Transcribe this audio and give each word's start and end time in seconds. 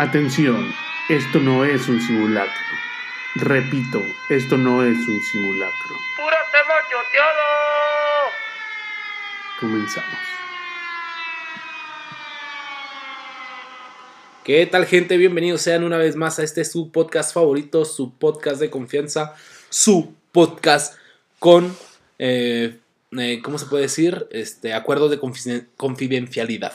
Atención, 0.00 0.72
esto 1.10 1.40
no 1.40 1.62
es 1.62 1.86
un 1.86 2.00
simulacro. 2.00 2.50
Repito, 3.34 4.00
esto 4.30 4.56
no 4.56 4.82
es 4.82 4.96
un 4.96 5.20
simulacro. 5.30 5.94
¡Pura 6.16 6.38
tema 6.50 6.74
choteado! 6.90 8.30
Comenzamos. 9.60 10.18
¿Qué 14.42 14.64
tal 14.64 14.86
gente? 14.86 15.18
Bienvenidos 15.18 15.60
sean 15.60 15.84
una 15.84 15.98
vez 15.98 16.16
más 16.16 16.38
a 16.38 16.44
este 16.44 16.64
su 16.64 16.90
podcast 16.90 17.34
favorito, 17.34 17.84
su 17.84 18.14
podcast 18.14 18.58
de 18.58 18.70
confianza, 18.70 19.34
su 19.68 20.14
podcast 20.32 20.96
con, 21.38 21.76
eh, 22.18 22.78
eh, 23.18 23.40
¿cómo 23.42 23.58
se 23.58 23.66
puede 23.66 23.82
decir? 23.82 24.26
Este, 24.30 24.72
acuerdos 24.72 25.10
de 25.10 25.20
confiden- 25.20 25.66
confidencialidad. 25.76 26.72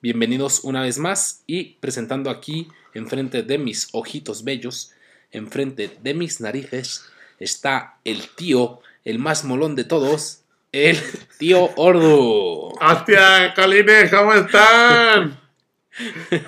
Bienvenidos 0.00 0.60
una 0.62 0.82
vez 0.82 0.96
más 0.98 1.42
y 1.48 1.74
presentando 1.80 2.30
aquí, 2.30 2.68
enfrente 2.94 3.42
de 3.42 3.58
mis 3.58 3.88
ojitos 3.90 4.44
bellos, 4.44 4.92
enfrente 5.32 5.98
de 6.00 6.14
mis 6.14 6.40
narices, 6.40 7.04
está 7.40 7.96
el 8.04 8.28
tío, 8.28 8.78
el 9.04 9.18
más 9.18 9.44
molón 9.44 9.74
de 9.74 9.82
todos, 9.82 10.44
el 10.70 10.96
tío 11.38 11.70
Ordu. 11.74 12.74
¡Hostia, 12.80 13.52
colines! 13.56 14.08
¿Cómo 14.08 14.34
están? 14.34 15.40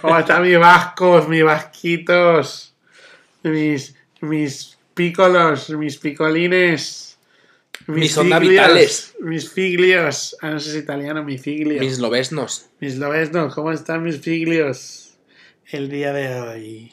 ¿Cómo 0.00 0.16
están 0.16 0.42
mis 0.44 0.58
vascos, 0.60 1.28
mis 1.28 1.42
vasquitos? 1.42 2.72
Mis, 3.42 3.96
mis 4.20 4.78
pícolos, 4.94 5.70
mis 5.70 5.96
picolines. 5.98 7.09
Mis 7.86 8.16
onda 8.16 8.38
vitales. 8.38 9.14
Mis 9.20 9.50
figlios. 9.50 10.36
Ah, 10.40 10.50
no 10.50 10.60
sé 10.60 10.70
si 10.70 10.76
es 10.78 10.82
italiano, 10.84 11.24
mis 11.24 11.42
figlios. 11.42 11.80
Mis 11.80 11.98
lobesnos. 11.98 12.66
Mis 12.80 12.96
lobesnos, 12.96 13.54
¿cómo 13.54 13.72
están 13.72 14.02
mis 14.02 14.20
figlios? 14.20 15.18
El 15.70 15.88
día 15.88 16.12
de 16.12 16.40
hoy. 16.40 16.92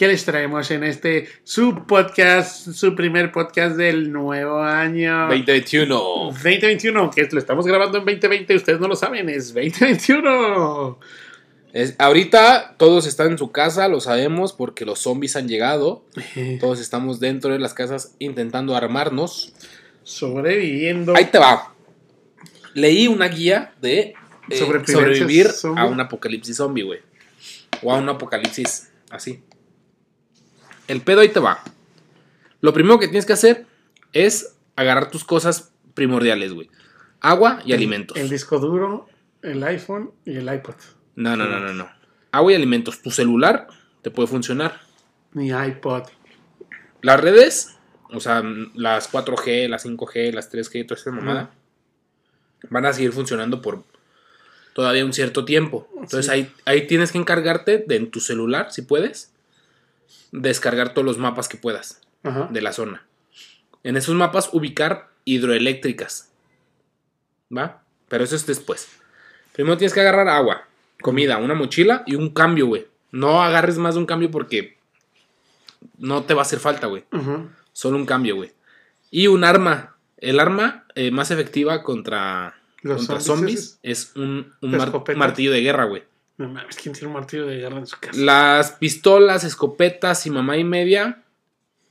¿Qué 0.00 0.08
les 0.08 0.24
traemos 0.24 0.70
en 0.70 0.82
este 0.82 1.28
su 1.44 1.84
podcast, 1.86 2.72
su 2.72 2.94
primer 2.94 3.30
podcast 3.32 3.76
del 3.76 4.10
nuevo 4.10 4.62
año? 4.62 5.26
2021. 5.28 5.94
2021, 6.32 7.10
que 7.10 7.28
lo 7.30 7.38
estamos 7.38 7.66
grabando 7.66 7.98
en 7.98 8.06
2020, 8.06 8.56
ustedes 8.56 8.80
no 8.80 8.88
lo 8.88 8.96
saben, 8.96 9.28
es 9.28 9.52
2021. 9.52 10.98
Es- 11.72 11.94
ahorita 11.98 12.74
todos 12.78 13.06
están 13.06 13.32
en 13.32 13.38
su 13.38 13.52
casa, 13.52 13.88
lo 13.88 14.00
sabemos, 14.00 14.52
porque 14.52 14.84
los 14.84 14.98
zombies 15.00 15.36
han 15.36 15.48
llegado. 15.48 16.04
Todos 16.58 16.80
estamos 16.80 17.20
dentro 17.20 17.52
de 17.52 17.58
las 17.58 17.74
casas 17.74 18.14
intentando 18.18 18.74
armarnos. 18.76 19.52
Sobreviviendo. 20.02 21.14
Ahí 21.16 21.26
te 21.26 21.38
va. 21.38 21.74
Leí 22.74 23.06
una 23.08 23.28
guía 23.28 23.74
de 23.80 24.14
eh, 24.48 24.56
sobrevivir 24.56 25.48
zombie. 25.50 25.82
a 25.82 25.86
un 25.86 26.00
apocalipsis 26.00 26.56
zombie, 26.56 26.82
güey. 26.82 27.00
O 27.82 27.92
a 27.92 27.96
un 27.98 28.08
apocalipsis 28.08 28.90
así. 29.10 29.42
El 30.88 31.00
pedo 31.02 31.20
ahí 31.20 31.28
te 31.28 31.40
va. 31.40 31.62
Lo 32.60 32.72
primero 32.72 32.98
que 32.98 33.06
tienes 33.06 33.26
que 33.26 33.32
hacer 33.32 33.66
es 34.12 34.54
agarrar 34.76 35.10
tus 35.10 35.24
cosas 35.24 35.72
primordiales, 35.94 36.52
güey. 36.52 36.68
Agua 37.20 37.60
y 37.64 37.72
alimentos. 37.72 38.16
El 38.16 38.28
disco 38.28 38.58
duro, 38.58 39.08
el 39.42 39.62
iPhone 39.62 40.10
y 40.24 40.36
el 40.36 40.52
iPod. 40.52 40.74
No, 41.20 41.36
no, 41.36 41.44
no, 41.46 41.60
no, 41.60 41.74
no. 41.74 41.90
Agua 42.32 42.52
y 42.52 42.54
alimentos. 42.54 43.02
Tu 43.02 43.10
celular 43.10 43.66
te 44.00 44.10
puede 44.10 44.26
funcionar. 44.26 44.80
Mi 45.32 45.48
iPod. 45.50 46.04
Las 47.02 47.20
redes, 47.20 47.76
o 48.10 48.20
sea, 48.20 48.42
las 48.74 49.12
4G, 49.12 49.68
las 49.68 49.84
5G, 49.84 50.32
las 50.32 50.50
3G, 50.50 50.86
toda 50.86 50.98
esta 50.98 51.10
mamada, 51.10 51.50
van 52.70 52.86
a 52.86 52.92
seguir 52.94 53.12
funcionando 53.12 53.60
por 53.60 53.84
todavía 54.74 55.04
un 55.04 55.12
cierto 55.12 55.44
tiempo. 55.44 55.86
Entonces 55.94 56.24
Sí. 56.26 56.30
ahí, 56.32 56.52
ahí 56.64 56.86
tienes 56.86 57.12
que 57.12 57.18
encargarte 57.18 57.84
de 57.86 57.96
en 57.96 58.10
tu 58.10 58.20
celular, 58.20 58.72
si 58.72 58.80
puedes, 58.80 59.34
descargar 60.32 60.94
todos 60.94 61.04
los 61.04 61.18
mapas 61.18 61.48
que 61.48 61.58
puedas 61.58 62.00
de 62.50 62.62
la 62.62 62.72
zona. 62.72 63.04
En 63.82 63.96
esos 63.96 64.14
mapas 64.14 64.50
ubicar 64.52 65.10
hidroeléctricas. 65.24 66.32
¿Va? 67.54 67.82
Pero 68.08 68.24
eso 68.24 68.36
es 68.36 68.46
después. 68.46 68.88
Primero 69.52 69.76
tienes 69.76 69.92
que 69.92 70.00
agarrar 70.00 70.28
agua, 70.28 70.68
comida, 71.00 71.38
una 71.38 71.54
mochila 71.54 72.02
y 72.06 72.14
un 72.14 72.30
cambio, 72.30 72.66
güey. 72.66 72.86
No 73.12 73.42
agarres 73.42 73.78
más 73.78 73.94
de 73.94 74.00
un 74.00 74.06
cambio 74.06 74.30
porque 74.30 74.78
no 75.98 76.24
te 76.24 76.34
va 76.34 76.40
a 76.40 76.42
hacer 76.42 76.60
falta, 76.60 76.86
güey. 76.86 77.04
Solo 77.72 77.96
un 77.96 78.06
cambio, 78.06 78.36
güey. 78.36 78.52
Y 79.10 79.26
un 79.26 79.44
arma. 79.44 79.96
El 80.16 80.38
arma 80.38 80.84
eh, 80.94 81.10
más 81.10 81.30
efectiva 81.30 81.82
contra, 81.82 82.54
Los 82.82 82.98
contra 82.98 83.20
zombies 83.20 83.78
zombies, 83.78 83.78
es 83.82 84.12
un, 84.16 84.52
un 84.60 84.76
martillo 85.16 85.50
de 85.50 85.62
guerra, 85.62 85.84
güey. 85.84 86.02
No 86.36 86.48
mames, 86.48 86.76
¿quién 86.76 86.94
tiene 86.94 87.08
un 87.08 87.14
martillo 87.14 87.46
de 87.46 87.56
guerra 87.56 87.78
en 87.78 87.86
su 87.86 87.98
casa? 87.98 88.18
Las 88.18 88.72
pistolas, 88.72 89.44
escopetas 89.44 90.26
y 90.26 90.30
mamá 90.30 90.56
y 90.56 90.64
media 90.64 91.22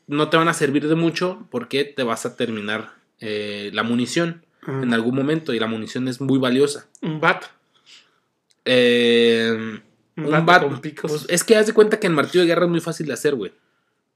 no 0.08 0.30
te 0.30 0.38
van 0.38 0.48
a 0.48 0.54
servir 0.54 0.88
de 0.88 0.96
mucho 0.96 1.48
porque 1.52 1.86
te 1.86 2.02
vas 2.02 2.26
a 2.26 2.36
terminar 2.36 2.94
eh, 3.20 3.70
la 3.74 3.84
munición 3.84 4.44
Ajá. 4.64 4.82
en 4.82 4.94
algún 4.94 5.16
momento 5.16 5.54
y 5.54 5.60
la 5.60 5.68
munición 5.68 6.08
es 6.08 6.20
muy 6.20 6.40
valiosa. 6.40 6.88
Un 7.02 7.20
bat. 7.20 7.46
Eh, 8.72 9.80
Un 10.16 10.46
con 10.46 10.82
picos. 10.82 11.12
pues, 11.12 11.26
es 11.28 11.44
que 11.44 11.56
haz 11.56 11.66
de 11.66 11.74
cuenta 11.74 12.00
que 12.00 12.06
el 12.08 12.14
martillo 12.14 12.42
de 12.42 12.48
guerra 12.48 12.66
es 12.66 12.70
muy 12.72 12.82
fácil 12.82 13.08
de 13.08 13.14
hacer, 13.14 13.34
güey. 13.36 13.52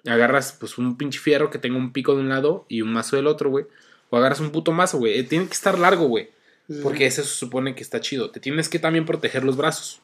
Agarras 0.05 0.55
pues 0.59 0.77
un 0.77 0.95
pinche 0.97 1.19
fierro 1.19 1.49
que 1.49 1.57
tenga 1.57 1.77
un 1.77 1.91
pico 1.93 2.13
de 2.13 2.21
un 2.21 2.29
lado 2.29 2.65
y 2.67 2.81
un 2.81 2.91
mazo 2.93 3.15
del 3.15 3.25
otro, 3.27 3.49
güey. 3.49 3.65
O 4.09 4.17
agarras 4.17 4.39
un 4.41 4.51
puto 4.51 4.71
mazo, 4.71 4.97
güey. 4.99 5.17
Eh, 5.17 5.23
Tiene 5.23 5.47
que 5.47 5.53
estar 5.53 5.79
largo, 5.79 6.05
güey. 6.07 6.29
Porque 6.83 7.05
eso 7.05 7.23
se 7.23 7.29
supone 7.35 7.73
que 7.73 7.81
está 7.83 7.99
chido. 7.99 8.29
Te 8.29 8.39
tienes 8.39 8.69
que 8.69 8.79
también 8.79 9.05
proteger 9.05 9.43
los 9.43 9.57
brazos. 9.57 10.01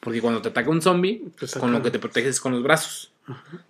Porque 0.00 0.20
cuando 0.20 0.42
te 0.42 0.48
ataca 0.48 0.68
un 0.70 0.82
zombie, 0.82 1.22
Pues 1.38 1.54
con 1.54 1.72
lo 1.72 1.82
que 1.82 1.90
te 1.90 1.98
proteges 1.98 2.30
es 2.30 2.40
con 2.40 2.52
los 2.52 2.62
brazos. 2.62 3.10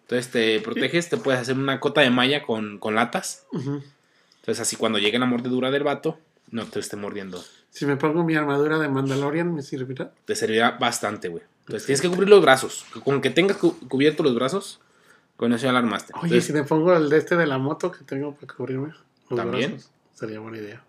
Entonces 0.02 0.30
te 0.32 0.60
proteges, 0.60 1.08
te 1.10 1.16
puedes 1.16 1.40
hacer 1.40 1.56
una 1.56 1.78
cota 1.80 2.00
de 2.00 2.10
malla 2.10 2.42
con, 2.42 2.78
con 2.78 2.94
latas. 2.94 3.46
Entonces 3.52 4.60
así 4.60 4.76
cuando 4.76 4.98
llegue 4.98 5.18
la 5.18 5.26
mordedura 5.26 5.70
del 5.70 5.84
vato, 5.84 6.18
no 6.50 6.64
te 6.66 6.80
esté 6.80 6.96
mordiendo. 6.96 7.44
Si 7.74 7.86
me 7.86 7.96
pongo 7.96 8.22
mi 8.22 8.36
armadura 8.36 8.78
de 8.78 8.88
Mandalorian, 8.88 9.52
¿me 9.52 9.60
servirá? 9.62 10.12
Te 10.24 10.36
servirá 10.36 10.72
bastante, 10.72 11.26
güey. 11.28 11.42
Entonces 11.62 11.86
tienes 11.86 12.00
que 12.00 12.08
cubrir 12.08 12.28
los 12.28 12.40
brazos. 12.40 12.84
Con 13.04 13.20
que 13.20 13.30
tengas 13.30 13.56
cu- 13.56 13.76
cubierto 13.88 14.22
los 14.22 14.34
brazos, 14.36 14.80
con 15.36 15.52
eso 15.52 15.64
ya 15.66 15.72
la 15.72 15.80
armaste. 15.80 16.12
Oye, 16.14 16.24
Entonces, 16.26 16.44
si 16.46 16.52
me 16.52 16.62
pongo 16.62 16.94
el 16.96 17.10
de 17.10 17.18
este 17.18 17.36
de 17.36 17.46
la 17.48 17.58
moto 17.58 17.90
que 17.90 18.04
tengo 18.04 18.32
para 18.36 18.54
cubrirme. 18.54 18.94
los 19.28 19.36
También. 19.40 19.72
brazos, 19.72 19.90
sería 20.14 20.38
buena 20.38 20.58
idea. 20.58 20.84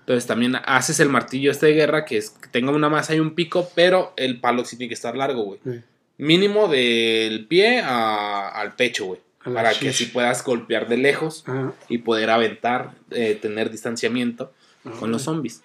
entonces 0.00 0.26
también 0.26 0.56
haces 0.64 1.00
el 1.00 1.08
martillo 1.08 1.50
este 1.50 1.66
de 1.66 1.72
guerra 1.72 2.04
que, 2.04 2.18
es, 2.18 2.30
que 2.30 2.46
tenga 2.48 2.70
una 2.70 2.88
masa 2.88 3.14
y 3.16 3.20
un 3.20 3.34
pico, 3.34 3.68
pero 3.74 4.12
el 4.16 4.38
palo 4.40 4.64
sí 4.64 4.76
tiene 4.76 4.88
que 4.88 4.94
estar 4.94 5.16
largo, 5.16 5.42
güey. 5.42 5.60
Sí. 5.64 5.80
Mínimo 6.18 6.68
del 6.68 7.46
pie 7.48 7.80
a- 7.80 8.48
al 8.48 8.74
pecho, 8.76 9.06
güey. 9.06 9.20
Para 9.42 9.72
que 9.74 9.88
así 9.88 10.04
puedas 10.06 10.44
golpear 10.44 10.88
de 10.88 10.98
lejos 10.98 11.42
Ajá. 11.46 11.72
y 11.88 11.98
poder 11.98 12.30
aventar, 12.30 12.92
eh, 13.10 13.34
tener 13.40 13.70
distanciamiento 13.70 14.52
con 15.00 15.10
los 15.10 15.22
zombies. 15.22 15.62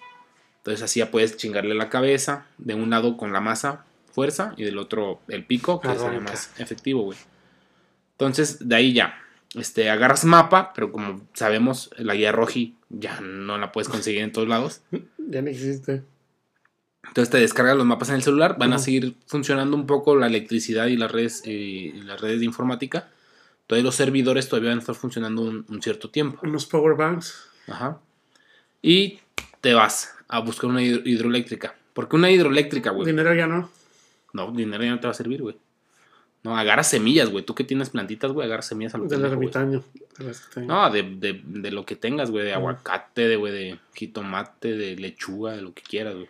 Entonces 0.64 0.82
así 0.82 1.00
ya 1.00 1.10
puedes 1.10 1.36
chingarle 1.36 1.74
la 1.74 1.90
cabeza, 1.90 2.46
de 2.56 2.72
un 2.74 2.88
lado 2.88 3.18
con 3.18 3.34
la 3.34 3.40
masa, 3.40 3.84
fuerza, 4.10 4.54
y 4.56 4.64
del 4.64 4.78
otro 4.78 5.20
el 5.28 5.44
pico, 5.44 5.78
que 5.78 5.88
sería 5.88 6.06
Arranca. 6.06 6.30
más 6.30 6.58
efectivo, 6.58 7.02
güey. 7.02 7.18
Entonces, 8.12 8.66
de 8.66 8.74
ahí 8.74 8.94
ya. 8.94 9.14
Este, 9.54 9.90
agarras 9.90 10.24
mapa, 10.24 10.72
pero 10.74 10.90
como 10.90 11.20
sabemos, 11.34 11.90
la 11.98 12.14
guía 12.14 12.32
roji 12.32 12.76
ya 12.88 13.20
no 13.20 13.58
la 13.58 13.72
puedes 13.72 13.90
conseguir 13.90 14.22
en 14.22 14.32
todos 14.32 14.48
lados. 14.48 14.80
Ya 15.26 15.40
no 15.40 15.48
existe. 15.48 16.02
Entonces 17.02 17.30
te 17.30 17.38
descargas 17.38 17.78
los 17.78 17.86
mapas 17.86 18.10
en 18.10 18.16
el 18.16 18.22
celular, 18.22 18.56
van 18.58 18.74
a 18.74 18.78
seguir 18.78 19.16
funcionando 19.26 19.74
un 19.74 19.86
poco 19.86 20.16
la 20.16 20.26
electricidad 20.26 20.86
y 20.88 20.98
las 20.98 21.10
redes, 21.10 21.40
eh, 21.46 21.50
y 21.94 22.02
las 22.02 22.20
redes 22.20 22.40
de 22.40 22.44
informática. 22.44 23.08
Todavía 23.66 23.84
los 23.84 23.94
servidores 23.94 24.50
todavía 24.50 24.68
van 24.68 24.78
a 24.78 24.80
estar 24.82 24.94
funcionando 24.94 25.40
un, 25.40 25.64
un 25.66 25.80
cierto 25.80 26.10
tiempo. 26.10 26.40
Unos 26.42 26.66
power 26.66 26.94
banks. 26.94 27.48
Ajá. 27.68 28.00
Y 28.82 29.20
te 29.62 29.72
vas 29.72 30.14
a 30.36 30.40
buscar 30.40 30.70
una 30.70 30.82
hidro- 30.82 31.02
hidroeléctrica. 31.04 31.74
Porque 31.92 32.16
una 32.16 32.30
hidroeléctrica, 32.30 32.90
güey. 32.90 33.06
Dinero 33.06 33.34
ya 33.34 33.46
no. 33.46 33.70
No, 34.32 34.50
dinero 34.52 34.82
ya 34.84 34.90
no 34.90 35.00
te 35.00 35.06
va 35.06 35.12
a 35.12 35.14
servir, 35.14 35.42
güey. 35.42 35.56
No, 36.42 36.56
agarra 36.58 36.82
semillas, 36.82 37.30
güey. 37.30 37.44
Tú 37.44 37.54
que 37.54 37.64
tienes 37.64 37.88
plantitas, 37.90 38.30
güey, 38.32 38.46
agarra 38.46 38.62
semillas 38.62 38.94
a 38.94 38.98
lo 38.98 39.06
Del 39.06 39.24
ermitaño. 39.24 39.82
de 40.18 40.24
las 40.24 40.40
que 40.40 40.54
tengo. 40.60 40.66
No, 40.74 40.90
de, 40.90 41.02
de, 41.02 41.40
de 41.44 41.70
lo 41.70 41.86
que 41.86 41.96
tengas, 41.96 42.30
güey. 42.30 42.44
De 42.44 42.52
aguacate, 42.52 43.28
de, 43.28 43.36
güey, 43.36 43.52
de 43.52 43.78
jitomate, 43.94 44.76
de 44.76 44.96
lechuga, 44.96 45.52
de 45.52 45.62
lo 45.62 45.72
que 45.72 45.82
quieras, 45.82 46.14
güey. 46.14 46.28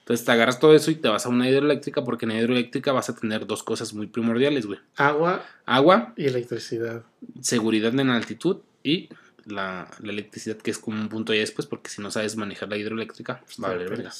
Entonces 0.00 0.26
te 0.26 0.32
agarras 0.32 0.58
todo 0.58 0.74
eso 0.74 0.90
y 0.90 0.96
te 0.96 1.08
vas 1.08 1.24
a 1.24 1.28
una 1.28 1.48
hidroeléctrica 1.48 2.02
porque 2.04 2.26
en 2.26 2.30
la 2.32 2.38
hidroeléctrica 2.40 2.90
vas 2.92 3.08
a 3.08 3.14
tener 3.14 3.46
dos 3.46 3.62
cosas 3.62 3.94
muy 3.94 4.08
primordiales, 4.08 4.66
güey. 4.66 4.80
Agua 4.96 5.44
Agua, 5.66 6.12
y 6.16 6.26
electricidad. 6.26 7.04
seguridad 7.40 7.94
en 7.98 8.10
altitud 8.10 8.56
y 8.82 9.08
la, 9.46 9.90
la 10.00 10.12
electricidad 10.12 10.56
que 10.56 10.70
es 10.70 10.78
como 10.78 11.00
un 11.00 11.08
punto 11.08 11.32
ya 11.34 11.40
después 11.40 11.66
porque 11.66 11.90
si 11.90 12.02
no 12.02 12.10
sabes 12.10 12.36
manejar 12.36 12.68
la 12.68 12.76
hidroeléctrica, 12.76 13.42
va 13.62 13.68
a 13.68 13.70
valer 13.72 13.88
verga. 13.90 14.12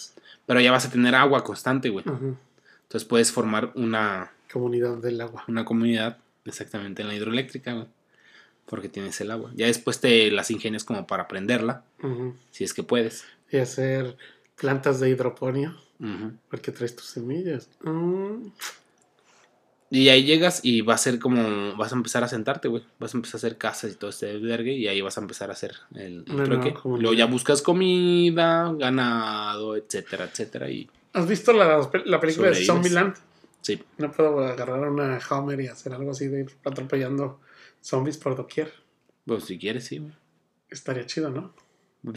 Pero 0.47 0.61
ya 0.61 0.73
vas 0.73 0.87
a 0.87 0.91
tener 0.91 1.15
agua 1.15 1.45
constante, 1.45 1.89
güey. 1.91 2.05
Entonces 2.07 3.05
puedes 3.09 3.31
formar 3.33 3.73
una, 3.75 4.33
Comunidad 4.53 4.97
del 4.99 5.21
agua. 5.21 5.45
una 5.47 5.65
comunidad 5.65 6.19
exactamente 6.45 7.03
en 7.03 7.09
la 7.09 7.15
hidroeléctrica, 7.15 7.73
güey. 7.73 7.87
Porque 8.67 8.89
tienes 8.89 9.21
el 9.21 9.31
agua. 9.31 9.51
Ya 9.55 9.67
después 9.67 10.01
te 10.01 10.31
las 10.31 10.51
ingenias 10.51 10.85
como 10.85 11.07
para 11.07 11.29
prenderla, 11.29 11.85
si 12.51 12.65
es 12.65 12.73
que 12.75 12.83
puedes. 12.83 13.25
Y 13.51 13.59
hacer 13.59 14.17
plantas 14.57 15.01
de 15.01 15.11
hidroponio, 15.11 15.77
porque 16.49 16.71
traes 16.73 16.95
tus 16.95 17.07
semillas. 17.07 17.69
Mm, 17.83 18.49
Y 19.93 20.09
ahí 20.09 20.23
llegas 20.25 20.61
y 20.63 20.83
va 20.83 20.95
a 20.95 20.99
ser 20.99 21.19
como. 21.19 21.75
Vas 21.77 21.93
a 21.93 21.97
empezar 21.97 22.23
a 22.23 22.29
sentarte, 22.29 22.69
güey. 22.69 22.85
Vas 23.01 23.13
a 23.13 23.19
empezar 23.19 23.37
a 23.37 23.39
hacer 23.39 23.59
casas 23.59 23.93
y 23.93 23.97
todo 23.97 24.11
este 24.11 24.39
vergue. 24.39 24.73
Y 24.73 24.87
ahí 24.87 25.01
vas 25.01 25.19
a 25.19 25.21
empezar 25.21 25.51
a 25.51 25.55
hacer 25.55 25.75
el, 25.95 26.25
el 26.29 26.45
trueque. 26.45 26.75
comunidad. 26.75 27.03
Luego 27.03 27.15
ya 27.19 27.27
buscas 27.27 27.61
comida, 27.61 28.73
ganado, 28.75 29.75
etcétera, 29.77 30.27
etcétera. 30.27 30.71
Y 30.71 30.89
¿Has 31.13 31.27
visto 31.29 31.53
la, 31.53 31.91
la 32.05 32.21
película 32.21 32.51
de. 32.51 32.65
Zombieland? 32.65 33.17
sí. 33.63 33.83
No 33.99 34.13
puedo 34.13 34.39
agarrar 34.47 34.89
una 34.89 35.19
Homer 35.29 35.61
y 35.61 35.67
hacer 35.67 35.93
algo 35.93 36.13
así 36.13 36.29
de 36.29 36.43
ir 36.43 36.51
atropellando 36.65 37.41
zombies 37.83 38.17
por 38.17 38.37
doquier. 38.37 38.73
Pues 39.27 39.45
si 39.45 39.59
quieres, 39.59 39.87
sí, 39.87 39.99
güey. 39.99 40.13
Estaría 40.71 41.05
chido, 41.07 41.31
¿no? 41.31 41.53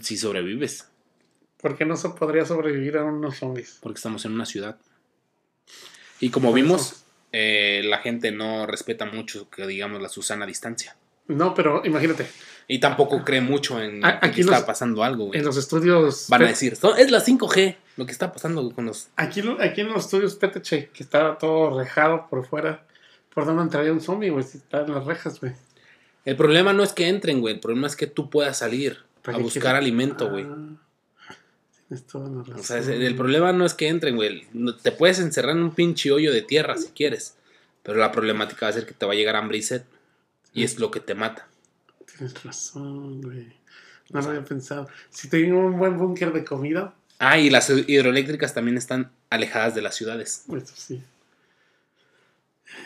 Si 0.04 0.16
sobrevives. 0.16 0.90
¿Por 1.60 1.76
qué 1.76 1.86
no 1.86 1.96
se 1.96 2.10
podría 2.10 2.46
sobrevivir 2.46 2.98
a 2.98 3.04
unos 3.04 3.38
zombies? 3.38 3.80
Porque 3.82 3.98
estamos 3.98 4.24
en 4.26 4.34
una 4.34 4.46
ciudad. 4.46 4.78
Y 6.20 6.30
como 6.30 6.54
vimos, 6.54 6.82
eso. 6.92 7.03
Eh, 7.34 7.82
la 7.84 7.98
gente 7.98 8.32
no 8.32 8.66
respeta 8.66 9.06
mucho 9.06 9.50
que 9.50 9.68
digamos 9.68 10.02
la 10.02 10.08
Susana 10.08 10.46
distancia. 10.46 10.96
No, 11.28 11.54
pero 11.54 11.82
imagínate, 11.86 12.28
Y 12.68 12.80
tampoco 12.80 13.24
cree 13.26 13.42
mucho 13.42 13.82
en 13.82 14.06
A- 14.06 14.20
que 14.22 14.28
aquí 14.28 14.42
está 14.42 14.66
pasando 14.66 15.04
algo, 15.04 15.26
güey. 15.26 15.40
en 15.40 15.46
los 15.46 15.58
estudios. 15.58 16.28
Van 16.30 16.44
a 16.44 16.48
decir, 16.48 16.78
"No, 16.82 16.96
es 16.96 17.12
la 17.12 17.20
5G 17.20 17.76
lo 17.98 18.06
que 18.06 18.12
está 18.14 18.32
pasando 18.32 18.70
con 18.72 18.86
los... 18.86 19.10
Aquí, 19.18 19.42
aquí 19.60 19.82
en 19.82 19.88
los 19.92 20.06
estudios 20.06 20.36
PTC, 20.36 20.90
que 20.94 21.04
está 21.04 21.38
todo 21.38 21.78
rejado 21.78 22.28
por 22.30 22.46
fuera, 22.48 22.86
¿por 23.34 23.46
dónde 23.46 23.64
entraría 23.64 23.92
un 23.92 24.00
zombie, 24.02 24.30
güey? 24.30 24.44
Si 24.44 24.58
está 24.60 24.82
en 24.82 24.94
las 24.94 25.06
rejas, 25.06 25.40
güey. 25.42 25.54
El 26.26 26.36
problema 26.38 26.72
no 26.72 26.84
es 26.84 26.94
que 26.94 27.08
entren, 27.10 27.42
güey. 27.42 27.56
El 27.56 27.60
problema 27.60 27.88
es 27.88 27.96
que 27.98 28.08
tú 28.08 28.30
puedas 28.30 28.58
salir 28.58 29.00
¿Para 29.22 29.38
a 29.38 29.42
buscar 29.42 29.76
alimento, 29.76 30.30
güey. 30.30 30.46
Ah, 30.46 30.56
tienes 31.88 32.06
toda 32.08 32.30
la 32.30 32.42
razón. 32.44 32.60
O 32.60 32.64
sea, 32.64 32.78
el 32.80 33.16
problema 33.16 33.52
no 33.54 33.66
es 33.66 33.74
que 33.74 33.88
entren, 33.88 34.16
güey. 34.16 34.48
Te 34.82 34.92
puedes 34.92 35.20
encerrar 35.20 35.56
en 35.56 35.64
un 35.64 35.76
pinche 35.76 36.12
hoyo 36.12 36.32
de 36.34 36.42
tierra 36.42 36.78
si 36.78 36.88
quieres. 36.90 37.36
Pero 37.84 38.00
la 38.00 38.12
problemática 38.12 38.66
va 38.66 38.70
a 38.70 38.74
ser 38.74 38.86
que 38.86 38.94
te 38.94 39.06
va 39.06 39.12
a 39.12 39.16
llegar 39.16 39.36
hambre 39.36 39.58
y 39.58 39.62
sed. 39.62 39.84
Y 40.54 40.64
es 40.64 40.80
lo 40.80 40.90
que 40.92 41.00
te 41.00 41.16
mata. 41.16 41.48
Tienes 42.18 42.42
razón, 42.44 43.22
güey. 43.22 43.48
No 44.12 44.22
lo 44.22 44.30
había 44.30 44.46
pensado. 44.46 44.88
Si 45.10 45.28
tengo 45.30 45.60
un 45.60 45.78
buen 45.78 45.98
búnker 45.98 46.32
de 46.34 46.44
comida, 46.46 46.94
Ah, 47.20 47.38
y 47.38 47.50
las 47.50 47.70
hidroeléctricas 47.70 48.54
también 48.54 48.76
están 48.78 49.12
alejadas 49.30 49.76
de 49.76 49.82
las 49.82 49.96
ciudades. 49.96 50.44
pues 50.48 50.70
sí. 50.76 51.02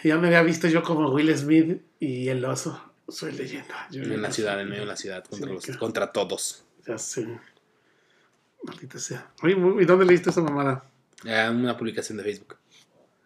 Ya 0.03 0.17
me 0.17 0.27
había 0.27 0.43
visto 0.43 0.67
yo 0.67 0.83
como 0.83 1.09
Will 1.11 1.35
Smith 1.35 1.81
y 1.99 2.27
el 2.29 2.43
oso. 2.45 2.81
Soy 3.07 3.31
leyenda. 3.31 3.87
Yo 3.89 4.03
En 4.03 4.21
la 4.21 4.31
ciudad, 4.31 4.59
en 4.59 4.67
medio 4.69 4.81
de 4.81 4.87
la 4.87 4.97
ciudad, 4.97 5.23
contra, 5.23 5.47
Sí, 5.61 5.67
los- 5.69 5.77
contra 5.77 6.11
todos. 6.11 6.63
Ya 6.85 6.97
sé. 6.97 7.27
Maldita 8.67 8.99
sea. 8.99 9.31
Oye, 9.41 9.55
¿y 9.81 9.85
dónde 9.85 10.05
leíste 10.05 10.29
esa 10.29 10.41
mamada? 10.41 10.83
Ah, 11.25 11.49
una 11.51 11.77
publicación 11.77 12.17
de 12.17 12.23
Facebook. 12.23 12.57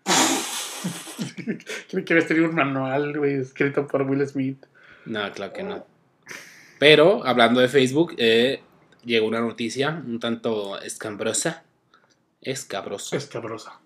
Creí 1.90 2.06
que 2.06 2.22
tenido 2.22 2.50
un 2.50 2.56
manual, 2.56 3.18
güey, 3.18 3.36
escrito 3.36 3.88
por 3.88 4.04
Will 4.04 4.26
Smith. 4.28 4.66
No, 5.06 5.32
claro 5.32 5.54
que 5.54 5.64
no. 5.64 5.86
Pero, 6.80 7.26
hablando 7.26 7.60
de 7.60 7.68
Facebook, 7.68 8.16
eh, 8.18 8.62
llegó 9.04 9.28
una 9.28 9.42
noticia 9.42 10.02
un 10.06 10.20
tanto 10.20 10.80
escabrosa. 10.82 11.64
Escabrosa. 12.42 13.18
Escabrosa. 13.18 13.80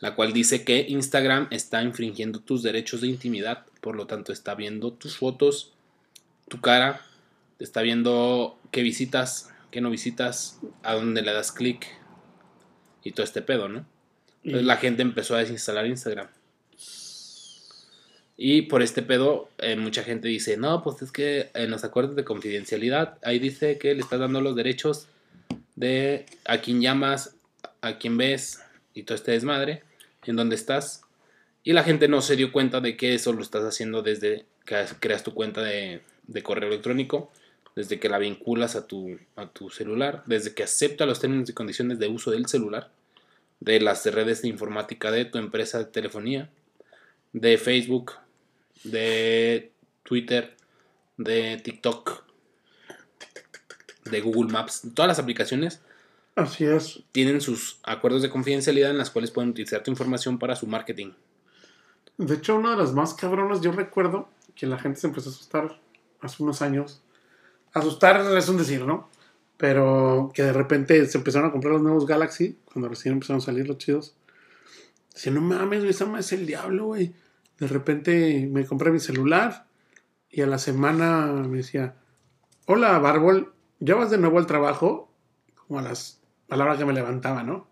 la 0.00 0.14
cual 0.14 0.32
dice 0.32 0.64
que 0.64 0.86
Instagram 0.88 1.48
está 1.50 1.82
infringiendo 1.82 2.40
tus 2.40 2.62
derechos 2.62 3.00
de 3.00 3.06
intimidad, 3.06 3.64
por 3.80 3.96
lo 3.96 4.06
tanto 4.06 4.32
está 4.32 4.54
viendo 4.54 4.92
tus 4.92 5.16
fotos, 5.16 5.72
tu 6.48 6.60
cara, 6.60 7.00
está 7.58 7.80
viendo 7.82 8.58
qué 8.70 8.82
visitas, 8.82 9.53
qué 9.74 9.80
no 9.80 9.90
visitas, 9.90 10.60
a 10.84 10.94
dónde 10.94 11.20
le 11.20 11.32
das 11.32 11.50
clic 11.50 11.84
y 13.02 13.10
todo 13.10 13.24
este 13.24 13.42
pedo, 13.42 13.68
¿no? 13.68 13.84
Y 14.44 14.50
Entonces 14.50 14.66
la 14.68 14.76
gente 14.76 15.02
empezó 15.02 15.34
a 15.34 15.40
desinstalar 15.40 15.84
Instagram. 15.84 16.28
Y 18.36 18.62
por 18.62 18.82
este 18.82 19.02
pedo, 19.02 19.50
eh, 19.58 19.74
mucha 19.74 20.04
gente 20.04 20.28
dice, 20.28 20.56
no, 20.56 20.84
pues 20.84 21.02
es 21.02 21.10
que 21.10 21.50
en 21.54 21.72
los 21.72 21.82
acuerdos 21.82 22.14
de 22.14 22.22
confidencialidad, 22.22 23.18
ahí 23.24 23.40
dice 23.40 23.76
que 23.76 23.92
le 23.96 24.00
estás 24.02 24.20
dando 24.20 24.40
los 24.40 24.54
derechos 24.54 25.08
de 25.74 26.26
a 26.44 26.58
quién 26.58 26.80
llamas, 26.80 27.34
a 27.80 27.98
quién 27.98 28.16
ves 28.16 28.60
y 28.94 29.02
todo 29.02 29.16
este 29.16 29.32
desmadre, 29.32 29.82
en 30.24 30.36
dónde 30.36 30.54
estás. 30.54 31.02
Y 31.64 31.72
la 31.72 31.82
gente 31.82 32.06
no 32.06 32.22
se 32.22 32.36
dio 32.36 32.52
cuenta 32.52 32.80
de 32.80 32.96
que 32.96 33.14
eso 33.14 33.32
lo 33.32 33.42
estás 33.42 33.64
haciendo 33.64 34.02
desde 34.02 34.46
que 34.64 34.84
creas 35.00 35.24
tu 35.24 35.34
cuenta 35.34 35.62
de, 35.62 36.02
de 36.28 36.42
correo 36.44 36.68
electrónico, 36.68 37.32
desde 37.74 37.98
que 37.98 38.08
la 38.08 38.18
vinculas 38.18 38.76
a 38.76 38.86
tu, 38.86 39.18
a 39.36 39.48
tu 39.48 39.70
celular, 39.70 40.22
desde 40.26 40.54
que 40.54 40.62
acepta 40.62 41.06
los 41.06 41.20
términos 41.20 41.48
y 41.48 41.52
condiciones 41.52 41.98
de 41.98 42.08
uso 42.08 42.30
del 42.30 42.46
celular, 42.46 42.90
de 43.60 43.80
las 43.80 44.04
redes 44.06 44.42
de 44.42 44.48
informática 44.48 45.10
de 45.10 45.24
tu 45.24 45.38
empresa 45.38 45.78
de 45.78 45.86
telefonía, 45.86 46.50
de 47.32 47.58
Facebook, 47.58 48.12
de 48.84 49.72
Twitter, 50.02 50.56
de 51.16 51.60
TikTok, 51.62 52.24
de 54.04 54.20
Google 54.20 54.52
Maps, 54.52 54.82
todas 54.94 55.08
las 55.08 55.18
aplicaciones 55.18 55.80
Así 56.36 56.64
es. 56.64 57.02
tienen 57.12 57.40
sus 57.40 57.78
acuerdos 57.82 58.22
de 58.22 58.30
confidencialidad 58.30 58.90
en 58.90 58.98
las 58.98 59.10
cuales 59.10 59.30
pueden 59.30 59.50
utilizar 59.50 59.82
tu 59.82 59.90
información 59.90 60.38
para 60.38 60.56
su 60.56 60.66
marketing. 60.66 61.12
De 62.18 62.34
hecho, 62.34 62.56
una 62.56 62.72
de 62.72 62.76
las 62.76 62.92
más 62.92 63.14
cabronas, 63.14 63.60
yo 63.60 63.72
recuerdo 63.72 64.28
que 64.54 64.66
la 64.66 64.78
gente 64.78 65.00
se 65.00 65.06
empezó 65.08 65.30
a 65.30 65.32
asustar 65.32 65.80
hace 66.20 66.42
unos 66.42 66.62
años. 66.62 67.00
Asustar 67.74 68.20
es 68.36 68.48
un 68.48 68.56
decir, 68.56 68.84
¿no? 68.86 69.08
Pero 69.56 70.30
que 70.32 70.42
de 70.42 70.52
repente 70.52 71.04
se 71.06 71.18
empezaron 71.18 71.48
a 71.48 71.52
comprar 71.52 71.74
los 71.74 71.82
nuevos 71.82 72.06
Galaxy, 72.06 72.58
cuando 72.64 72.88
recién 72.88 73.14
empezaron 73.14 73.42
a 73.42 73.44
salir 73.44 73.68
los 73.68 73.78
chidos. 73.78 74.16
Decía, 75.12 75.32
no 75.32 75.40
mames, 75.40 75.80
güey, 75.80 75.90
esa 75.90 76.18
es 76.18 76.32
el 76.32 76.46
diablo, 76.46 76.86
güey. 76.86 77.14
De 77.58 77.66
repente 77.66 78.48
me 78.50 78.64
compré 78.64 78.90
mi 78.90 79.00
celular 79.00 79.66
y 80.30 80.40
a 80.40 80.46
la 80.46 80.58
semana 80.58 81.26
me 81.26 81.58
decía, 81.58 81.94
hola, 82.66 82.98
Barbol, 82.98 83.52
¿ya 83.78 83.94
vas 83.94 84.10
de 84.10 84.18
nuevo 84.18 84.38
al 84.38 84.46
trabajo? 84.46 85.12
Como 85.54 85.78
a 85.78 85.82
las 85.82 86.20
a 86.48 86.56
la 86.56 86.64
hora 86.64 86.76
que 86.76 86.84
me 86.84 86.92
levantaba, 86.92 87.42
¿no? 87.42 87.68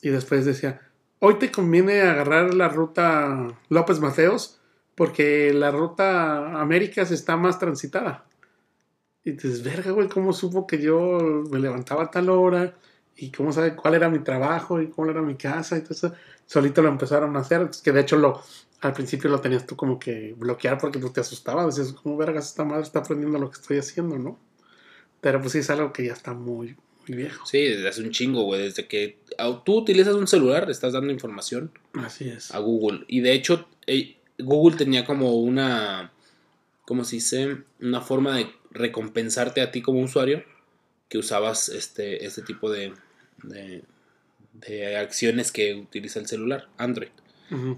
Y 0.00 0.10
después 0.10 0.44
decía, 0.44 0.80
hoy 1.18 1.38
te 1.38 1.50
conviene 1.50 2.02
agarrar 2.02 2.54
la 2.54 2.68
ruta 2.68 3.48
López 3.68 4.00
Mateos 4.00 4.60
porque 4.94 5.52
la 5.52 5.70
ruta 5.70 6.60
Américas 6.60 7.10
está 7.10 7.36
más 7.36 7.58
transitada. 7.58 8.24
Y 9.26 9.32
dices, 9.32 9.64
verga, 9.64 9.90
güey, 9.90 10.08
¿cómo 10.08 10.32
supo 10.32 10.68
que 10.68 10.80
yo 10.80 11.18
me 11.50 11.58
levantaba 11.58 12.04
a 12.04 12.10
tal 12.12 12.28
hora? 12.28 12.76
Y 13.16 13.32
cómo 13.32 13.52
sabe 13.52 13.74
cuál 13.74 13.94
era 13.94 14.08
mi 14.08 14.20
trabajo 14.20 14.80
y 14.80 14.86
cuál 14.86 15.10
era 15.10 15.20
mi 15.20 15.34
casa 15.34 15.76
y 15.76 15.80
todo 15.80 15.94
eso. 15.94 16.12
Solito 16.46 16.80
lo 16.80 16.88
empezaron 16.88 17.36
a 17.36 17.40
hacer. 17.40 17.68
Que 17.82 17.90
de 17.90 18.02
hecho 18.02 18.16
lo, 18.16 18.40
al 18.82 18.92
principio 18.92 19.28
lo 19.28 19.40
tenías 19.40 19.66
tú 19.66 19.74
como 19.74 19.98
que 19.98 20.32
bloquear 20.38 20.78
porque 20.78 21.00
tú 21.00 21.10
te 21.10 21.22
asustabas. 21.22 21.74
Decías, 21.74 21.92
¿cómo 21.92 22.16
vergas 22.16 22.46
esta 22.46 22.64
madre 22.64 22.84
está 22.84 23.00
aprendiendo 23.00 23.36
lo 23.40 23.50
que 23.50 23.58
estoy 23.60 23.78
haciendo, 23.78 24.16
no? 24.16 24.38
Pero 25.20 25.40
pues 25.40 25.54
sí 25.54 25.58
es 25.58 25.70
algo 25.70 25.92
que 25.92 26.06
ya 26.06 26.12
está 26.12 26.32
muy, 26.32 26.76
muy 27.08 27.16
viejo. 27.16 27.44
Sí, 27.46 27.58
desde 27.64 27.88
hace 27.88 28.02
un 28.02 28.12
chingo, 28.12 28.44
güey. 28.44 28.62
Desde 28.62 28.86
que 28.86 29.18
tú 29.64 29.78
utilizas 29.78 30.14
un 30.14 30.28
celular, 30.28 30.70
estás 30.70 30.92
dando 30.92 31.12
información 31.12 31.72
Así 31.94 32.28
es. 32.28 32.54
a 32.54 32.60
Google. 32.60 33.04
Y 33.08 33.22
de 33.22 33.32
hecho, 33.32 33.66
eh, 33.88 34.18
Google 34.38 34.76
tenía 34.76 35.04
como 35.04 35.34
una, 35.34 36.12
¿cómo 36.84 37.02
se 37.02 37.16
dice? 37.16 37.56
Una 37.80 38.00
forma 38.00 38.36
de 38.36 38.54
recompensarte 38.76 39.60
a 39.60 39.70
ti 39.70 39.82
como 39.82 40.00
usuario 40.00 40.44
que 41.08 41.18
usabas 41.18 41.68
este, 41.68 42.24
este 42.26 42.42
tipo 42.42 42.70
de, 42.70 42.92
de, 43.42 43.82
de 44.54 44.96
acciones 44.96 45.52
que 45.52 45.74
utiliza 45.74 46.18
el 46.18 46.26
celular, 46.26 46.68
Android. 46.78 47.10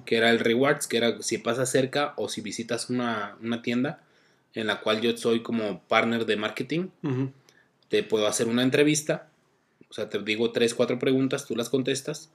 Que 0.07 0.17
era 0.17 0.31
el 0.31 0.39
rewards, 0.41 0.87
que 0.87 0.97
era 0.97 1.21
si 1.21 1.37
pasas 1.39 1.71
cerca 1.71 2.15
o 2.17 2.29
si 2.31 2.41
visitas 2.41 2.89
una, 2.89 3.37
una 3.43 3.61
tienda 3.61 4.03
en 4.55 4.67
la 4.67 4.81
cual 4.81 5.03
yo 5.03 5.15
soy 5.17 5.43
como 5.43 5.83
partner 5.89 6.25
de 6.25 6.37
marketing 6.37 6.89
te 7.89 8.03
puedo 8.03 8.27
hacer 8.27 8.47
una 8.49 8.63
entrevista, 8.63 9.29
o 9.91 9.93
sea, 9.93 10.09
te 10.09 10.19
digo 10.21 10.53
tres, 10.53 10.75
cuatro 10.75 10.99
preguntas, 10.99 11.45
tú 11.47 11.55
las 11.55 11.69
contestas, 11.69 12.31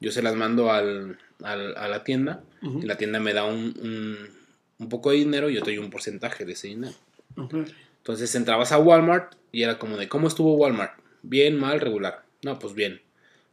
yo 0.00 0.10
se 0.10 0.22
las 0.22 0.34
mando 0.34 0.72
al, 0.72 1.18
al- 1.42 1.76
a 1.76 1.86
la 1.88 2.02
tienda 2.02 2.42
Ujú. 2.62 2.80
y 2.80 2.86
la 2.86 2.96
tienda 2.98 3.20
me 3.20 3.32
da 3.32 3.44
un, 3.44 3.74
un, 3.80 4.16
un 4.78 4.88
poco 4.88 5.10
de 5.10 5.16
dinero 5.18 5.50
y 5.50 5.54
yo 5.54 5.62
te 5.62 5.70
doy 5.70 5.78
un 5.78 5.90
porcentaje 5.90 6.44
de 6.44 6.52
ese 6.54 6.66
dinero. 6.68 6.94
Entonces 8.02 8.34
entrabas 8.34 8.72
a 8.72 8.78
Walmart 8.78 9.34
y 9.52 9.62
era 9.62 9.78
como 9.78 9.96
de, 9.96 10.08
¿cómo 10.08 10.26
estuvo 10.28 10.54
Walmart? 10.54 10.92
Bien, 11.22 11.56
mal, 11.58 11.80
regular. 11.80 12.24
No, 12.42 12.58
pues 12.58 12.74
bien. 12.74 13.00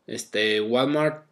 Este, 0.08 0.60
Walmart 0.62 1.24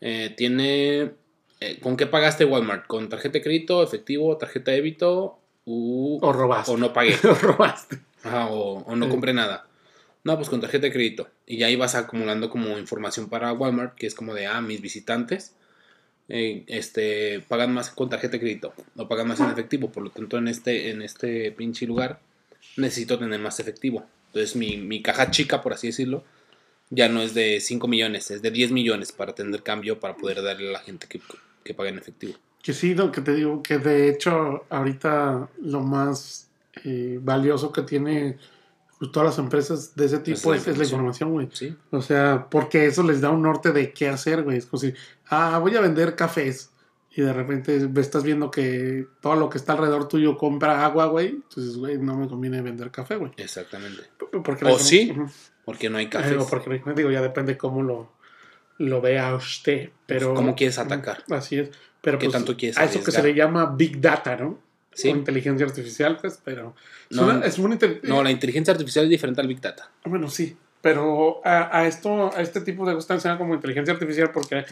eh, 0.00 0.34
tiene... 0.36 1.12
eh, 1.60 1.78
¿Con 1.80 1.96
qué 1.96 2.06
pagaste 2.06 2.44
Walmart? 2.44 2.86
¿Con 2.86 3.08
tarjeta 3.08 3.34
de 3.34 3.42
crédito, 3.42 3.82
efectivo, 3.82 4.36
tarjeta 4.36 4.70
de 4.72 4.78
débito? 4.78 5.38
u- 5.64 6.18
O 6.22 6.32
robaste. 6.32 6.72
o 6.72 6.76
no 6.76 6.92
pagué. 6.92 7.14
o 7.24 7.34
robaste. 7.34 7.98
Ajá, 8.24 8.48
o, 8.48 8.78
o 8.84 8.96
no 8.96 9.04
Sí. 9.06 9.10
compré 9.12 9.32
nada. 9.32 9.66
No, 10.24 10.36
pues 10.36 10.48
con 10.50 10.60
tarjeta 10.60 10.86
de 10.86 10.92
crédito. 10.92 11.28
Y 11.46 11.58
ya 11.58 11.70
ibas 11.70 11.94
acumulando 11.94 12.50
como 12.50 12.76
información 12.78 13.28
para 13.28 13.52
Walmart, 13.52 13.94
que 13.94 14.06
es 14.06 14.14
como 14.14 14.34
de, 14.34 14.46
ah, 14.46 14.60
mis 14.60 14.80
visitantes 14.80 15.54
eh, 16.28 16.64
este, 16.66 17.40
pagan 17.48 17.72
más 17.72 17.90
con 17.90 18.08
tarjeta 18.10 18.32
de 18.32 18.40
crédito 18.40 18.72
o 18.96 19.06
pagan 19.08 19.28
más 19.28 19.38
en 19.40 19.50
efectivo. 19.50 19.90
Por 19.90 20.02
lo 20.02 20.10
tanto, 20.10 20.36
en 20.38 20.48
este, 20.48 20.90
en 20.90 21.02
este 21.02 21.52
pinche 21.52 21.86
lugar 21.86 22.18
necesito 22.76 23.18
tener 23.18 23.40
más 23.40 23.60
efectivo. 23.60 24.04
Entonces, 24.26 24.56
mi, 24.56 24.76
mi 24.76 25.02
caja 25.02 25.30
chica, 25.30 25.60
por 25.60 25.72
así 25.72 25.88
decirlo, 25.88 26.24
ya 26.90 27.08
no 27.08 27.22
es 27.22 27.34
de 27.34 27.60
5 27.60 27.86
millones, 27.88 28.30
es 28.30 28.42
de 28.42 28.50
10 28.50 28.72
millones 28.72 29.12
para 29.12 29.34
tener 29.34 29.62
cambio 29.62 30.00
para 30.00 30.16
poder 30.16 30.42
darle 30.42 30.68
a 30.68 30.72
la 30.72 30.80
gente 30.80 31.06
que, 31.08 31.20
que 31.64 31.74
pague 31.74 31.90
en 31.90 31.98
efectivo. 31.98 32.34
Que 32.62 32.72
sí, 32.72 32.94
lo 32.94 33.10
que 33.10 33.20
te 33.22 33.34
digo, 33.34 33.62
que 33.62 33.78
de 33.78 34.08
hecho 34.08 34.64
ahorita 34.68 35.48
lo 35.62 35.80
más 35.80 36.48
eh, 36.84 37.18
valioso 37.22 37.72
que 37.72 37.82
tiene 37.82 38.38
pues, 38.98 39.10
todas 39.12 39.30
las 39.30 39.38
empresas 39.38 39.94
de 39.94 40.06
ese 40.06 40.18
tipo 40.18 40.52
es, 40.52 40.66
es 40.66 40.76
la 40.76 40.84
información, 40.84 41.32
güey. 41.32 41.48
Sí. 41.52 41.74
O 41.90 42.02
sea, 42.02 42.48
porque 42.50 42.86
eso 42.86 43.02
les 43.02 43.20
da 43.20 43.30
un 43.30 43.42
norte 43.42 43.72
de 43.72 43.92
qué 43.92 44.08
hacer, 44.08 44.42
güey. 44.42 44.58
Es 44.58 44.66
como 44.66 44.80
si, 44.80 44.92
ah, 45.28 45.58
voy 45.58 45.74
a 45.76 45.80
vender 45.80 46.16
cafés. 46.16 46.69
Y 47.12 47.22
de 47.22 47.32
repente 47.32 47.88
estás 47.96 48.22
viendo 48.22 48.50
que 48.50 49.06
todo 49.20 49.34
lo 49.34 49.50
que 49.50 49.58
está 49.58 49.72
alrededor 49.72 50.06
tuyo 50.08 50.36
compra 50.36 50.84
agua, 50.84 51.06
güey. 51.06 51.28
Entonces, 51.28 51.76
güey, 51.76 51.98
no 51.98 52.16
me 52.16 52.28
conviene 52.28 52.62
vender 52.62 52.90
café, 52.90 53.16
güey. 53.16 53.32
Exactamente. 53.36 54.02
Porque 54.44 54.64
O 54.66 54.78
sí. 54.78 55.12
Porque 55.64 55.90
no 55.90 55.98
hay 55.98 56.08
café. 56.08 56.34
Eh, 56.34 56.38
o 56.38 56.46
porque 56.46 56.80
digo, 56.94 57.10
ya 57.10 57.20
depende 57.20 57.56
cómo 57.58 57.82
lo, 57.82 58.12
lo 58.78 59.00
vea 59.00 59.34
usted. 59.34 59.90
Pero, 60.06 60.34
¿Cómo 60.34 60.54
quieres 60.54 60.78
atacar? 60.78 61.24
Así 61.30 61.58
es. 61.58 61.70
Pero 62.00 62.18
¿Qué 62.18 62.26
pues, 62.26 62.32
tanto 62.32 62.56
quieres 62.56 62.78
A 62.78 62.84
eso 62.84 63.02
que 63.02 63.10
se 63.10 63.22
le 63.22 63.34
llama 63.34 63.74
Big 63.76 64.00
Data, 64.00 64.36
¿no? 64.36 64.58
Sí. 64.92 65.08
O 65.08 65.16
inteligencia 65.16 65.66
artificial, 65.66 66.18
pues, 66.20 66.40
pero. 66.44 66.74
es 67.10 67.16
No, 67.16 67.24
una- 67.24 67.46
es 67.46 67.58
una 67.58 67.78
No, 68.02 68.22
la 68.22 68.30
inteligencia 68.30 68.72
artificial 68.72 69.04
es 69.04 69.10
diferente 69.10 69.40
al 69.40 69.48
Big 69.48 69.60
Data. 69.60 69.90
Bueno, 70.04 70.28
sí. 70.30 70.56
Pero 70.82 71.40
a, 71.44 71.78
a 71.80 71.86
esto, 71.86 72.34
a 72.34 72.40
este 72.40 72.60
tipo 72.62 72.86
de 72.86 72.94
cosas 72.94 73.20
se 73.20 73.28
llama 73.28 73.38
como 73.38 73.54
inteligencia 73.54 73.92
artificial 73.92 74.30
porque 74.32 74.64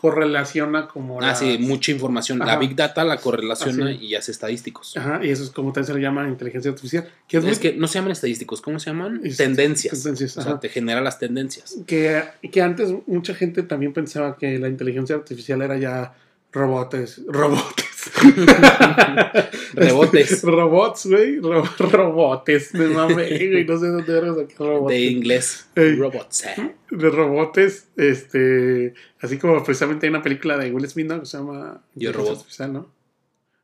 correlaciona 0.00 0.86
como. 0.86 1.20
Ah, 1.20 1.34
sí, 1.34 1.58
mucha 1.58 1.90
información. 1.90 2.38
La. 2.38 2.56
Big 2.56 2.76
Data 2.76 3.04
la 3.04 3.16
correlaciona 3.16 3.86
Así. 3.90 4.04
y 4.06 4.14
hace 4.14 4.30
estadísticos. 4.30 4.96
Ajá, 4.96 5.20
y 5.24 5.30
eso 5.30 5.42
es 5.42 5.50
como 5.50 5.72
también 5.72 5.86
se 5.86 5.94
le 5.94 6.00
llama 6.00 6.28
inteligencia 6.28 6.70
artificial. 6.70 7.08
Que 7.26 7.38
es, 7.38 7.44
Es 7.44 7.50
muy- 7.50 7.58
que 7.72 7.76
no 7.76 7.88
se 7.88 7.94
llaman 7.98 8.12
estadísticos, 8.12 8.60
¿cómo 8.60 8.78
se 8.78 8.90
llaman? 8.90 9.20
Es- 9.24 9.36
tendencias. 9.36 10.00
tendencias, 10.02 10.36
o 10.38 10.42
sea, 10.42 10.60
te 10.60 10.68
genera 10.68 11.00
las 11.00 11.18
tendencias. 11.18 11.76
que, 11.86 12.22
que 12.52 12.62
antes 12.62 12.92
mucha 13.06 13.34
gente 13.34 13.62
también 13.64 13.92
pensaba 13.92 14.36
que 14.36 14.58
la 14.58 14.68
inteligencia 14.68 15.16
artificial 15.16 15.62
era 15.62 15.76
ya 15.76 16.14
robotes. 16.52 17.20
Robotes. 17.26 17.87
Rebotes. 19.74 20.42
robots, 20.42 21.06
güey. 21.06 21.38
ro- 21.40 21.62
robotes. 21.90 22.74
Me 22.74 22.86
mamé, 22.88 23.28
güey. 23.48 23.64
No 23.64 23.78
sé 23.78 23.86
dónde 23.88 24.18
era 24.18 24.34
sacar 24.34 24.58
robotes. 24.66 24.96
De 24.98 25.04
inglés. 25.04 25.68
Robots. 25.74 26.44
eh. 26.46 26.74
de 26.90 27.10
robotes, 27.10 27.88
este, 27.96 28.94
así 29.20 29.38
como 29.38 29.62
precisamente 29.62 30.06
hay 30.06 30.10
una 30.10 30.22
película 30.22 30.56
de 30.56 30.70
Will 30.72 30.88
Smith, 30.88 31.06
¿no? 31.06 31.20
Que 31.20 31.26
se 31.26 31.36
llama 31.38 31.82
Yo, 31.94 32.12
Robot. 32.12 32.38
Artificial, 32.38 32.72
¿no? 32.72 32.90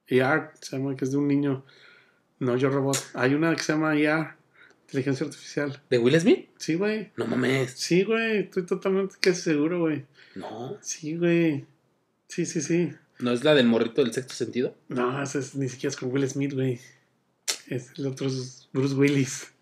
ER, 0.06 0.50
se 0.60 0.76
llama, 0.76 0.94
que 0.96 1.04
es 1.04 1.10
de 1.12 1.16
un 1.16 1.26
niño. 1.28 1.64
No, 2.38 2.56
Yo 2.56 2.68
Robot. 2.70 2.98
Hay 3.14 3.34
una 3.34 3.54
que 3.54 3.62
se 3.62 3.72
llama 3.72 3.96
ER, 3.96 4.34
Inteligencia 4.86 5.24
Artificial. 5.26 5.80
¿De 5.88 5.98
Will 5.98 6.20
Smith? 6.20 6.48
Sí, 6.58 6.74
güey. 6.74 7.10
No 7.16 7.26
mames. 7.26 7.72
Sí, 7.72 8.04
güey. 8.04 8.40
Estoy 8.40 8.64
totalmente 8.66 9.16
que 9.20 9.32
seguro, 9.34 9.80
güey. 9.80 10.04
No. 10.34 10.76
Sí, 10.82 11.16
güey. 11.16 11.64
Sí, 12.28 12.44
sí, 12.46 12.60
sí. 12.60 12.92
¿No 13.18 13.32
es 13.32 13.44
la 13.44 13.54
del 13.54 13.66
morrito 13.66 14.02
del 14.02 14.12
sexto 14.12 14.34
sentido? 14.34 14.74
No, 14.88 15.22
es, 15.22 15.54
ni 15.54 15.68
siquiera 15.68 15.90
es 15.90 15.96
con 15.96 16.12
Will 16.12 16.28
Smith, 16.28 16.52
güey. 16.52 16.80
Es, 17.68 17.92
el 17.96 18.06
otro 18.06 18.26
es 18.26 18.68
Bruce 18.72 18.94
Willis. 18.94 19.52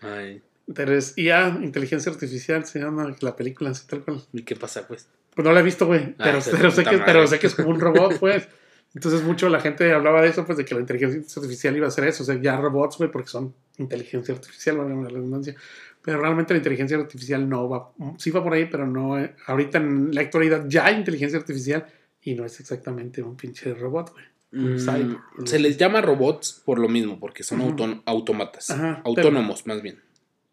Ay. 0.00 0.42
Pero 0.72 0.96
es 0.96 1.16
IA, 1.16 1.58
Inteligencia 1.62 2.10
Artificial, 2.10 2.64
se 2.66 2.80
llama 2.80 3.14
la 3.20 3.36
película, 3.36 3.70
así 3.70 3.86
tal 3.86 4.02
cual. 4.02 4.22
¿Y 4.32 4.42
qué 4.42 4.56
pasa, 4.56 4.86
pues? 4.86 5.08
Pues 5.34 5.44
no 5.44 5.52
la 5.52 5.60
he 5.60 5.62
visto, 5.62 5.86
güey. 5.86 6.14
Ah, 6.18 6.24
Pero, 6.24 6.38
pero, 6.50 6.70
sé 6.70 6.84
que, 6.84 6.98
pero 6.98 7.26
sé 7.26 7.38
que 7.38 7.48
es 7.48 7.54
como 7.54 7.70
un 7.70 7.80
robot, 7.80 8.18
pues. 8.20 8.48
Entonces 8.94 9.22
mucho 9.24 9.48
la 9.48 9.58
gente 9.60 9.92
hablaba 9.92 10.22
de 10.22 10.28
eso, 10.28 10.46
pues 10.46 10.56
de 10.56 10.64
que 10.64 10.74
la 10.74 10.80
inteligencia 10.80 11.20
artificial 11.36 11.76
iba 11.76 11.88
a 11.88 11.90
ser 11.90 12.04
eso. 12.04 12.22
O 12.22 12.26
sea, 12.26 12.40
ya 12.40 12.56
robots, 12.56 12.96
güey, 12.96 13.10
porque 13.10 13.28
son 13.28 13.52
inteligencia 13.76 14.32
artificial, 14.34 14.76
la 14.76 14.84
redundancia. 14.84 15.56
Pero 16.00 16.20
realmente 16.20 16.54
la 16.54 16.58
inteligencia 16.58 16.96
artificial 16.96 17.48
no 17.48 17.68
va, 17.68 17.90
sí 18.18 18.30
va 18.30 18.42
por 18.42 18.52
ahí, 18.52 18.66
pero 18.66 18.86
no, 18.86 19.18
eh, 19.18 19.34
ahorita 19.46 19.78
en 19.78 20.14
la 20.14 20.20
actualidad 20.20 20.64
ya 20.68 20.86
hay 20.86 20.96
inteligencia 20.96 21.38
artificial 21.38 21.86
y 22.24 22.34
no 22.34 22.44
es 22.44 22.58
exactamente 22.60 23.22
un 23.22 23.36
pinche 23.36 23.74
robot, 23.74 24.12
güey. 24.12 24.24
Mm, 24.52 24.78
cyborg. 24.78 25.20
se 25.48 25.58
les 25.58 25.76
llama 25.76 26.00
robots 26.00 26.62
por 26.64 26.78
lo 26.78 26.88
mismo, 26.88 27.18
porque 27.18 27.42
son 27.42 27.60
Ujú. 27.60 27.70
auton- 27.76 28.02
autómatas. 28.06 28.70
Ajá, 28.70 29.02
Autónomos, 29.04 29.66
más 29.66 29.82
bien. 29.82 29.98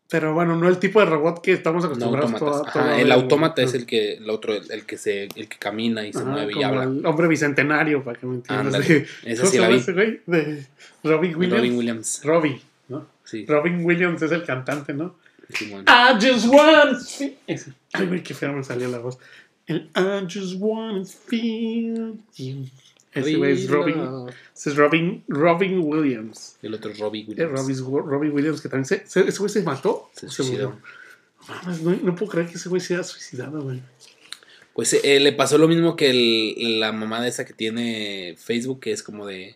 Pero 0.10 0.34
bueno, 0.34 0.58
no 0.58 0.68
el 0.68 0.78
tipo 0.80 1.00
de 1.00 1.06
robot 1.06 1.40
que 1.42 1.54
estamos 1.54 1.84
No 1.84 1.90
acostumbrados 1.92 2.34
autómatas. 2.34 2.74
toda- 2.74 2.86
Ajá, 2.94 3.00
el 3.00 3.12
autómata 3.12 3.62
es 3.62 3.74
el 3.76 3.86
que, 3.86 4.16
el 4.16 4.30
otro, 4.30 4.54
el, 4.56 4.70
el 4.72 4.86
que 4.86 4.98
se, 4.98 5.26
el 5.36 5.48
que 5.48 5.58
camina 5.58 6.06
y 6.06 6.12
se 6.14 6.20
Ajá, 6.20 6.32
mueve 6.32 6.52
y 6.60 6.64
habla. 6.64 6.84
el 6.84 7.06
hombre 7.06 7.28
bicentenario, 7.28 8.04
para 8.04 8.20
que 8.20 8.26
me 8.26 8.36
entiendas. 8.36 8.66
Ándale, 8.76 9.06
esa 9.24 9.42
¿Cómo 9.44 9.52
sí 9.54 9.58
la 9.60 9.68
vi. 9.70 9.76
ese 9.78 9.94
güey? 9.94 10.22
De 10.26 10.66
Robin 11.04 11.36
Williams. 11.36 11.58
Robin 11.60 11.78
Williams. 11.78 12.22
Robbie, 12.26 12.62
¿no? 12.90 13.08
Sí. 13.24 13.46
Robin 13.48 13.86
Williams 13.86 14.22
es 14.24 14.32
el 14.32 14.44
cantante, 14.44 14.94
¿no? 14.94 15.16
Simón. 15.54 15.86
I 15.88 16.14
just 16.26 16.48
want. 16.48 16.98
Ay, 17.94 18.06
güey, 18.08 18.24
qué 18.24 18.34
feo 18.34 18.52
me 18.52 18.64
salió 18.64 18.88
la 18.90 18.98
voz. 19.00 19.18
El 19.72 19.90
I 19.96 20.28
just 20.28 20.56
want 20.60 21.06
to 21.08 21.12
feel 21.28 22.18
you. 22.38 22.66
Ese 23.14 23.36
güey 23.36 23.54
es 23.54 23.70
Robin. 23.70 24.30
Ese 24.56 24.70
es 24.72 24.76
Robin, 24.76 25.24
Robin 25.28 25.80
Williams. 25.84 26.58
El 26.62 26.74
otro 26.74 26.92
es 26.92 27.00
Robbie 27.00 27.22
Es 27.24 27.28
Williams. 27.30 27.80
Robin, 27.82 28.06
Robin 28.10 28.32
Williams, 28.32 28.62
que 28.62 28.70
también 28.70 28.86
se. 28.86 29.06
se- 29.06 29.28
ese 29.28 29.40
güey 29.40 29.50
se 29.50 29.64
mató. 29.64 30.10
Se 30.14 30.28
¿O 30.28 30.30
suicidó. 30.30 30.70
murió? 30.72 31.82
No, 31.84 31.96
no 32.04 32.16
puedo 32.16 32.32
creer 32.32 32.48
que 32.48 32.56
ese 32.56 32.70
güey 32.70 32.80
se 32.82 32.94
haya 32.96 33.04
suicidado, 33.04 33.62
güey. 33.62 33.82
Pues 34.74 34.94
eh, 34.94 35.20
le 35.20 35.34
pasó 35.34 35.58
lo 35.58 35.68
mismo 35.68 35.96
que 35.98 36.10
el- 36.12 36.80
la 36.80 36.92
mamá 36.94 37.22
de 37.22 37.28
esa 37.30 37.44
que 37.46 37.54
tiene 37.54 38.36
Facebook, 38.38 38.80
que 38.80 38.92
es 38.94 39.04
como 39.04 39.26
de... 39.26 39.56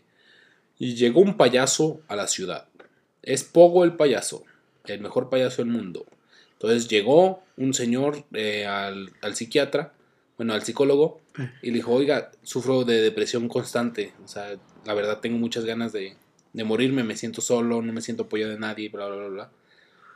Y 0.77 0.95
llegó 0.95 1.21
un 1.21 1.37
payaso 1.37 2.01
a 2.09 2.15
la 2.17 2.27
ciudad. 2.27 2.67
Es 3.23 3.43
Pogo 3.45 3.85
el 3.85 3.93
payaso, 3.93 4.43
el 4.85 4.99
mejor 4.99 5.29
payaso 5.29 5.61
del 5.63 5.71
mundo. 5.71 6.05
Entonces 6.53 6.89
llegó 6.89 7.41
un 7.55 7.73
señor 7.73 8.25
eh, 8.33 8.65
al, 8.65 9.11
al 9.21 9.35
psiquiatra, 9.35 9.93
bueno, 10.37 10.53
al 10.53 10.63
psicólogo, 10.63 11.21
y 11.61 11.67
le 11.67 11.75
dijo, 11.75 11.93
oiga, 11.93 12.31
sufro 12.43 12.83
de 12.83 13.01
depresión 13.01 13.47
constante. 13.47 14.13
O 14.23 14.27
sea, 14.27 14.55
la 14.85 14.93
verdad 14.93 15.19
tengo 15.19 15.37
muchas 15.37 15.65
ganas 15.65 15.93
de, 15.93 16.15
de 16.53 16.63
morirme, 16.63 17.03
me 17.03 17.15
siento 17.15 17.41
solo, 17.41 17.81
no 17.81 17.93
me 17.93 18.01
siento 18.01 18.23
apoyado 18.23 18.51
de 18.51 18.59
nadie, 18.59 18.89
bla, 18.89 19.07
bla, 19.07 19.15
bla, 19.15 19.27
bla. 19.27 19.51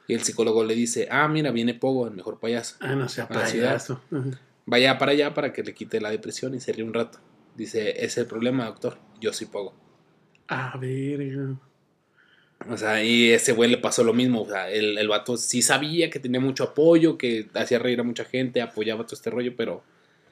Y 0.07 0.13
el 0.15 0.21
psicólogo 0.21 0.63
le 0.63 0.75
dice, 0.75 1.07
ah, 1.11 1.27
mira, 1.27 1.51
viene 1.51 1.73
Pogo, 1.73 2.07
el 2.07 2.15
mejor 2.15 2.39
payaso. 2.39 2.75
Ah, 2.79 2.95
no 2.95 3.07
sea 3.07 3.27
payaso. 3.27 4.01
Vaya 4.65 4.97
para 4.97 5.13
allá 5.13 5.33
para 5.33 5.53
que 5.53 5.63
le 5.63 5.73
quite 5.73 6.01
la 6.01 6.09
depresión 6.09 6.53
y 6.55 6.59
se 6.59 6.73
ríe 6.73 6.83
un 6.83 6.93
rato. 6.93 7.19
Dice, 7.55 7.91
ese 7.91 8.05
es 8.05 8.17
el 8.17 8.25
problema, 8.25 8.65
doctor. 8.65 8.97
Yo 9.21 9.31
soy 9.33 9.47
Pogo. 9.47 9.73
Ah, 10.47 10.77
verga. 10.79 11.59
O 12.69 12.75
sea, 12.75 13.03
y 13.03 13.29
ese 13.31 13.53
güey 13.53 13.69
le 13.69 13.77
pasó 13.77 14.03
lo 14.03 14.13
mismo. 14.13 14.41
O 14.41 14.49
sea, 14.49 14.69
el, 14.69 14.97
el 14.97 15.07
vato 15.07 15.37
sí 15.37 15.61
sabía 15.61 16.09
que 16.09 16.19
tenía 16.19 16.39
mucho 16.39 16.63
apoyo, 16.63 17.17
que 17.17 17.47
hacía 17.53 17.79
reír 17.79 17.99
a 17.99 18.03
mucha 18.03 18.25
gente, 18.25 18.61
apoyaba 18.61 19.05
todo 19.05 19.15
este 19.15 19.29
rollo, 19.29 19.53
pero... 19.55 19.83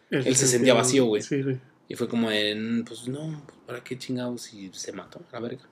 Él 0.10 0.36
se 0.36 0.48
sentía 0.48 0.74
vacío, 0.74 1.06
güey. 1.06 1.22
Sí, 1.22 1.42
güey. 1.42 1.58
Y 1.90 1.96
fue 1.96 2.08
como 2.08 2.30
de, 2.30 2.56
"Mm, 2.56 2.84
pues 2.84 3.08
no, 3.08 3.42
¿para 3.66 3.84
qué 3.84 3.98
chingados? 3.98 4.54
Y 4.54 4.70
se 4.74 4.92
mató, 4.92 5.22
a 5.32 5.34
la 5.34 5.40
verga. 5.40 5.64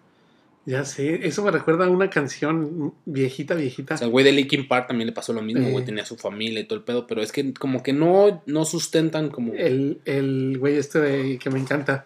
Ya 0.68 0.84
sé, 0.84 1.28
eso 1.28 1.44
me 1.44 1.52
recuerda 1.52 1.86
a 1.86 1.90
una 1.90 2.10
canción 2.10 2.94
viejita, 3.06 3.54
viejita. 3.54 3.94
O 3.96 3.98
sea, 4.00 4.06
el 4.08 4.12
güey 4.12 4.26
de 4.26 4.32
Linkin 4.32 4.68
Park 4.68 4.88
también 4.88 5.06
le 5.08 5.14
pasó 5.14 5.32
lo 5.32 5.42
mismo, 5.44 5.68
Eh. 5.68 5.72
güey. 5.72 5.86
Tenía 5.86 6.06
su 6.06 6.16
familia 6.18 6.60
y 6.60 6.64
todo 6.64 6.80
el 6.80 6.84
pedo, 6.86 7.06
pero 7.06 7.22
es 7.22 7.32
que 7.32 7.54
como 7.54 7.84
que 7.84 7.94
no, 7.94 8.42
no 8.48 8.66
sustentan 8.66 9.30
como... 9.30 9.54
el, 9.54 10.02
el 10.06 10.58
güey 10.58 10.78
este 10.78 11.00
de, 11.00 11.38
que 11.38 11.50
me 11.52 11.60
encanta, 11.60 12.06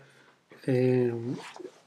eh, 0.66 1.14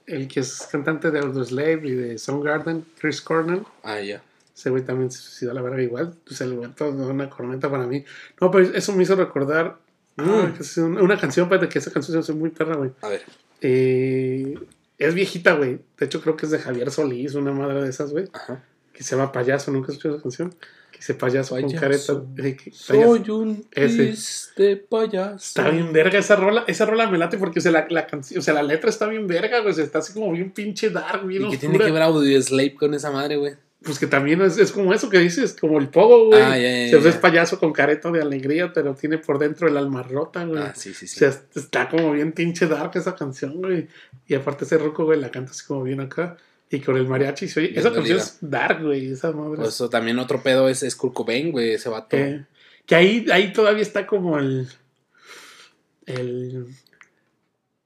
el 0.06 0.28
que 0.28 0.40
es 0.40 0.66
cantante 0.72 1.10
de 1.10 1.18
Audioslave 1.18 1.80
y 1.86 1.90
de 1.92 2.18
Soundgarden, 2.18 2.86
Chris 2.98 3.20
Cornell, 3.20 3.64
Ah, 3.82 4.00
ya. 4.00 4.22
ese 4.56 4.70
güey 4.70 4.82
también 4.82 5.10
se 5.10 5.18
suicidó 5.18 5.50
a 5.50 5.54
la 5.54 5.62
verga 5.62 5.82
igual, 5.82 6.14
pues 6.26 6.40
el 6.40 6.54
güey 6.54 6.70
todo 6.70 6.90
una 7.10 7.28
corneta 7.28 7.70
para 7.70 7.86
mí. 7.86 8.02
No, 8.40 8.50
pero 8.50 8.72
eso 8.74 8.92
me 8.94 9.02
hizo 9.02 9.14
recordar 9.14 9.78
Mm. 10.16 10.52
que 10.54 10.62
es 10.62 10.76
una, 10.76 11.02
una 11.02 11.18
canción, 11.18 11.44
espérate, 11.46 11.68
que 11.68 11.78
esa 11.78 11.90
canción 11.90 12.12
se 12.14 12.18
hace 12.18 12.32
muy 12.38 12.50
perra, 12.50 12.76
güey. 12.76 12.90
A 13.00 13.08
ver. 13.08 13.22
Eh, 13.60 14.54
es 14.98 15.14
viejita, 15.14 15.54
güey. 15.54 15.78
De 15.98 16.06
hecho, 16.06 16.20
creo 16.20 16.36
que 16.36 16.46
es 16.46 16.52
de 16.52 16.58
Javier 16.58 16.90
Solís, 16.90 17.34
una 17.34 17.52
madre 17.52 17.82
de 17.82 17.88
esas, 17.88 18.12
güey. 18.12 18.26
Ajá. 18.32 18.62
Que 18.92 19.02
se 19.02 19.16
llama 19.16 19.32
Payaso, 19.32 19.70
¿nunca 19.72 19.86
has 19.86 19.92
escuchado 19.94 20.16
esa 20.16 20.22
canción? 20.22 20.50
Que 20.90 20.98
dice 20.98 21.14
payaso, 21.14 21.54
con 21.54 21.62
Payaso. 21.64 21.80
careta. 21.80 22.48
eh, 22.48 22.56
que- 22.56 22.70
payaso. 22.70 23.16
Soy 23.16 23.30
un 23.30 23.64
triste 23.70 24.76
payaso. 24.76 25.36
Está 25.36 25.70
bien 25.70 25.92
verga 25.92 26.18
esa 26.18 26.36
rola, 26.36 26.64
esa 26.66 26.84
rola 26.84 27.10
me 27.10 27.16
late 27.18 27.38
porque 27.38 27.58
o 27.60 27.62
sea, 27.62 27.72
la, 27.72 27.86
la, 27.88 28.06
canción- 28.06 28.38
o 28.38 28.42
sea, 28.42 28.52
la 28.54 28.62
letra 28.62 28.90
está 28.90 29.06
bien 29.06 29.26
verga, 29.26 29.60
güey, 29.60 29.72
o 29.72 29.74
sea, 29.74 29.84
está 29.84 29.98
así 30.00 30.12
como 30.12 30.30
bien 30.32 30.50
pinche 30.52 30.90
dark, 30.90 31.26
bien 31.26 31.42
¿Y 31.42 31.44
qué 31.46 31.54
oscura. 31.56 31.70
tiene 31.72 31.84
que 31.86 31.90
ver 31.92 32.02
Audio 32.02 32.42
Slave 32.42 32.74
con 32.74 32.92
esa 32.94 33.10
madre, 33.10 33.36
güey? 33.38 33.54
Pues 33.84 33.98
que 33.98 34.06
también 34.06 34.40
es, 34.42 34.58
es 34.58 34.70
como 34.70 34.94
eso 34.94 35.10
que 35.10 35.18
dices, 35.18 35.56
como 35.60 35.78
el 35.78 35.88
pogo, 35.88 36.26
güey. 36.26 36.40
Ah, 36.40 36.50
O 36.50 36.52
sea, 36.52 37.00
ya. 37.00 37.08
es 37.08 37.16
payaso 37.16 37.58
con 37.58 37.72
careta 37.72 38.10
de 38.12 38.22
alegría, 38.22 38.72
pero 38.72 38.94
tiene 38.94 39.18
por 39.18 39.38
dentro 39.38 39.66
el 39.66 39.76
alma 39.76 40.02
rota, 40.02 40.44
güey. 40.44 40.62
Ah, 40.62 40.72
sí, 40.74 40.94
sí, 40.94 41.06
O 41.06 41.08
sí. 41.08 41.18
sea, 41.18 41.28
está 41.54 41.88
como 41.88 42.12
bien 42.12 42.32
pinche 42.32 42.66
dark 42.68 42.92
esa 42.94 43.14
canción, 43.16 43.54
güey. 43.60 43.88
Y 44.28 44.34
aparte 44.34 44.64
ese 44.64 44.78
roco, 44.78 45.04
güey, 45.04 45.18
la 45.20 45.30
canta 45.30 45.50
así 45.50 45.64
como 45.66 45.82
bien 45.82 46.00
acá. 46.00 46.36
Y 46.70 46.80
con 46.80 46.96
el 46.96 47.06
mariachi, 47.08 47.48
se 47.48 47.60
oye- 47.60 47.68
Bien 47.70 47.80
esa 47.80 47.92
canción 47.92 48.18
es 48.18 48.38
dark, 48.40 48.82
güey, 48.82 49.12
esa 49.12 49.32
madre. 49.32 49.56
Pues 49.56 49.68
eso 49.70 49.90
también 49.90 50.18
otro 50.18 50.42
pedo 50.42 50.68
es, 50.68 50.82
es 50.82 50.94
Kurt 50.96 51.12
Cobain, 51.14 51.50
güey, 51.50 51.72
ese 51.72 51.88
vato. 51.88 52.16
Eh, 52.16 52.46
que 52.86 52.94
ahí, 52.94 53.26
ahí 53.32 53.52
todavía 53.52 53.82
está 53.82 54.06
como 54.06 54.38
el... 54.38 54.68
El... 56.06 56.66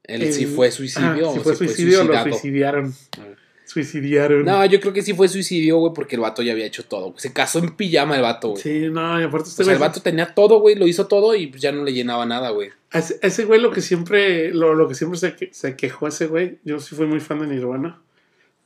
El- 0.03 0.31
sí 0.33 0.45
fue 0.45 0.71
suicidio 0.71 1.31
o 1.31 1.33
si 1.33 1.39
fue 1.41 1.55
suicidio, 1.55 2.03
lo 2.03 2.13
suicidado. 2.13 2.29
suicidaron. 2.31 2.93
Ah. 3.19 3.25
Suicidiaron. 3.67 4.45
No, 4.45 4.65
yo 4.65 4.79
creo 4.79 4.93
que 4.93 5.01
sí 5.01 5.13
fue 5.13 5.27
suicidio, 5.27 5.77
güey, 5.77 5.93
porque 5.93 6.15
el 6.15 6.21
vato 6.21 6.41
ya 6.41 6.53
había 6.53 6.65
hecho 6.65 6.83
todo. 6.85 7.13
Se 7.17 7.31
casó 7.33 7.59
en 7.59 7.75
pijama 7.75 8.15
el 8.15 8.21
vato, 8.23 8.49
güey. 8.49 8.61
Sí, 8.63 8.87
no, 8.89 9.19
y 9.19 9.23
aparte 9.23 9.49
este 9.49 9.61
O 9.61 9.65
sea, 9.65 9.73
el 9.73 9.79
vato 9.79 10.01
tenía 10.01 10.33
todo, 10.33 10.59
güey, 10.59 10.75
lo 10.75 10.87
hizo 10.87 11.07
todo 11.07 11.35
y 11.35 11.51
ya 11.51 11.71
no 11.71 11.83
le 11.83 11.93
llenaba 11.93 12.25
nada, 12.25 12.49
güey. 12.49 12.69
ese, 12.93 13.45
güey 13.45 13.59
lo 13.61 13.71
que 13.71 13.81
siempre, 13.81 14.53
lo, 14.53 14.73
lo 14.73 14.87
que 14.87 14.95
siempre 14.95 15.19
se, 15.19 15.35
que- 15.35 15.49
se 15.53 15.75
quejó 15.75 16.07
ese 16.07 16.27
güey, 16.27 16.59
yo 16.63 16.79
sí 16.79 16.95
fui 16.95 17.05
muy 17.05 17.19
fan 17.19 17.39
de 17.41 17.47
Nirvana, 17.47 18.01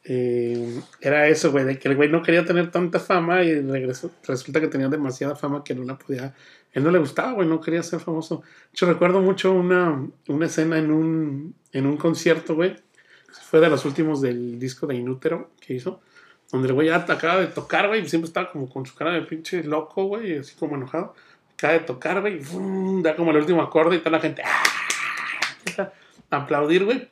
eh, 0.04 0.80
era 1.00 1.28
eso, 1.28 1.52
güey, 1.52 1.66
de 1.66 1.78
que 1.78 1.88
el 1.88 1.96
güey 1.96 2.10
no 2.10 2.24
quería 2.24 2.44
tener 2.46 2.72
tanta 2.72 3.00
fama 3.00 3.44
y 3.44 3.60
regresó, 3.62 4.12
resulta 4.28 4.60
que 4.60 4.68
tenía 4.68 4.88
demasiada 4.88 5.36
fama 5.36 5.64
que 5.64 5.76
no 5.76 5.84
la 5.84 5.98
podía, 5.98 6.34
él 6.74 6.84
no 6.84 6.92
le 6.92 7.00
gustaba, 7.00 7.34
güey, 7.34 7.48
no 7.48 7.60
quería 7.62 7.84
ser 7.84 8.00
famoso. 8.00 8.42
Yo 8.74 8.88
recuerdo 8.88 9.22
mucho 9.22 9.52
una, 9.52 10.08
una 10.28 10.46
escena 10.46 10.78
en 10.80 10.90
un, 10.92 11.56
en 11.74 11.86
un 11.86 11.98
concierto, 11.98 12.56
güey, 12.56 12.76
fue 13.52 13.60
de 13.60 13.70
los 13.70 13.84
últimos 13.84 14.22
del 14.22 14.58
disco 14.58 14.88
de 14.88 14.96
Inútero 14.96 15.50
que 15.60 15.74
hizo, 15.74 16.00
donde 16.54 16.70
el 16.70 16.74
güey 16.74 16.88
ya 16.88 16.96
acaba 16.96 17.38
de 17.38 17.48
tocar, 17.48 17.90
güey, 17.90 18.02
y 18.02 18.08
siempre 18.08 18.28
estaba 18.30 18.50
como 18.50 18.70
con 18.70 18.86
su 18.86 18.96
cara 18.96 19.12
de 19.12 19.24
pinche 19.24 19.62
loco, 19.66 20.06
güey, 20.06 20.38
así 20.38 20.56
como 20.56 20.78
enojado. 20.78 21.14
Acaba 21.56 21.74
de 21.74 21.80
tocar, 21.82 22.22
güey, 22.22 22.40
da 23.04 23.14
como 23.14 23.32
el 23.32 23.38
último 23.38 23.62
acorde 23.62 23.98
y 23.98 24.00
toda 24.00 24.12
la 24.12 24.20
gente 24.22 24.42
¡ah! 24.46 25.92
a 26.30 26.36
aplaudir, 26.38 26.86
güey. 26.86 27.10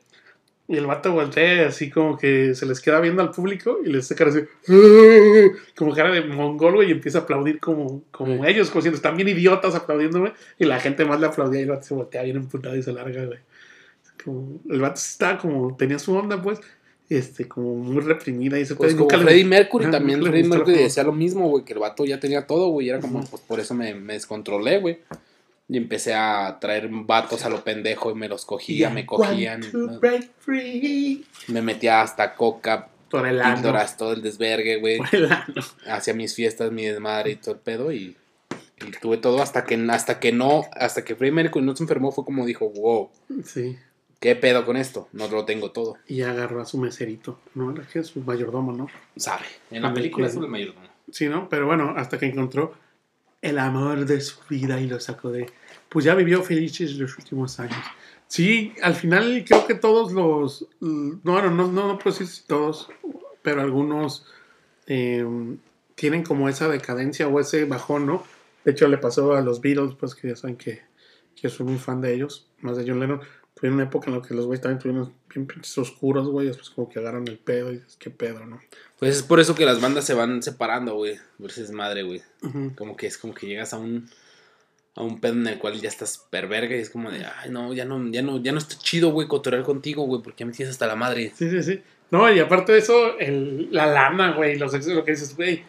Y 0.66 0.78
el 0.78 0.86
vato 0.86 1.12
voltea 1.12 1.68
así 1.68 1.90
como 1.90 2.16
que 2.16 2.54
se 2.54 2.64
les 2.64 2.80
queda 2.80 3.00
viendo 3.00 3.20
al 3.20 3.32
público 3.32 3.78
y 3.84 3.90
les 3.90 4.06
hace 4.06 4.14
cara 4.14 4.30
así, 4.30 4.40
¡ah! 4.40 5.58
como 5.76 5.94
cara 5.94 6.10
de 6.10 6.22
mongol, 6.22 6.76
güey, 6.76 6.88
y 6.88 6.92
empieza 6.92 7.18
a 7.18 7.22
aplaudir 7.22 7.60
como, 7.60 8.02
como 8.10 8.42
Sí. 8.42 8.50
ellos, 8.50 8.70
como 8.70 8.80
siendo, 8.80 8.96
están 8.96 9.14
bien 9.14 9.28
idiotas 9.28 9.74
aplaudiendo, 9.74 10.20
güey, 10.20 10.32
y 10.58 10.64
la 10.64 10.80
gente 10.80 11.04
más 11.04 11.20
le 11.20 11.26
aplaudía 11.26 11.60
y 11.60 11.64
el 11.64 11.68
vato 11.68 11.82
se 11.82 11.92
voltea 11.92 12.22
bien 12.22 12.36
emputado 12.36 12.76
y 12.76 12.82
se 12.82 12.94
larga, 12.94 13.26
güey. 13.26 13.40
Como, 14.24 14.60
el 14.68 14.80
vato 14.80 14.96
estaba 14.96 15.38
como, 15.38 15.76
tenía 15.76 15.98
su 15.98 16.14
onda, 16.14 16.40
pues, 16.40 16.60
este, 17.10 17.48
como 17.48 17.74
muy 17.74 18.00
reprimida 18.02 18.58
y 18.58 18.64
se 18.64 18.76
Pues 18.76 18.94
como 18.94 19.10
Freddie 19.10 19.44
Mercury 19.44 19.90
también. 19.90 20.22
Freddie 20.22 20.48
Mercury 20.48 20.78
decía 20.78 21.02
lo 21.02 21.12
mismo, 21.12 21.48
güey, 21.48 21.64
que 21.64 21.72
el 21.72 21.80
vato 21.80 22.04
ya 22.04 22.20
tenía 22.20 22.46
todo, 22.46 22.68
güey. 22.68 22.88
Era 22.88 23.00
como, 23.00 23.24
pues 23.24 23.42
por 23.42 23.58
eso 23.58 23.74
me, 23.74 23.94
me 23.94 24.12
descontrolé, 24.12 24.78
güey. 24.78 25.00
Y 25.68 25.76
empecé 25.76 26.14
a 26.14 26.58
traer 26.60 26.88
vatos 26.88 27.44
a 27.44 27.48
lo 27.48 27.62
pendejo 27.64 28.10
y 28.10 28.14
me 28.14 28.28
los 28.28 28.44
cogía, 28.44 28.90
me 28.90 29.06
cogían. 29.06 29.60
Me 31.48 31.62
metía 31.62 32.02
hasta 32.02 32.34
coca, 32.34 32.88
píldoras, 33.08 33.96
todo 33.96 34.12
el 34.12 34.22
desvergue, 34.22 34.78
güey. 34.78 35.00
Hacía 35.88 36.14
mis 36.14 36.34
fiestas, 36.34 36.70
mi 36.70 36.84
desmadre 36.84 37.32
y 37.32 37.36
todo 37.36 37.54
el 37.54 37.60
pedo 37.60 37.92
y, 37.92 38.16
y 38.86 38.90
tuve 39.00 39.16
todo 39.16 39.42
hasta 39.42 39.64
que, 39.64 39.74
hasta 39.90 40.20
que 40.20 40.32
no, 40.32 40.64
hasta 40.72 41.04
que 41.04 41.16
Freddie 41.16 41.34
Mercury 41.34 41.64
no 41.64 41.74
se 41.74 41.82
enfermó 41.82 42.12
fue 42.12 42.24
como 42.24 42.46
dijo, 42.46 42.70
wow, 42.70 43.10
Sí. 43.44 43.76
¿Qué 44.20 44.36
pedo 44.36 44.64
con 44.64 44.76
esto? 44.76 45.08
No 45.12 45.26
lo 45.28 45.44
tengo 45.44 45.72
todo. 45.72 45.96
Y 46.06 46.22
agarró 46.22 46.60
a 46.60 46.66
su 46.66 46.78
meserito, 46.78 47.40
¿no? 47.54 47.72
Era 47.72 47.82
que 47.86 48.00
es 48.00 48.08
su 48.08 48.20
mayordomo, 48.20 48.72
¿no? 48.72 48.86
Sabe. 49.16 49.46
En 49.70 49.82
la 49.82 49.92
película 49.92 50.28
es 50.28 50.36
el 50.36 50.46
mayordomo. 50.46 50.86
Sí, 51.10 51.28
¿no? 51.28 51.48
Pero 51.48 51.66
bueno, 51.66 51.94
hasta 51.96 52.18
que 52.18 52.26
encontró 52.26 52.74
el 53.42 53.58
amor 53.58 54.04
de 54.04 54.20
su 54.20 54.38
vida 54.48 54.80
y 54.80 54.86
lo 54.86 55.00
sacó 55.00 55.30
de... 55.30 55.50
Pues 55.88 56.04
ya 56.04 56.14
vivió 56.14 56.42
felices 56.42 56.94
los 56.96 57.18
últimos 57.18 57.58
años. 57.58 57.82
Sí, 58.28 58.74
al 58.82 58.94
final 58.94 59.44
creo 59.46 59.66
que 59.66 59.74
todos 59.74 60.12
los... 60.12 60.68
No, 60.80 61.42
no, 61.42 61.50
no, 61.50 61.72
no, 61.72 61.98
decir 62.04 62.28
si 62.28 62.46
todos, 62.46 62.88
pero 63.42 63.60
algunos 63.62 64.26
eh, 64.86 65.24
tienen 65.96 66.22
como 66.22 66.48
esa 66.48 66.68
decadencia 66.68 67.26
o 67.26 67.40
ese 67.40 67.64
bajón, 67.64 68.06
¿no? 68.06 68.22
De 68.64 68.72
hecho, 68.72 68.86
le 68.86 68.98
pasó 68.98 69.34
a 69.34 69.40
los 69.40 69.60
Beatles, 69.60 69.94
pues 69.98 70.14
que 70.14 70.28
ya 70.28 70.36
saben 70.36 70.56
que, 70.56 70.82
que 71.34 71.42
yo 71.42 71.50
soy 71.50 71.66
muy 71.66 71.78
fan 71.78 72.00
de 72.00 72.14
ellos, 72.14 72.46
más 72.60 72.76
de 72.76 72.84
John 72.86 73.00
Lennon. 73.00 73.20
Tuvieron 73.54 73.74
una 73.74 73.84
época 73.84 74.10
en 74.10 74.16
la 74.16 74.22
que 74.22 74.34
los 74.34 74.46
güeyes 74.46 74.62
también 74.62 74.78
tuvieron 74.78 75.12
bien 75.28 75.46
pinches 75.46 75.76
oscuros, 75.76 76.28
güey, 76.28 76.46
después 76.46 76.70
como 76.70 76.88
que 76.88 76.98
agarran 76.98 77.26
el 77.28 77.38
pedo 77.38 77.70
y 77.70 77.76
dices, 77.76 77.96
¿qué 77.98 78.10
pedo, 78.10 78.46
no? 78.46 78.60
Pues 78.98 79.16
es 79.16 79.22
por 79.22 79.40
eso 79.40 79.54
que 79.54 79.66
las 79.66 79.80
bandas 79.80 80.04
se 80.04 80.14
van 80.14 80.42
separando, 80.42 80.94
güey. 80.94 81.18
Versus 81.38 81.70
madre, 81.70 82.02
güey. 82.02 82.22
Ujú. 82.42 82.72
Como 82.76 82.96
que 82.96 83.06
es 83.06 83.18
como 83.18 83.34
que 83.34 83.46
llegas 83.46 83.72
a 83.72 83.78
un 83.78 84.08
a 84.96 85.02
un 85.02 85.20
pedo 85.20 85.34
en 85.34 85.46
el 85.46 85.58
cual 85.58 85.80
ya 85.80 85.88
estás 85.88 86.26
perverga 86.30 86.76
y 86.76 86.80
es 86.80 86.90
como 86.90 87.10
de, 87.10 87.24
ay, 87.24 87.50
no, 87.50 87.72
ya 87.72 87.84
no, 87.84 88.10
ya 88.10 88.22
no, 88.22 88.42
ya 88.42 88.52
no 88.52 88.58
está 88.58 88.76
chido, 88.76 89.10
güey, 89.10 89.28
cotorrear 89.28 89.62
contigo, 89.62 90.04
güey, 90.04 90.22
porque 90.22 90.40
ya 90.40 90.46
me 90.46 90.52
tienes 90.52 90.72
hasta 90.72 90.86
la 90.86 90.96
madre. 90.96 91.32
Sí, 91.34 91.48
sí, 91.48 91.62
sí. 91.62 91.82
No, 92.10 92.30
y 92.32 92.40
aparte 92.40 92.72
de 92.72 92.78
eso, 92.78 93.18
el, 93.18 93.68
la 93.70 93.86
lana, 93.86 94.32
güey, 94.32 94.58
los 94.58 94.72
lo 94.88 95.04
que 95.04 95.12
dices, 95.12 95.36
güey, 95.36 95.62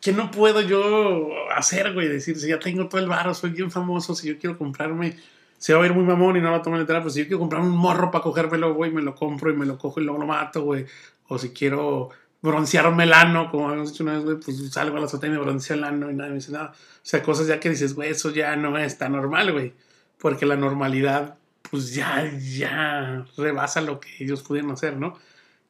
¿qué 0.00 0.12
no 0.12 0.30
puedo 0.30 0.60
yo 0.60 1.30
hacer, 1.50 1.92
güey? 1.94 2.08
Decir, 2.08 2.38
si 2.38 2.48
ya 2.48 2.60
tengo 2.60 2.88
todo 2.88 3.00
el 3.00 3.08
varo, 3.08 3.34
soy 3.34 3.50
bien 3.50 3.70
famoso, 3.70 4.14
si 4.14 4.28
yo 4.28 4.38
quiero 4.38 4.56
comprarme, 4.56 5.16
se 5.58 5.74
va 5.74 5.82
a 5.82 5.86
ir 5.86 5.94
muy 5.94 6.04
mamón 6.04 6.36
y 6.36 6.40
no 6.40 6.50
lo 6.50 6.62
tomo 6.62 6.76
literal, 6.76 7.02
pero 7.02 7.10
si 7.10 7.20
yo 7.20 7.26
quiero 7.26 7.40
comprarme 7.40 7.68
un 7.68 7.76
morro 7.76 8.10
para 8.10 8.22
cogérmelo, 8.22 8.74
güey, 8.74 8.90
me 8.90 9.02
lo 9.02 9.14
compro 9.14 9.50
y 9.50 9.56
me 9.56 9.66
lo 9.66 9.78
cojo 9.78 10.00
y 10.00 10.04
luego 10.04 10.20
lo 10.20 10.26
mato, 10.26 10.62
güey. 10.62 10.86
O 11.28 11.38
si 11.38 11.50
quiero 11.50 12.10
broncearme 12.42 13.04
el 13.04 13.12
ano, 13.12 13.50
como 13.50 13.68
habíamos 13.68 13.92
dicho 13.92 14.04
una 14.04 14.14
vez, 14.14 14.24
güey, 14.24 14.36
pues 14.36 14.70
salgo 14.70 14.96
a 14.96 15.00
la 15.00 15.06
azotea 15.06 15.30
y 15.30 15.32
me 15.32 15.38
bronceo 15.38 15.76
el 15.76 15.84
ano 15.84 16.10
y 16.10 16.14
nadie 16.14 16.30
me 16.30 16.36
dice 16.36 16.52
nada. 16.52 16.72
O 16.72 16.98
sea, 17.02 17.22
cosas 17.22 17.46
ya 17.46 17.58
que 17.58 17.70
dices, 17.70 17.94
güey, 17.94 18.10
eso 18.10 18.30
ya 18.30 18.54
no 18.56 18.76
es 18.78 18.98
tan 18.98 19.12
normal, 19.12 19.52
güey. 19.52 19.72
Porque 20.18 20.46
la 20.46 20.56
normalidad, 20.56 21.36
pues 21.70 21.94
ya, 21.94 22.30
ya 22.38 23.26
rebasa 23.36 23.80
lo 23.80 23.98
que 23.98 24.08
ellos 24.20 24.42
pudieron 24.42 24.70
hacer, 24.72 24.96
¿no? 24.96 25.18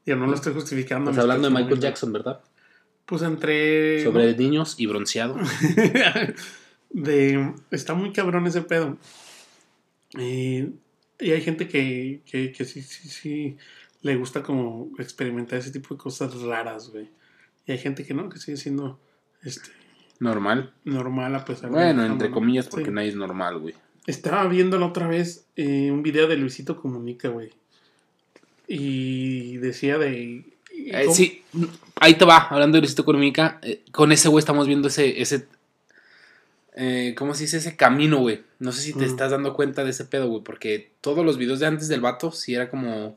Yo 0.04 0.16
no 0.16 0.26
lo 0.26 0.34
estoy 0.34 0.52
justificando. 0.52 1.12
Me 1.12 1.20
hablando 1.20 1.48
de 1.48 1.54
Michael. 1.54 1.80
Jackson, 1.80 2.12
¿verdad? 2.12 2.40
Pues 3.06 3.22
entre... 3.22 4.02
Sobre 4.04 4.36
niños 4.36 4.74
y 4.78 4.86
bronceado. 4.86 5.36
de 6.90 7.52
está 7.70 7.94
muy 7.94 8.12
cabrón 8.12 8.46
ese 8.46 8.62
pedo 8.62 8.96
Eh, 10.18 10.70
y 11.18 11.30
hay 11.30 11.40
gente 11.40 11.68
que, 11.68 12.20
que, 12.26 12.52
que 12.52 12.64
sí, 12.64 12.82
sí, 12.82 13.08
sí 13.08 13.56
le 14.02 14.16
gusta 14.16 14.42
como 14.42 14.90
experimentar 14.98 15.58
ese 15.58 15.70
tipo 15.70 15.94
de 15.94 15.98
cosas 16.00 16.40
raras, 16.42 16.90
güey. 16.90 17.08
Y 17.66 17.72
hay 17.72 17.78
gente 17.78 18.04
que 18.04 18.14
no, 18.14 18.28
que 18.28 18.38
sigue 18.38 18.56
siendo 18.56 19.00
este, 19.42 19.70
Normal. 20.20 20.72
normal 20.84 21.34
a 21.34 21.44
pesar 21.44 21.70
Bueno, 21.70 22.04
entre 22.04 22.30
comillas, 22.30 22.68
porque 22.68 22.86
Sí. 22.86 22.92
nadie 22.92 23.08
es 23.08 23.16
normal, 23.16 23.58
güey. 23.58 23.74
Estaba 24.06 24.46
viendo 24.46 24.78
la 24.78 24.86
otra 24.86 25.08
vez 25.08 25.46
eh, 25.56 25.90
un 25.90 26.02
video 26.02 26.28
de 26.28 26.36
Luisito 26.36 26.76
Comunica, 26.80 27.28
güey. 27.28 27.50
Y 28.68 29.56
decía 29.58 29.98
de... 29.98 30.44
Eh, 30.72 31.06
sí, 31.12 31.42
ahí 31.96 32.14
te 32.14 32.24
va, 32.24 32.38
hablando 32.48 32.76
de 32.76 32.82
Luisito 32.82 33.04
Comunica, 33.04 33.58
eh, 33.62 33.82
con 33.92 34.12
ese 34.12 34.28
güey 34.28 34.40
estamos 34.40 34.66
viendo 34.66 34.88
ese, 34.88 35.20
ese, 35.20 35.48
eh, 36.76 37.14
¿cómo 37.16 37.34
se 37.34 37.44
dice? 37.44 37.56
Ese 37.56 37.76
camino, 37.76 38.18
güey. 38.18 38.44
No 38.58 38.70
sé 38.72 38.82
si 38.82 38.92
te 38.92 39.00
Mm. 39.00 39.08
estás 39.08 39.30
dando 39.32 39.54
cuenta 39.54 39.82
de 39.84 39.90
ese 39.90 40.04
pedo, 40.04 40.28
güey, 40.28 40.42
porque 40.44 40.92
todos 41.00 41.24
los 41.24 41.36
videos 41.38 41.58
de 41.58 41.66
antes 41.66 41.88
del 41.88 42.00
vato, 42.00 42.30
sí 42.30 42.54
era 42.54 42.70
como, 42.70 43.16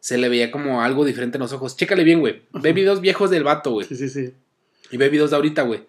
se 0.00 0.18
le 0.18 0.28
veía 0.28 0.50
como 0.50 0.82
algo 0.82 1.04
diferente 1.04 1.36
en 1.38 1.42
los 1.42 1.52
ojos. 1.52 1.76
Chécale 1.76 2.04
bien, 2.04 2.20
güey. 2.20 2.42
Ve 2.52 2.72
videos 2.72 3.00
viejos 3.00 3.30
del 3.30 3.44
vato, 3.44 3.70
güey. 3.72 3.86
Sí, 3.86 3.96
sí, 3.96 4.08
sí. 4.08 4.32
Y 4.90 4.96
ve 4.98 5.08
videos 5.08 5.30
de 5.30 5.36
ahorita, 5.36 5.62
güey. 5.62 5.86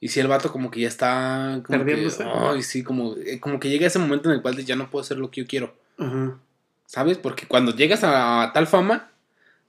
Y 0.00 0.08
si 0.08 0.20
el 0.20 0.28
vato 0.28 0.50
como 0.52 0.70
que 0.70 0.80
ya 0.80 0.88
está... 0.88 1.60
Como 1.66 1.78
que, 1.80 1.84
Perdiéndose. 1.84 2.24
ay, 2.24 2.62
sí, 2.62 2.82
como, 2.84 3.16
eh, 3.16 3.40
como 3.40 3.58
que 3.58 3.68
llega 3.68 3.86
ese 3.86 3.98
momento 3.98 4.28
en 4.30 4.36
el 4.36 4.42
cual 4.42 4.56
ya 4.64 4.76
no 4.76 4.90
puedo 4.90 5.02
hacer 5.02 5.18
lo 5.18 5.30
que 5.30 5.40
yo 5.42 5.46
quiero. 5.48 5.74
Ajá. 5.98 6.38
¿Sabes? 6.86 7.18
Porque 7.18 7.46
cuando 7.46 7.74
llegas 7.74 8.04
a, 8.04 8.42
a 8.44 8.52
tal 8.52 8.66
fama, 8.68 9.10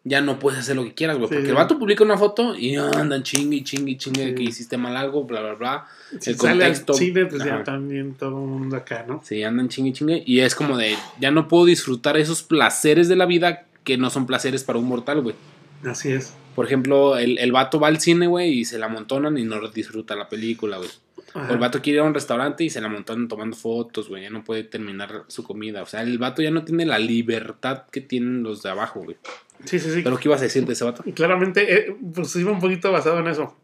ya 0.04 0.22
no 0.22 0.40
puedes 0.40 0.60
hacer 0.62 0.76
lo 0.76 0.84
que 0.86 0.94
quieras, 0.94 1.18
güey. 1.18 1.30
Sí. 1.30 1.36
Porque 1.36 1.50
el 1.50 1.56
vato 1.56 1.78
publica 1.78 2.04
una 2.04 2.18
foto 2.18 2.56
y 2.56 2.76
andan 2.76 3.24
chingue 3.24 3.64
chingue 3.64 3.98
chingue 3.98 4.30
Sí. 4.30 4.36
que 4.36 4.44
hiciste 4.44 4.78
mal 4.78 4.96
algo, 4.96 5.26
bla, 5.26 5.42
bla, 5.42 5.54
bla. 5.56 5.88
Si 6.20 6.32
El 6.32 6.38
sale 6.38 6.52
al 6.66 6.72
contexto. 6.72 6.94
cine, 6.94 7.26
pues 7.26 7.42
Ajá. 7.42 7.58
ya 7.60 7.64
también 7.64 8.14
todo 8.16 8.30
el 8.30 8.48
mundo 8.48 8.76
acá, 8.78 9.06
¿no? 9.08 9.22
Sí, 9.24 9.44
andan 9.44 9.70
chingue 9.70 9.94
chingue. 9.94 10.24
Y 10.26 10.40
es 10.40 10.56
como 10.56 10.78
de, 10.78 10.96
ya 11.20 11.32
no 11.32 11.48
puedo 11.48 11.66
disfrutar 11.66 12.18
esos 12.18 12.44
placeres 12.44 13.08
de 13.10 13.16
la 13.16 13.26
vida 13.26 13.66
que 13.84 13.98
no 13.98 14.10
son 14.10 14.26
placeres 14.26 14.64
para 14.64 14.80
un 14.80 14.86
mortal, 14.86 15.22
güey. 15.22 15.36
Así 15.86 16.10
es. 16.12 16.34
Por 16.56 16.66
ejemplo, 16.66 17.18
el, 17.18 17.38
el 17.38 17.52
vato 17.52 17.80
va 17.80 17.88
al 17.88 18.00
cine, 18.00 18.28
güey, 18.28 18.52
y 18.60 18.66
se 18.66 18.78
la 18.80 18.88
amontonan 18.88 19.38
y 19.38 19.44
no 19.44 19.66
disfruta 19.70 20.16
la 20.16 20.28
película, 20.28 20.78
güey. 20.78 20.90
O 21.36 21.52
el 21.54 21.58
vato 21.60 21.82
quiere 21.82 21.98
ir 21.98 22.02
a 22.02 22.06
un 22.08 22.14
restaurante 22.16 22.64
y 22.64 22.70
se 22.72 22.82
la 22.82 22.88
amontonan 22.88 23.28
tomando 23.28 23.56
fotos, 23.56 24.10
güey. 24.10 24.24
Ya 24.24 24.30
no 24.32 24.44
puede 24.44 24.64
terminar 24.64 25.26
su 25.28 25.44
comida. 25.44 25.84
O 25.84 25.86
sea, 25.86 26.02
el 26.02 26.18
vato 26.18 26.42
ya 26.42 26.50
no 26.52 26.64
tiene 26.66 26.86
la 26.88 26.98
libertad 27.00 27.84
que 27.92 28.02
tienen 28.02 28.42
los 28.44 28.64
de 28.64 28.70
abajo, 28.72 29.02
güey. 29.04 29.16
Sí, 29.66 29.80
sí, 29.80 29.92
sí. 29.92 30.02
Pero 30.04 30.18
¿qué 30.18 30.28
ibas 30.28 30.40
a 30.42 30.46
decir 30.46 30.66
de 30.66 30.74
ese 30.74 30.84
vato? 30.86 31.04
Claramente, 31.14 31.74
eh, 31.90 31.96
pues 32.14 32.36
iba 32.36 32.52
un 32.52 32.60
poquito 32.60 32.92
basado 32.92 33.20
en 33.20 33.28
eso. 33.28 33.56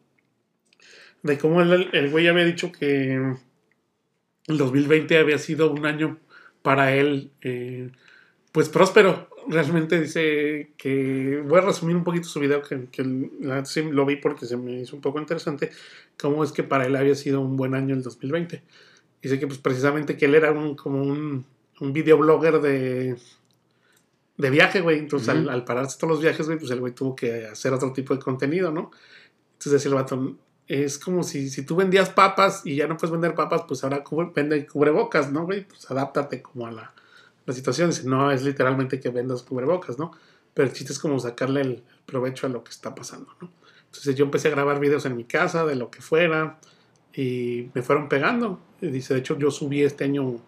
De 1.23 1.37
cómo 1.37 1.61
el, 1.61 1.89
el 1.93 2.09
güey 2.11 2.27
había 2.27 2.45
dicho 2.45 2.71
que 2.71 3.19
el 4.47 4.57
2020 4.57 5.17
había 5.17 5.37
sido 5.39 5.71
un 5.71 5.85
año 5.85 6.19
para 6.61 6.93
él, 6.95 7.31
eh, 7.41 7.89
pues 8.51 8.69
próspero. 8.69 9.29
Realmente 9.47 10.01
dice 10.01 10.71
que 10.77 11.41
voy 11.45 11.59
a 11.59 11.61
resumir 11.61 11.95
un 11.95 12.03
poquito 12.03 12.27
su 12.27 12.39
video, 12.39 12.61
que, 12.63 12.87
que 12.91 13.29
la- 13.41 13.65
sí 13.65 13.83
lo 13.83 14.05
vi 14.05 14.17
porque 14.17 14.45
se 14.45 14.57
me 14.57 14.81
hizo 14.81 14.95
un 14.95 15.01
poco 15.01 15.19
interesante, 15.19 15.71
cómo 16.19 16.43
es 16.43 16.51
que 16.51 16.63
para 16.63 16.85
él 16.87 16.95
había 16.95 17.15
sido 17.15 17.41
un 17.41 17.57
buen 17.57 17.75
año 17.75 17.95
el 17.95 18.03
2020. 18.03 18.63
Dice 19.21 19.39
que 19.39 19.47
pues 19.47 19.59
precisamente 19.59 20.17
que 20.17 20.25
él 20.25 20.35
era 20.35 20.51
un, 20.51 20.75
como 20.75 21.01
un, 21.03 21.45
un 21.79 21.93
videoblogger 21.93 22.61
de, 22.61 23.17
de 24.37 24.49
viaje, 24.49 24.81
güey. 24.81 24.99
Entonces 24.99 25.29
al, 25.29 25.63
pararse 25.65 25.97
todos 25.97 26.13
los 26.13 26.21
viajes, 26.21 26.45
güey, 26.45 26.57
pues 26.59 26.71
el 26.71 26.79
güey 26.79 26.93
tuvo 26.93 27.15
que 27.15 27.47
hacer 27.47 27.73
otro 27.73 27.91
tipo 27.93 28.13
de 28.15 28.19
contenido, 28.21 28.71
¿no? 28.71 28.91
Entonces 29.53 29.71
decía 29.73 29.89
el 29.89 29.95
vato, 29.95 30.35
es 30.67 30.97
como 30.99 31.23
si, 31.23 31.49
si 31.49 31.63
tú 31.65 31.75
vendías 31.75 32.09
papas 32.09 32.61
y 32.65 32.75
ya 32.75 32.87
no 32.87 32.97
puedes 32.97 33.11
vender 33.11 33.35
papas, 33.35 33.63
pues 33.67 33.83
ahora 33.83 34.03
cubre- 34.03 34.33
vende 34.33 34.65
cubrebocas, 34.67 35.31
¿no, 35.31 35.45
güey? 35.45 35.65
Pues 35.67 35.89
adáptate 35.89 36.41
como 36.41 36.67
a 36.67 36.71
la, 36.71 36.93
la 37.45 37.53
situación. 37.53 37.89
Dice, 37.91 38.03
no, 38.05 38.31
es 38.31 38.43
literalmente 38.43 38.99
que 38.99 39.09
vendas 39.09 39.43
cubrebocas, 39.43 39.97
¿no? 39.99 40.11
pero 40.53 40.69
el 40.69 40.73
chiste 40.73 40.93
es 40.93 40.99
como 40.99 41.19
sacarle 41.19 41.59
el 41.59 41.83
provecho 42.05 42.47
a 42.47 42.49
lo 42.49 42.63
que 42.63 42.71
está 42.71 42.95
pasando, 42.95 43.27
¿no? 43.41 43.51
Entonces 43.87 44.15
yo 44.15 44.23
empecé 44.23 44.47
a 44.47 44.51
grabar 44.51 44.79
videos 44.79 45.05
en 45.05 45.17
mi 45.17 45.25
casa, 45.25 45.65
de 45.65 45.75
lo 45.75 45.91
que 45.91 46.01
fuera, 46.01 46.59
y 47.13 47.69
me 47.73 47.81
fueron 47.81 48.07
pegando. 48.07 48.61
Y 48.79 48.87
dice, 48.87 49.13
de 49.13 49.19
hecho, 49.19 49.37
yo 49.37 49.51
subí 49.51 49.83
este 49.83 50.05
año 50.05 50.39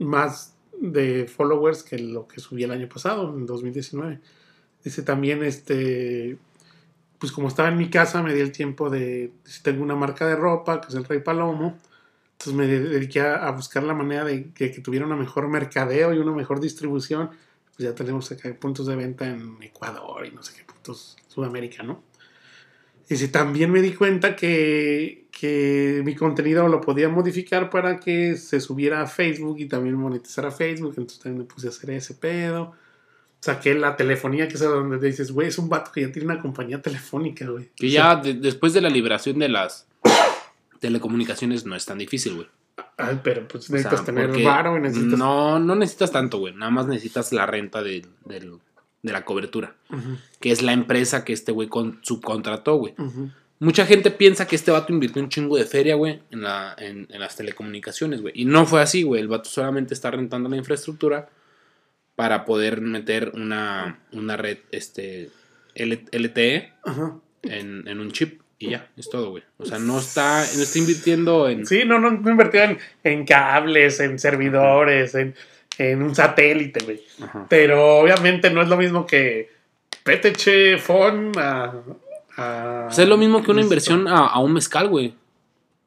más 0.00 0.51
de 0.82 1.26
followers 1.26 1.82
que 1.82 1.98
lo 1.98 2.26
que 2.26 2.40
subí 2.40 2.64
el 2.64 2.72
año 2.72 2.88
pasado, 2.88 3.32
en 3.36 3.46
2019. 3.46 4.20
Dice 4.82 5.02
también, 5.02 5.44
este, 5.44 6.36
pues 7.18 7.30
como 7.30 7.48
estaba 7.48 7.68
en 7.68 7.76
mi 7.76 7.88
casa, 7.88 8.22
me 8.22 8.34
di 8.34 8.40
el 8.40 8.50
tiempo 8.50 8.90
de, 8.90 9.32
si 9.44 9.62
tengo 9.62 9.82
una 9.82 9.94
marca 9.94 10.26
de 10.26 10.34
ropa, 10.34 10.80
que 10.80 10.88
es 10.88 10.94
el 10.94 11.04
Rey 11.04 11.20
Palomo, 11.20 11.78
entonces 12.32 12.54
me 12.54 12.66
dediqué 12.66 13.20
a, 13.20 13.48
buscar 13.52 13.84
la 13.84 13.94
manera 13.94 14.24
de 14.24 14.50
que, 14.50 14.72
que 14.72 14.80
tuviera 14.80 15.06
una 15.06 15.14
mejor 15.14 15.46
mercadeo 15.48 16.12
y 16.12 16.18
una 16.18 16.32
mejor 16.32 16.58
distribución. 16.58 17.30
Pues 17.76 17.88
ya 17.88 17.94
tenemos 17.94 18.30
acá 18.32 18.52
puntos 18.58 18.88
de 18.88 18.96
venta 18.96 19.28
en 19.28 19.62
Ecuador 19.62 20.26
y 20.26 20.32
no 20.32 20.42
sé 20.42 20.54
qué 20.56 20.64
puntos, 20.64 21.16
Sudamérica, 21.28 21.84
¿no? 21.84 22.02
Y 23.08 23.16
si 23.16 23.28
también 23.28 23.70
me 23.70 23.82
di 23.82 23.92
cuenta 23.92 24.36
que, 24.36 25.26
que 25.30 26.02
mi 26.04 26.14
contenido 26.14 26.66
lo 26.68 26.80
podía 26.80 27.08
modificar 27.08 27.68
para 27.68 28.00
que 28.00 28.36
se 28.36 28.60
subiera 28.60 29.02
a 29.02 29.06
Facebook 29.06 29.58
y 29.58 29.66
también 29.66 29.96
monetizara 29.96 30.50
Facebook, 30.50 30.94
entonces 30.96 31.18
también 31.18 31.40
me 31.40 31.44
puse 31.44 31.66
a 31.66 31.70
hacer 31.70 31.90
ese 31.90 32.14
pedo. 32.14 32.72
Saqué 33.40 33.74
la 33.74 33.96
telefonía, 33.96 34.46
que 34.48 34.54
es 34.54 34.60
donde 34.60 35.04
dices, 35.04 35.32
güey, 35.32 35.48
es 35.48 35.58
un 35.58 35.68
vato 35.68 35.90
que 35.92 36.02
ya 36.02 36.12
tiene 36.12 36.26
una 36.32 36.40
compañía 36.40 36.80
telefónica, 36.80 37.44
güey. 37.46 37.70
Que 37.74 37.90
ya 37.90 38.14
de- 38.16 38.34
después 38.34 38.72
de 38.72 38.80
la 38.80 38.88
liberación 38.88 39.38
de 39.40 39.48
las 39.48 39.86
telecomunicaciones 40.80 41.64
no 41.66 41.76
es 41.76 41.84
tan 41.84 41.98
difícil, 41.98 42.34
güey. 42.34 42.46
Ay, 42.96 43.20
pero 43.22 43.46
pues 43.48 43.64
O 43.64 43.66
sea, 43.66 43.76
necesitas 43.76 44.04
tener 44.04 44.30
varo 44.44 44.76
y 44.76 44.80
necesitas... 44.80 45.18
No, 45.18 45.58
no 45.58 45.74
necesitas 45.74 46.12
tanto, 46.12 46.38
güey. 46.38 46.54
Nada 46.54 46.70
más 46.70 46.86
necesitas 46.86 47.32
la 47.32 47.46
renta 47.46 47.82
de, 47.82 48.06
del- 48.24 48.58
de 49.02 49.12
la 49.12 49.24
cobertura. 49.24 49.74
Que 50.40 50.50
es 50.52 50.62
la 50.62 50.72
empresa 50.72 51.24
que 51.24 51.32
este 51.32 51.52
güey 51.52 51.68
con- 51.68 51.98
subcontrató, 52.02 52.76
güey. 52.76 52.94
Mucha 53.58 53.86
gente 53.86 54.10
piensa 54.10 54.46
que 54.46 54.56
este 54.56 54.70
vato 54.72 54.92
invirtió 54.92 55.22
un 55.22 55.28
chingo 55.28 55.56
de 55.56 55.64
feria, 55.64 55.94
güey, 55.94 56.20
en, 56.32 56.42
la, 56.42 56.74
en, 56.78 57.06
en 57.10 57.20
las 57.20 57.36
telecomunicaciones, 57.36 58.20
güey. 58.20 58.32
Y 58.36 58.44
no 58.44 58.66
fue 58.66 58.82
así, 58.82 59.02
güey. 59.04 59.20
El 59.20 59.28
vato 59.28 59.48
solamente 59.50 59.94
está 59.94 60.10
rentando 60.10 60.48
la 60.48 60.56
infraestructura 60.56 61.28
para 62.16 62.44
poder 62.44 62.80
meter 62.80 63.32
una, 63.34 64.00
una 64.12 64.36
red 64.36 64.58
este, 64.72 65.30
L- 65.74 66.04
LTE 66.10 66.72
Ajá. 66.84 67.14
en, 67.42 67.86
en 67.86 68.00
un 68.00 68.10
chip. 68.12 68.40
Y 68.58 68.70
ya, 68.70 68.88
es 68.96 69.10
todo, 69.10 69.30
güey. 69.30 69.42
O 69.58 69.64
sea, 69.66 69.78
no 69.80 69.98
está, 69.98 70.44
no 70.56 70.62
está 70.62 70.78
invirtiendo 70.78 71.48
en... 71.48 71.66
Sí, 71.66 71.82
no, 71.84 71.98
no, 71.98 72.12
no 72.12 72.30
invertido 72.30 72.62
en, 72.64 72.78
en 73.02 73.26
cables, 73.26 73.98
en 73.98 74.20
servidores, 74.20 75.16
en, 75.16 75.34
en 75.78 76.02
un 76.02 76.14
satélite, 76.14 76.84
güey. 76.84 77.02
Pero 77.48 77.98
obviamente 77.98 78.50
no 78.50 78.62
es 78.62 78.68
lo 78.68 78.76
mismo 78.76 79.06
que 79.06 79.50
PTC 80.04 80.78
Phone 80.78 81.32
a... 81.38 81.72
a- 82.36 82.86
O 82.88 82.92
sea, 82.92 83.04
es 83.04 83.08
lo 83.08 83.16
mismo 83.16 83.42
que 83.42 83.50
una 83.50 83.60
inversión 83.62 84.08
a, 84.08 84.26
a 84.26 84.38
un 84.40 84.52
mezcal, 84.52 84.88
güey. 84.88 85.14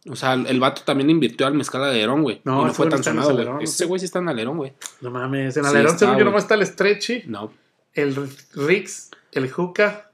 O 0.10 0.16
sea, 0.16 0.34
el, 0.34 0.46
el 0.48 0.60
vato 0.60 0.84
también 0.84 1.10
invirtió 1.10 1.48
al 1.48 1.56
mezcal 1.56 1.84
Alerón, 1.84 2.22
güey. 2.22 2.40
No, 2.44 2.62
y 2.62 2.66
no 2.66 2.74
fue 2.74 2.88
tan 2.90 3.04
sonado, 3.04 3.32
Alerón, 3.32 3.56
güey. 3.56 3.64
Ese 3.66 3.86
güey 3.86 4.00
sí 4.00 4.06
está 4.06 4.20
en 4.20 4.30
Alerón, 4.30 4.58
güey. 4.58 4.74
No 5.02 5.10
mames, 5.12 5.58
en 5.58 5.64
Sí 5.64 5.70
Alerón 5.70 5.88
está, 5.88 6.00
según 6.00 6.18
yo 6.20 6.26
nomás 6.26 6.44
está 6.44 6.54
el 6.56 6.66
Stretchy, 6.66 7.24
No. 7.26 7.52
el 7.94 8.16
Rix, 8.54 9.10
el 9.32 9.50
Juca 9.52 10.12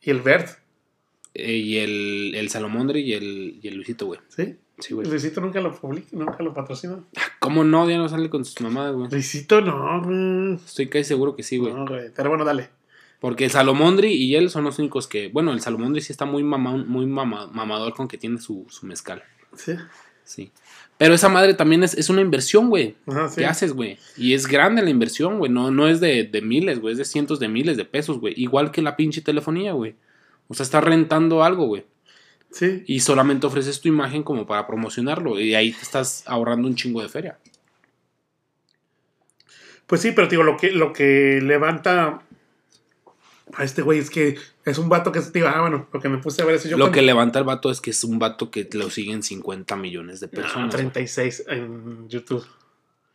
y 0.00 0.10
el 0.10 0.20
Verd, 0.22 0.48
Eh, 1.34 1.52
y 1.52 1.78
el, 1.78 2.34
el 2.34 2.48
Salomondri 2.50 3.00
y 3.00 3.12
el, 3.14 3.58
y 3.62 3.68
el 3.68 3.74
Luisito, 3.76 4.06
güey. 4.06 4.20
¿sí? 4.28 4.56
Sí, 4.82 4.94
güey. 4.94 5.06
Luisito 5.08 5.40
nunca 5.40 5.60
lo 5.60 5.72
publica, 5.74 6.08
nunca 6.12 6.42
lo 6.42 6.52
patrocina. 6.52 6.98
¿Cómo 7.38 7.62
no? 7.64 7.88
Ya 7.88 7.96
no 7.98 8.08
sale 8.08 8.28
con 8.28 8.44
sus 8.44 8.60
mamadas, 8.60 8.94
güey. 8.94 9.08
Luisito 9.10 9.60
no, 9.60 10.02
güey. 10.02 10.54
Estoy 10.54 10.88
casi 10.88 11.04
seguro 11.04 11.36
que 11.36 11.42
sí, 11.42 11.56
güey. 11.58 11.72
No, 11.72 11.86
güey. 11.86 12.10
Pero 12.14 12.28
bueno, 12.30 12.44
dale. 12.44 12.68
Porque 13.20 13.44
el 13.44 13.50
Salomondri 13.52 14.12
y 14.12 14.34
él 14.34 14.50
son 14.50 14.64
los 14.64 14.78
únicos 14.80 15.06
que. 15.06 15.28
Bueno, 15.28 15.52
el 15.52 15.60
Salomondri 15.60 16.00
sí 16.02 16.12
está 16.12 16.24
muy, 16.24 16.42
mama, 16.42 16.76
muy 16.76 17.06
mama- 17.06 17.46
mamador 17.52 17.94
con 17.94 18.08
que 18.08 18.18
tiene 18.18 18.38
su, 18.38 18.66
su 18.68 18.84
mezcal. 18.86 19.22
Sí. 19.54 19.74
Sí. 20.24 20.50
Pero 20.98 21.14
esa 21.14 21.28
madre 21.28 21.54
también 21.54 21.82
es, 21.84 21.94
es 21.94 22.10
una 22.10 22.20
inversión, 22.20 22.68
güey. 22.68 22.96
Ajá, 23.06 23.28
sí. 23.28 23.36
¿Qué 23.40 23.46
haces, 23.46 23.72
güey? 23.72 23.98
Y 24.16 24.34
es 24.34 24.46
grande 24.46 24.82
la 24.82 24.90
inversión, 24.90 25.38
güey. 25.38 25.50
No, 25.50 25.70
no 25.70 25.86
es 25.88 26.00
de, 26.00 26.24
de 26.24 26.42
miles, 26.42 26.80
güey. 26.80 26.92
Es 26.92 26.98
de 26.98 27.04
cientos 27.04 27.38
de 27.38 27.48
miles 27.48 27.76
de 27.76 27.84
pesos, 27.84 28.18
güey. 28.18 28.34
Igual 28.36 28.72
que 28.72 28.82
la 28.82 28.96
pinche 28.96 29.20
telefonía, 29.20 29.72
güey. 29.72 29.94
O 30.48 30.54
sea, 30.54 30.64
estás 30.64 30.82
rentando 30.84 31.42
algo, 31.44 31.66
güey. 31.66 31.84
Sí. 32.52 32.84
Y 32.86 33.00
solamente 33.00 33.46
ofreces 33.46 33.80
tu 33.80 33.88
imagen 33.88 34.22
como 34.22 34.46
para 34.46 34.66
promocionarlo. 34.66 35.40
Y 35.40 35.54
ahí 35.54 35.72
te 35.72 35.82
estás 35.82 36.22
ahorrando 36.26 36.68
un 36.68 36.74
chingo 36.76 37.02
de 37.02 37.08
feria. 37.08 37.38
Pues 39.86 40.00
sí, 40.00 40.12
pero 40.12 40.28
digo, 40.28 40.42
lo 40.42 40.56
que, 40.56 40.70
lo 40.70 40.92
que 40.92 41.40
levanta 41.42 42.22
a 43.54 43.64
este 43.64 43.82
güey 43.82 43.98
es 43.98 44.08
que 44.10 44.36
es 44.64 44.78
un 44.78 44.88
vato 44.88 45.12
que 45.12 45.20
se 45.20 45.30
digo, 45.32 45.48
ah, 45.48 45.60
bueno, 45.60 45.88
lo 45.92 46.00
que 46.00 46.08
me 46.08 46.18
puse 46.18 46.40
a 46.40 46.44
ver 46.46 46.54
eso 46.54 46.68
yo 46.68 46.76
Lo 46.78 46.84
cuando- 46.84 46.94
que 46.94 47.02
levanta 47.02 47.38
el 47.38 47.44
vato 47.44 47.70
es 47.70 47.80
que 47.80 47.90
es 47.90 48.02
un 48.04 48.18
vato 48.18 48.50
que 48.50 48.68
lo 48.72 48.88
siguen 48.90 49.22
50 49.22 49.76
millones 49.76 50.20
de 50.20 50.26
Ah, 50.26 50.30
personas. 50.30 50.68
güey. 50.68 50.70
36 50.90 51.44
en 51.48 52.08
YouTube. 52.08 52.44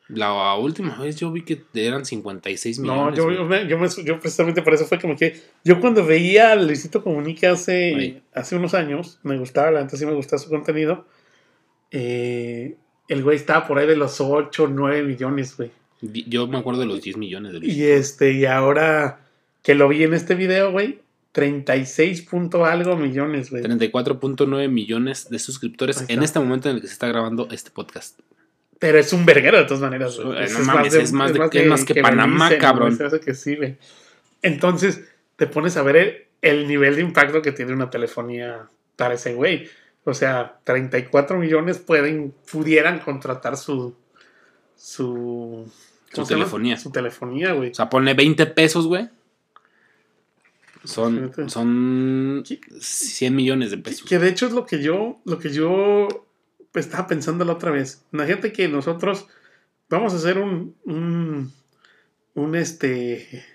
La 0.10 0.56
última 0.56 0.96
vez 1.02 1.18
yo 1.18 1.32
vi 1.32 1.42
que 1.44 1.64
eran 1.74 2.06
56 2.06 2.80
No, 2.80 2.94
millones. 3.12 3.18
yo, 3.18 3.24
güey. 3.26 3.36
yo, 3.38 3.46
me- 3.46 3.68
yo, 3.68 3.78
me- 3.78 4.06
yo 4.06 4.20
precisamente 4.20 4.62
por 4.62 4.74
eso 4.74 4.86
fue 4.86 5.00
como 5.00 5.18
que 5.18 5.42
yo 5.66 5.82
cuando 5.82 6.06
veía 6.06 6.52
a 6.52 6.56
Luisito 6.56 7.04
Comunica 7.04 7.52
hace, 7.52 8.22
hace 8.34 8.56
unos 8.56 8.74
años, 8.74 9.20
me 9.24 9.38
gustaba, 9.38 9.70
la 9.72 9.82
neta 9.84 9.98
sí 9.98 10.06
me 10.06 10.14
gustaba 10.14 10.42
su 10.42 10.50
contenido. 10.50 11.06
eh, 11.92 12.76
el 13.08 13.24
güey 13.24 13.38
estaba 13.38 13.66
por 13.68 13.80
ahí 13.80 13.88
de 13.88 13.96
los 13.96 14.20
8, 14.20 14.68
9 14.70 15.04
millones, 15.04 15.56
güey. 15.56 15.72
Yo 16.02 16.48
me 16.48 16.58
acuerdo 16.58 16.82
de 16.82 16.86
los 16.88 17.02
10 17.02 17.18
millones 17.18 17.54
de 17.54 17.58
Y 17.60 17.62
Luisito. 17.62 17.88
este, 17.88 18.32
y 18.34 18.46
ahora 18.46 19.22
que 19.64 19.76
lo 19.76 19.88
vi 19.88 20.04
en 20.04 20.14
este 20.14 20.36
video, 20.36 20.72
güey, 20.72 21.00
36 21.32 22.22
punto 22.24 22.66
algo 22.66 22.96
millones, 22.98 23.50
güey. 23.50 23.64
34.9 23.64 24.68
millones 24.70 25.30
de 25.30 25.40
suscriptores 25.40 26.04
en 26.08 26.24
este 26.24 26.40
momento 26.40 26.70
en 26.70 26.76
el 26.76 26.82
que 26.82 26.88
se 26.88 26.94
está 26.94 27.08
grabando 27.08 27.48
este 27.52 27.72
podcast. 27.72 28.20
Pero 28.80 29.00
es 29.00 29.12
un 29.14 29.26
verguero 29.26 29.58
de 29.58 29.64
todas 29.66 29.82
maneras. 29.82 30.18
Eh, 30.18 30.44
Es- 30.44 30.54
no 30.54 30.60
es 30.60 30.66
más 30.66 30.92
de- 30.92 31.02
es 31.02 31.12
más 31.68 31.84
que 31.86 32.02
Panamá, 32.02 32.50
cabrón. 32.58 32.98
que 33.24 33.34
sí, 33.34 33.56
güey. 33.56 33.78
Entonces, 34.42 35.02
te 35.36 35.48
pones 35.48 35.78
a 35.78 35.82
ver 35.84 35.96
el, 35.96 36.28
el 36.42 36.68
nivel 36.68 36.96
de 36.96 37.02
impacto 37.02 37.42
que 37.42 37.52
tiene 37.52 37.74
una 37.74 37.90
telefonía 37.90 38.68
para 38.96 39.16
ese 39.16 39.34
güey. 39.34 39.68
O 40.04 40.14
sea, 40.14 40.60
34 40.64 41.38
millones 41.38 41.80
pueden, 41.80 42.34
pudieran 42.52 43.00
contratar 43.00 43.58
su. 43.58 43.96
su. 44.76 45.70
Su 46.14 46.26
telefonía. 46.26 46.78
Su 46.78 46.92
telefonía, 46.92 47.52
güey. 47.54 47.72
O 47.72 47.74
sea, 47.74 47.90
ponle 47.90 48.14
20 48.14 48.46
pesos, 48.46 48.88
güey. 48.88 49.10
Son, 50.84 51.34
son 51.50 52.44
100 52.80 53.36
millones 53.36 53.72
de 53.72 53.78
pesos. 53.78 54.08
Que 54.08 54.20
de 54.20 54.30
hecho 54.30 54.46
es 54.48 54.54
lo 54.54 54.66
que 54.66 54.82
yo, 54.82 55.20
lo 55.26 55.38
que 55.40 55.50
yo 55.50 56.27
estaba 56.74 57.08
pensando 57.08 57.44
la 57.46 57.54
otra 57.54 57.72
vez. 57.72 58.04
Imagínate 58.14 58.52
que 58.54 58.68
nosotros 58.68 59.28
vamos 59.90 60.14
a 60.14 60.18
hacer 60.18 60.38
un, 60.38 60.76
un, 60.86 61.52
un 62.36 62.56
este, 62.56 63.46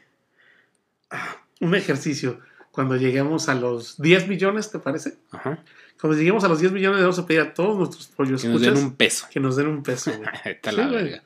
ah, 1.10 1.36
un 1.60 1.74
ejercicio 1.74 2.40
cuando 2.70 2.96
lleguemos 2.96 3.48
a 3.48 3.54
los 3.54 4.00
10 4.00 4.28
millones, 4.28 4.70
¿te 4.70 4.78
parece? 4.78 5.14
Ajá. 5.30 5.62
Cuando 6.00 6.18
lleguemos 6.18 6.42
a 6.44 6.48
los 6.48 6.58
10 6.60 6.72
millones 6.72 7.00
vamos 7.00 7.18
a 7.18 7.26
pedir 7.26 7.42
a 7.42 7.54
todos 7.54 7.76
nuestros 7.76 8.06
pollos 8.08 8.42
Que 8.42 8.48
nos 8.48 8.60
den 8.62 8.76
un 8.76 8.94
peso. 8.96 9.26
que 9.30 9.40
nos 9.40 9.56
den 9.56 9.66
un 9.68 9.82
peso, 9.82 10.10
güey. 10.16 10.28
Está 10.46 10.70
Sí, 10.70 10.76
la 10.76 10.88
güey. 10.88 11.04
verga. 11.04 11.22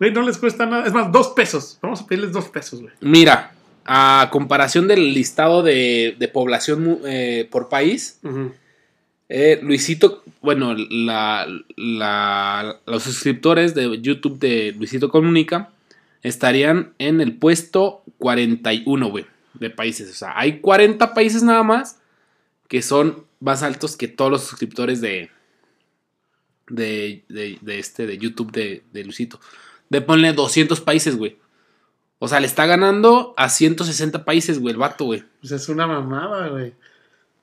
Güey, 0.00 0.12
no 0.12 0.22
les 0.22 0.38
cuesta 0.38 0.66
nada. 0.66 0.86
Es 0.86 0.92
más, 0.92 1.10
dos 1.10 1.28
pesos. 1.28 1.78
Vamos 1.82 2.00
a 2.02 2.06
pedirles 2.06 2.32
dos 2.32 2.48
pesos, 2.48 2.80
güey. 2.82 2.92
Mira, 3.00 3.52
a 3.84 4.28
comparación 4.30 4.86
del 4.86 5.12
listado 5.14 5.62
de, 5.62 6.14
de 6.18 6.28
población 6.28 6.98
eh, 7.06 7.48
por 7.50 7.68
país, 7.68 8.18
Ujú. 8.22 8.52
Eh, 9.28 9.60
Luisito, 9.62 10.22
bueno, 10.40 10.74
la, 10.74 11.46
los 12.86 13.02
suscriptores 13.02 13.74
de 13.74 14.00
YouTube 14.00 14.38
de 14.38 14.72
Luisito 14.76 15.10
Comunica 15.10 15.70
estarían 16.22 16.94
en 16.98 17.20
el 17.20 17.36
puesto 17.36 18.02
41, 18.18 19.10
güey, 19.10 19.26
de 19.54 19.70
países. 19.70 20.10
O 20.10 20.14
sea, 20.14 20.32
hay 20.38 20.60
40 20.60 21.12
países 21.14 21.42
nada 21.42 21.62
más 21.62 22.00
que 22.68 22.82
son 22.82 23.24
más 23.40 23.62
altos 23.62 23.96
que 23.96 24.08
todos 24.08 24.30
los 24.30 24.44
suscriptores 24.44 25.00
de, 25.00 25.30
de, 26.68 27.24
de, 27.28 27.58
de 27.60 27.78
este, 27.78 28.06
de 28.06 28.18
YouTube 28.18 28.50
de, 28.52 28.82
de 28.92 29.04
Luisito. 29.04 29.40
De 29.90 30.00
ponle 30.00 30.32
200 30.32 30.80
países, 30.80 31.16
güey. 31.16 31.38
O 32.18 32.28
sea, 32.28 32.40
le 32.40 32.46
está 32.46 32.66
ganando 32.66 33.34
a 33.36 33.48
160 33.48 34.24
países, 34.24 34.58
güey, 34.58 34.72
el 34.72 34.78
vato, 34.78 35.04
güey. 35.04 35.22
Pues 35.40 35.52
es 35.52 35.68
una 35.68 35.86
mamada, 35.86 36.48
güey. 36.48 36.74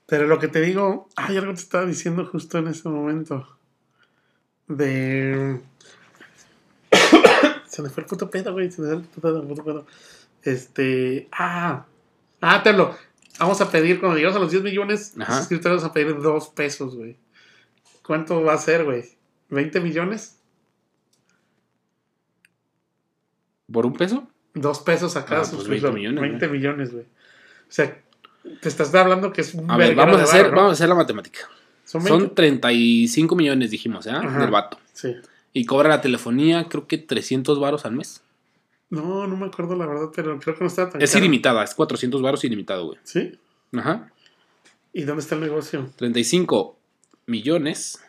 Pero 0.08 0.28
lo 0.28 0.38
que 0.40 0.48
te 0.48 0.62
digo, 0.62 1.10
ay, 1.16 1.38
algo 1.38 1.54
te 1.54 1.62
estaba 1.62 1.86
diciendo 1.86 2.26
justo 2.26 2.58
en 2.60 2.68
ese 2.68 2.88
momento. 2.90 3.58
De. 4.68 5.60
se 7.68 7.82
me 7.82 7.90
fue 7.90 8.04
el 8.04 8.08
puto 8.10 8.30
pedo, 8.30 8.54
güey. 8.54 8.72
Se 8.72 8.82
me 8.82 8.88
fue 8.88 8.98
el 8.98 9.02
puto 9.04 9.22
pedo, 9.22 9.42
el 9.42 9.48
puto 9.48 9.64
pedo. 9.64 9.86
Este. 10.44 11.28
Ah. 11.32 11.86
Ah, 12.42 12.62
te 12.62 12.70
hablo. 12.70 12.96
Vamos 13.40 13.60
a 13.62 13.70
pedir, 13.70 14.00
cuando 14.00 14.16
lleguemos 14.16 14.38
a 14.38 14.40
los 14.40 14.52
10 14.52 14.64
millones 14.64 15.14
Ajá. 15.20 15.40
suscriptores, 15.40 15.78
vamos 15.82 15.90
a 15.90 15.94
pedir 15.94 16.16
2 16.22 16.50
pesos, 16.50 16.96
güey. 16.96 17.18
¿Cuánto 18.06 18.42
va 18.44 18.54
a 18.54 18.58
ser, 18.58 18.86
güey? 18.86 19.04
¿20 19.50 19.82
millones? 19.82 20.40
¿Por 23.72 23.86
un 23.86 23.94
peso? 23.94 24.28
Dos 24.54 24.80
pesos 24.80 25.18
a 25.18 25.26
cada 25.26 25.42
Ah, 25.42 25.44
pues 25.44 25.50
suscriptor. 25.50 25.94
20 25.94 26.00
millones, 26.00 26.22
20 26.22 26.48
millones, 26.48 26.92
güey. 26.94 27.04
O 27.04 27.72
sea, 27.72 28.02
te 28.62 28.70
estás 28.70 28.94
hablando 28.96 29.32
que 29.32 29.42
es 29.42 29.54
un 29.54 29.70
A 29.70 29.78
ver, 29.78 29.96
vamos 29.96 30.20
a 30.20 30.24
hacer, 30.24 30.52
vamos 30.52 30.72
a 30.72 30.74
hacer 30.74 30.90
la 30.90 30.96
matemática. 30.96 31.50
Son 31.84 32.04
20. 32.04 32.10
Son 32.26 32.36
35 32.36 33.36
millones, 33.36 33.72
dijimos, 33.72 34.08
¿eh? 34.08 34.12
Ajá. 34.12 34.40
Del 34.40 34.52
vato. 34.52 34.80
Sí. 34.94 35.16
Y 35.54 35.66
cobra 35.66 35.90
la 35.90 36.02
telefonía, 36.02 36.68
creo 36.68 36.88
que 36.88 36.98
300 36.98 37.60
varos 37.60 37.86
al 37.86 37.94
mes. 37.94 38.22
No, 38.90 39.28
no 39.28 39.36
me 39.38 39.46
acuerdo 39.48 39.76
la 39.76 39.86
verdad, 39.86 40.10
pero 40.16 40.40
creo 40.40 40.56
que 40.56 40.64
no 40.64 40.68
está 40.68 40.90
tan 40.90 41.02
Es 41.02 41.12
caro. 41.12 41.24
ilimitada, 41.24 41.64
es 41.64 41.74
400 41.74 42.22
varos 42.22 42.44
ilimitado, 42.44 42.86
güey. 42.88 43.00
¿Sí? 43.04 43.38
Ajá. 43.76 44.12
¿Y 44.94 45.04
dónde 45.04 45.22
está 45.22 45.36
el 45.36 45.42
negocio? 45.42 45.90
35 45.98 46.78
millones 47.26 48.00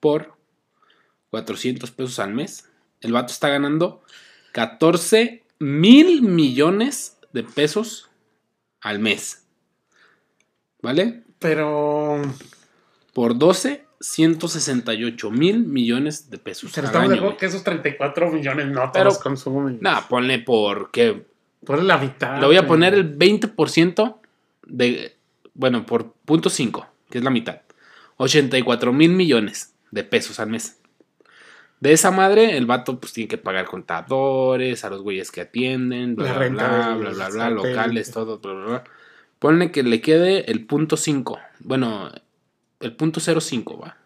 por 0.00 0.34
400 1.30 1.90
pesos 1.90 2.18
al 2.18 2.32
mes. 2.34 2.68
El 3.00 3.12
vato 3.12 3.32
está 3.32 3.48
ganando 3.48 4.02
14 4.52 5.42
mil 5.58 6.22
millones 6.22 7.16
de 7.32 7.42
pesos 7.42 8.08
al 8.80 8.98
mes. 8.98 9.43
¿Vale? 10.84 11.22
Pero. 11.38 12.20
Por 13.14 13.38
12, 13.38 13.86
168 14.00 15.30
mil 15.30 15.60
millones 15.64 16.28
de 16.28 16.36
pesos 16.36 16.72
Pero 16.74 16.88
estamos 16.88 17.08
de 17.08 17.16
acuerdo 17.16 17.36
que 17.38 17.46
esos 17.46 17.64
34 17.64 18.30
millones 18.30 18.66
no 18.66 18.90
Pero- 18.92 19.08
todos 19.10 19.22
consumen. 19.22 19.78
Nah, 19.80 20.02
ponle 20.02 20.40
por 20.40 20.90
que 20.90 21.26
Por 21.64 21.82
la 21.82 21.96
mitad. 21.96 22.38
Le 22.38 22.46
voy 22.46 22.58
a 22.58 22.66
poner 22.66 22.92
el 22.92 23.16
20% 23.18 24.16
de. 24.66 25.16
Bueno, 25.54 25.86
por 25.86 26.12
punto 26.12 26.50
5, 26.50 26.86
que 27.08 27.18
es 27.18 27.24
la 27.24 27.30
mitad. 27.30 27.62
84 28.18 28.92
mil 28.92 29.10
millones 29.12 29.74
de 29.90 30.04
pesos 30.04 30.38
al 30.38 30.50
mes. 30.50 30.78
De 31.80 31.92
esa 31.92 32.10
madre, 32.10 32.58
el 32.58 32.66
vato 32.66 33.00
pues 33.00 33.14
tiene 33.14 33.28
que 33.28 33.38
pagar 33.38 33.66
contadores, 33.66 34.84
a 34.84 34.90
los 34.90 35.00
güeyes 35.02 35.30
que 35.30 35.40
atienden, 35.42 36.14
bla, 36.14 36.26
La 36.26 36.32
bla, 36.32 36.40
renta 36.40 36.68
bla, 36.68 36.94
bla, 36.94 37.10
bla, 37.10 37.28
bla, 37.28 37.50
locales, 37.50 38.10
todo, 38.10 38.38
bla, 38.38 38.52
bla, 38.52 38.64
bla. 38.66 38.84
Ponle 39.44 39.70
que 39.70 39.82
le 39.82 40.00
quede 40.00 40.50
el 40.50 40.64
punto 40.64 40.96
5. 40.96 41.38
Bueno, 41.58 42.10
el 42.80 42.96
punto 42.96 43.20
05, 43.20 43.78
va. 43.78 43.98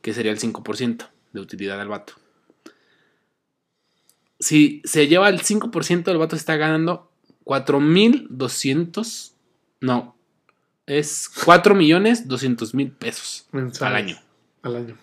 Que 0.00 0.12
sería 0.12 0.32
el 0.32 0.40
5% 0.40 1.06
de 1.32 1.40
utilidad 1.40 1.78
del 1.78 1.86
vato. 1.86 2.14
Si 4.40 4.82
se 4.84 5.06
lleva 5.06 5.28
el 5.28 5.40
5%, 5.40 6.08
el 6.10 6.18
vato 6.18 6.34
está 6.34 6.56
ganando 6.56 7.12
4.200. 7.44 9.34
No. 9.82 10.16
Es 10.86 11.30
4 11.44 11.76
millones 11.76 12.26
200 12.26 12.74
mil 12.74 12.90
pesos 12.90 13.46
Mensuales. 13.52 13.82
al 13.96 14.02
año. 14.04 14.18
Al 14.62 14.76
año. 14.78 14.96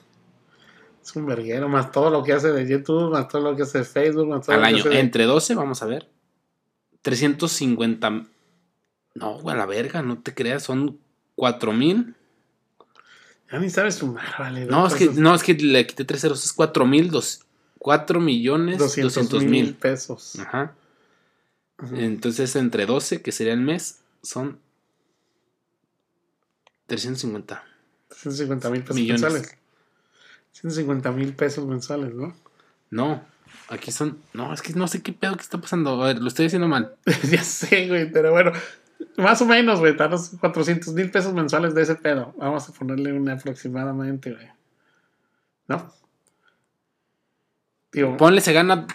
Es 1.01 1.15
un 1.15 1.25
verguero, 1.25 1.69
más 1.69 1.89
todo 1.93 2.09
lo 2.09 2.21
que 2.21 2.33
hace 2.33 2.51
de 2.51 2.67
YouTube, 2.69 3.11
más 3.13 3.29
todo 3.29 3.43
lo 3.43 3.55
que 3.55 3.63
hace 3.63 3.77
de 3.77 3.83
Facebook, 3.85 4.27
más 4.27 4.45
todo 4.45 4.57
Al 4.57 4.61
lo 4.61 4.67
que 4.67 4.73
año. 4.73 4.79
hace 4.79 4.89
de- 4.89 4.99
Entre 4.99 5.23
12, 5.23 5.55
vamos 5.55 5.81
a 5.83 5.85
ver. 5.85 6.09
350. 7.01 8.25
No, 9.15 9.39
güey, 9.39 9.55
a 9.55 9.59
la 9.59 9.65
verga, 9.65 10.01
no 10.01 10.19
te 10.19 10.33
creas. 10.33 10.63
Son 10.63 10.99
4 11.35 11.73
mil. 11.73 12.15
Ya 13.51 13.59
ni 13.59 13.69
sabes 13.69 13.95
sumar, 13.95 14.25
vale. 14.37 14.65
No, 14.65 14.85
es 14.85 14.93
que, 14.93 15.07
no, 15.07 15.33
es 15.33 15.43
que 15.43 15.53
le 15.55 15.87
quité 15.87 16.05
3 16.05 16.21
ceros. 16.21 16.45
Es 16.45 16.53
4 16.53 16.85
mil. 16.85 17.11
4 17.79 18.19
millones 18.19 18.77
200 18.77 19.13
200 19.13 19.43
mil 19.43 19.51
mil. 19.65 19.75
pesos. 19.75 20.37
Ajá. 20.39 20.75
Entonces, 21.93 22.55
entre 22.55 22.85
12, 22.85 23.21
que 23.21 23.31
sería 23.31 23.53
el 23.53 23.61
mes, 23.61 24.01
son 24.21 24.59
350. 26.87 27.63
150 28.11 28.69
mil 28.69 28.81
pesos 28.81 28.95
Millones. 28.95 29.21
mensuales. 29.21 29.57
150 30.51 31.11
mil 31.11 31.33
pesos 31.35 31.65
mensuales, 31.65 32.13
¿no? 32.13 32.35
No, 32.89 33.23
aquí 33.69 33.91
son. 33.91 34.17
No, 34.33 34.53
es 34.53 34.61
que 34.61 34.73
no 34.73 34.87
sé 34.87 35.01
qué 35.01 35.13
pedo 35.13 35.35
que 35.37 35.43
está 35.43 35.59
pasando. 35.59 36.01
A 36.03 36.07
ver, 36.07 36.19
lo 36.19 36.27
estoy 36.27 36.45
diciendo 36.47 36.67
mal. 36.67 36.95
ya 37.31 37.43
sé, 37.43 37.87
güey, 37.87 38.11
pero 38.11 38.31
bueno. 38.31 38.51
Más 39.17 39.41
o 39.41 39.45
menos, 39.45 39.79
güey, 39.79 39.95
danos 39.95 40.31
400 40.39 40.93
mil 40.93 41.09
pesos 41.11 41.33
mensuales 41.33 41.73
de 41.73 41.81
ese 41.83 41.95
pedo. 41.95 42.33
Vamos 42.37 42.67
a 42.67 42.73
ponerle 42.73 43.13
una 43.13 43.33
aproximadamente, 43.33 44.31
güey. 44.33 44.47
¿No? 45.67 45.91
Digo, 47.91 48.17
Ponle, 48.17 48.41
se 48.41 48.53
gana. 48.53 48.87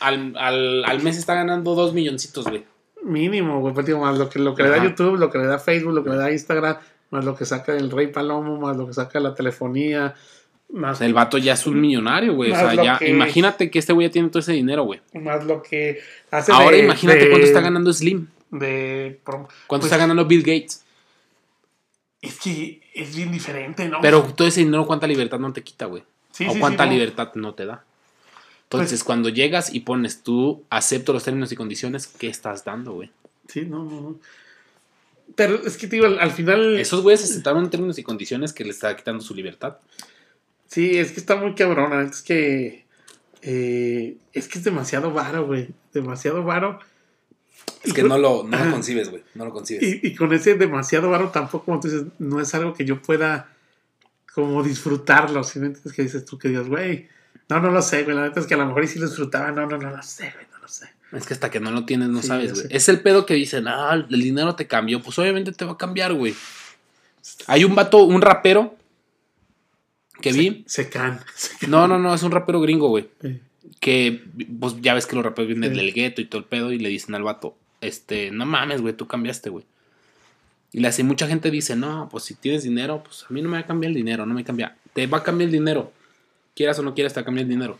Al, 0.00 0.34
al, 0.36 0.84
al 0.84 1.02
mes 1.02 1.16
está 1.18 1.34
ganando 1.34 1.74
2 1.74 1.94
milloncitos, 1.94 2.46
güey. 2.46 2.64
mínimo, 3.04 3.60
güey, 3.60 3.72
pues 3.72 3.86
digo, 3.86 4.00
más 4.00 4.18
lo 4.18 4.28
que, 4.28 4.38
lo 4.38 4.54
que 4.54 4.64
le 4.64 4.70
da. 4.70 4.82
YouTube, 4.82 5.16
lo 5.18 5.30
que 5.30 5.38
le 5.38 5.46
da 5.46 5.58
Facebook, 5.58 5.94
lo 5.94 6.02
que 6.04 6.10
le 6.10 6.16
da 6.16 6.30
Instagram, 6.32 6.76
más 7.10 7.24
lo 7.24 7.36
que 7.36 7.44
saca 7.44 7.76
el 7.76 7.90
Rey 7.90 8.08
Palomo, 8.08 8.58
más 8.58 8.76
lo 8.76 8.86
que 8.86 8.92
saca 8.92 9.20
la 9.20 9.34
telefonía, 9.34 10.14
más, 10.70 11.00
el 11.00 11.14
vato 11.14 11.38
ya 11.38 11.52
es 11.54 11.66
un 11.66 11.80
millonario, 11.80 12.34
güey. 12.34 12.50
O 12.50 12.56
sea, 12.56 12.74
ya. 12.74 12.98
que- 12.98 13.08
Imagínate 13.08 13.70
que 13.70 13.78
este 13.78 13.92
güey 13.92 14.08
ya 14.08 14.12
tiene 14.12 14.28
todo 14.30 14.40
ese 14.40 14.52
dinero, 14.52 14.82
güey. 14.82 15.00
más 15.14 15.44
lo 15.44 15.62
que 15.62 15.98
hace 16.30 16.52
Ahora 16.52 16.76
de- 16.76 16.84
imagínate 16.84 17.20
de- 17.20 17.30
cuánto 17.30 17.46
está 17.46 17.60
ganando 17.60 17.92
Slim. 17.92 18.26
De, 18.50 19.20
Cuánto 19.24 19.50
pues, 19.68 19.84
está 19.84 19.96
ganando 19.96 20.24
Bill 20.26 20.42
Gates. 20.42 20.84
Es 22.20 22.38
que 22.40 22.80
es 22.94 23.14
bien 23.14 23.30
diferente, 23.30 23.88
¿no? 23.88 24.00
Pero 24.00 24.22
todo 24.34 24.48
ese 24.48 24.60
dinero, 24.60 24.86
¿cuánta 24.86 25.06
libertad 25.06 25.38
no 25.38 25.52
te 25.52 25.62
quita, 25.62 25.86
güey? 25.86 26.02
Sí, 26.32 26.46
o 26.46 26.52
sí, 26.52 26.58
cuánta 26.58 26.86
libertad 26.86 27.32
no 27.34 27.54
te 27.54 27.66
da. 27.66 27.84
Entonces, 28.64 29.00
Pues- 29.00 29.04
cuando 29.04 29.28
llegas 29.28 29.72
y 29.72 29.80
pones 29.80 30.22
tú, 30.22 30.64
acepto 30.70 31.12
los 31.12 31.24
términos 31.24 31.52
y 31.52 31.56
condiciones, 31.56 32.06
¿qué 32.06 32.28
estás 32.28 32.64
dando, 32.64 32.92
güey? 32.92 33.10
Sí, 33.46 33.62
no, 33.62 33.84
no, 33.84 34.00
no. 34.00 34.16
Pero 35.34 35.54
es 35.66 35.76
que, 35.76 35.86
digo, 35.86 36.06
al, 36.06 36.18
al 36.18 36.30
final. 36.30 36.78
Esos 36.78 37.02
güeyes 37.02 37.22
aceptaron 37.22 37.70
términos 37.70 37.98
y 37.98 38.02
condiciones 38.02 38.52
que 38.52 38.64
le 38.64 38.70
está 38.70 38.96
quitando 38.96 39.22
su 39.22 39.34
libertad. 39.34 39.76
Sí, 40.66 40.98
es 40.98 41.12
que 41.12 41.20
está 41.20 41.36
muy 41.36 41.50
neta 41.50 42.02
Es 42.02 42.22
que. 42.22 42.84
eh, 43.42 44.16
es 44.32 44.48
que 44.48 44.58
es 44.58 44.64
demasiado 44.64 45.12
varo, 45.12 45.46
güey. 45.46 45.68
Demasiado 45.92 46.44
varo. 46.44 46.80
Es 47.82 47.92
que 47.92 48.02
no 48.02 48.18
lo, 48.18 48.44
no 48.44 48.64
lo 48.64 48.70
concibes, 48.72 49.10
güey. 49.10 49.22
No 49.34 49.44
lo 49.44 49.52
concibes. 49.52 49.82
Y, 49.82 50.08
y 50.08 50.14
con 50.14 50.32
ese 50.32 50.54
demasiado 50.54 51.10
varo 51.10 51.30
tampoco, 51.30 51.64
como 51.64 51.80
tú 51.80 51.88
dices, 51.88 52.06
no 52.18 52.40
es 52.40 52.54
algo 52.54 52.74
que 52.74 52.84
yo 52.84 53.00
pueda 53.00 53.48
como 54.34 54.62
disfrutarlo. 54.62 55.42
Si 55.44 55.58
me 55.58 55.66
entiendes 55.66 55.92
que 55.92 56.02
dices 56.02 56.24
tú 56.24 56.38
que 56.38 56.48
digas, 56.48 56.68
güey, 56.68 57.08
no, 57.48 57.60
no 57.60 57.70
lo 57.70 57.82
sé, 57.82 58.04
güey. 58.04 58.16
La 58.16 58.22
neta 58.22 58.40
es 58.40 58.46
que 58.46 58.54
a 58.54 58.58
lo 58.58 58.66
mejor 58.66 58.84
y 58.84 58.88
sí 58.88 58.98
lo 58.98 59.06
disfrutaba. 59.06 59.50
No, 59.52 59.66
no, 59.66 59.78
no 59.78 59.90
lo 59.90 60.02
sé, 60.02 60.32
güey, 60.34 60.46
no 60.52 60.58
lo 60.58 60.68
sé. 60.68 60.88
Es 61.12 61.26
que 61.26 61.34
hasta 61.34 61.50
que 61.50 61.60
no 61.60 61.70
lo 61.70 61.86
tienes 61.86 62.08
no 62.08 62.20
Sí, 62.20 62.28
sabes, 62.28 62.52
güey. 62.52 62.66
Es 62.70 62.88
el 62.88 63.00
pedo 63.00 63.26
que 63.26 63.34
dicen, 63.34 63.66
ah, 63.68 63.94
el 63.94 64.20
dinero 64.20 64.54
te 64.54 64.66
cambió. 64.66 65.02
Pues 65.02 65.18
obviamente 65.18 65.52
te 65.52 65.64
va 65.64 65.72
a 65.72 65.78
cambiar, 65.78 66.12
güey. 66.14 66.34
Hay 67.46 67.64
un 67.64 67.74
vato, 67.74 68.04
un 68.04 68.20
rapero 68.20 68.76
que 70.20 70.32
vi. 70.32 70.64
Se 70.66 70.88
can. 70.88 71.20
Se 71.34 71.56
can. 71.58 71.70
No, 71.70 71.88
no, 71.88 71.98
no, 71.98 72.14
es 72.14 72.22
un 72.22 72.30
rapero 72.30 72.60
gringo, 72.60 72.88
güey. 72.88 73.08
Eh, 73.22 73.40
Que, 73.80 74.24
pues 74.58 74.80
ya 74.80 74.94
ves 74.94 75.06
que 75.06 75.16
los 75.16 75.24
raperos 75.24 75.48
vienen 75.48 75.70
Sí. 75.72 75.76
del 75.76 75.92
gueto 75.92 76.20
y 76.20 76.24
todo 76.26 76.40
el 76.40 76.46
pedo 76.46 76.72
y 76.72 76.78
le 76.78 76.88
dicen 76.88 77.14
al 77.14 77.22
vato, 77.22 77.56
este, 77.80 78.30
no 78.30 78.46
mames, 78.46 78.80
güey, 78.80 78.94
tú 78.94 79.06
cambiaste, 79.06 79.50
güey. 79.50 79.64
Y 80.72 80.84
hace, 80.84 81.02
mucha 81.02 81.26
gente 81.26 81.50
dice, 81.50 81.76
no, 81.76 82.08
pues 82.10 82.24
si 82.24 82.34
tienes 82.34 82.62
dinero, 82.62 83.02
pues 83.02 83.24
a 83.28 83.32
mí 83.32 83.40
no 83.40 83.48
me 83.48 83.56
va 83.56 83.62
a 83.62 83.66
cambiar 83.66 83.88
el 83.90 83.94
dinero, 83.96 84.26
no 84.26 84.34
me 84.34 84.44
cambia. 84.44 84.76
Te 84.92 85.06
va 85.06 85.18
a 85.18 85.22
cambiar 85.22 85.46
el 85.48 85.52
dinero. 85.52 85.92
Quieras 86.54 86.78
o 86.78 86.82
no 86.82 86.94
quieras, 86.94 87.14
te 87.14 87.20
va 87.20 87.22
a 87.22 87.24
cambiar 87.24 87.44
el 87.44 87.50
dinero. 87.50 87.78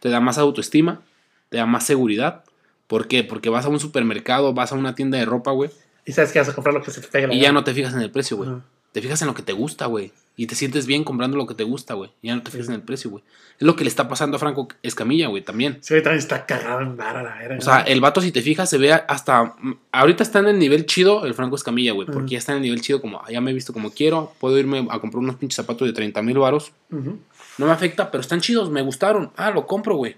Te 0.00 0.08
da 0.08 0.20
más 0.20 0.36
autoestima, 0.38 1.02
te 1.50 1.58
da 1.58 1.66
más 1.66 1.84
seguridad. 1.86 2.44
¿Por 2.86 3.06
qué? 3.08 3.22
Porque 3.24 3.48
vas 3.48 3.64
a 3.64 3.68
un 3.68 3.78
supermercado, 3.80 4.54
vas 4.54 4.72
a 4.72 4.74
una 4.74 4.94
tienda 4.94 5.18
de 5.18 5.24
ropa, 5.24 5.50
güey, 5.52 5.70
Y 6.04 6.12
sabes 6.12 6.32
que 6.32 6.38
vas 6.38 6.48
a 6.48 6.54
comprar 6.54 6.74
lo 6.74 6.82
que 6.82 6.90
se 6.90 7.00
te 7.00 7.08
pegue 7.08 7.26
la 7.28 7.34
y 7.34 7.40
ya 7.40 7.52
no 7.52 7.62
te 7.64 7.74
fijas 7.74 7.94
en 7.94 8.00
el 8.00 8.10
precio, 8.10 8.36
güey. 8.36 8.50
Te 8.92 9.02
fijas 9.02 9.20
en 9.22 9.28
lo 9.28 9.34
que 9.34 9.42
te 9.42 9.52
gusta, 9.52 9.86
güey. 9.86 10.12
Y 10.38 10.46
te 10.46 10.54
sientes 10.54 10.86
bien 10.86 11.02
comprando 11.02 11.38
lo 11.38 11.46
que 11.46 11.54
te 11.54 11.64
gusta, 11.64 11.94
güey. 11.94 12.10
Ya 12.22 12.36
no 12.36 12.42
te 12.42 12.50
fijas 12.50 12.68
en 12.68 12.74
el 12.74 12.82
precio, 12.82 13.10
güey. 13.10 13.24
Es 13.58 13.66
lo 13.66 13.74
que 13.74 13.84
le 13.84 13.88
está 13.88 14.06
pasando 14.06 14.36
a 14.36 14.38
Franco 14.38 14.68
Escamilla, 14.82 15.28
güey, 15.28 15.42
también. 15.42 15.78
Sí, 15.80 15.94
también 16.02 16.18
está 16.18 16.44
cagado 16.44 16.82
en 16.82 16.94
vara, 16.96 17.22
la 17.22 17.36
verga. 17.36 17.56
O 17.56 17.62
sea, 17.62 17.80
el 17.80 18.02
vato, 18.02 18.20
si 18.20 18.32
te 18.32 18.42
fijas, 18.42 18.68
se 18.68 18.76
ve 18.76 18.92
hasta. 18.92 19.54
Ahorita 19.92 20.22
está 20.22 20.40
en 20.40 20.48
el 20.48 20.58
nivel 20.58 20.84
chido 20.84 21.24
el 21.24 21.32
Franco 21.32 21.56
Escamilla, 21.56 21.92
güey. 21.92 22.06
Porque 22.06 22.32
ya 22.32 22.38
está 22.38 22.52
en 22.52 22.56
el 22.58 22.64
nivel 22.64 22.82
chido, 22.82 23.00
como 23.00 23.18
"Ah, 23.20 23.30
ya 23.32 23.40
me 23.40 23.50
he 23.50 23.54
visto 23.54 23.72
como 23.72 23.90
quiero. 23.90 24.34
Puedo 24.38 24.58
irme 24.58 24.86
a 24.90 24.98
comprar 25.00 25.20
unos 25.22 25.36
pinches 25.36 25.56
zapatos 25.56 25.88
de 25.88 25.94
30 25.94 26.20
mil 26.20 26.38
varos. 26.38 26.72
No 26.90 27.64
me 27.64 27.72
afecta, 27.72 28.10
pero 28.10 28.20
están 28.20 28.42
chidos, 28.42 28.68
me 28.70 28.82
gustaron. 28.82 29.30
Ah, 29.36 29.50
lo 29.50 29.66
compro, 29.66 29.96
güey. 29.96 30.16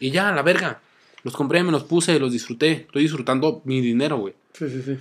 Y 0.00 0.10
ya, 0.10 0.30
a 0.30 0.34
la 0.34 0.40
verga. 0.40 0.80
Los 1.24 1.34
compré, 1.34 1.62
me 1.62 1.72
los 1.72 1.84
puse, 1.84 2.18
los 2.18 2.32
disfruté. 2.32 2.72
Estoy 2.72 3.02
disfrutando 3.02 3.60
mi 3.64 3.82
dinero, 3.82 4.16
güey. 4.16 4.32
Sí, 4.54 4.70
sí, 4.70 4.82
sí. 4.82 4.96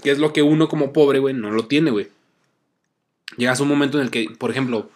Que 0.00 0.12
es 0.12 0.18
lo 0.18 0.32
que 0.32 0.42
uno 0.42 0.68
como 0.68 0.92
pobre, 0.92 1.18
güey, 1.18 1.34
no 1.34 1.50
lo 1.50 1.66
tiene, 1.66 1.90
güey. 1.90 2.06
Llegas 3.36 3.60
a 3.60 3.62
un 3.62 3.68
momento 3.68 3.98
en 3.98 4.04
el 4.04 4.10
que, 4.10 4.28
por 4.38 4.50
ejemplo, 4.50 4.90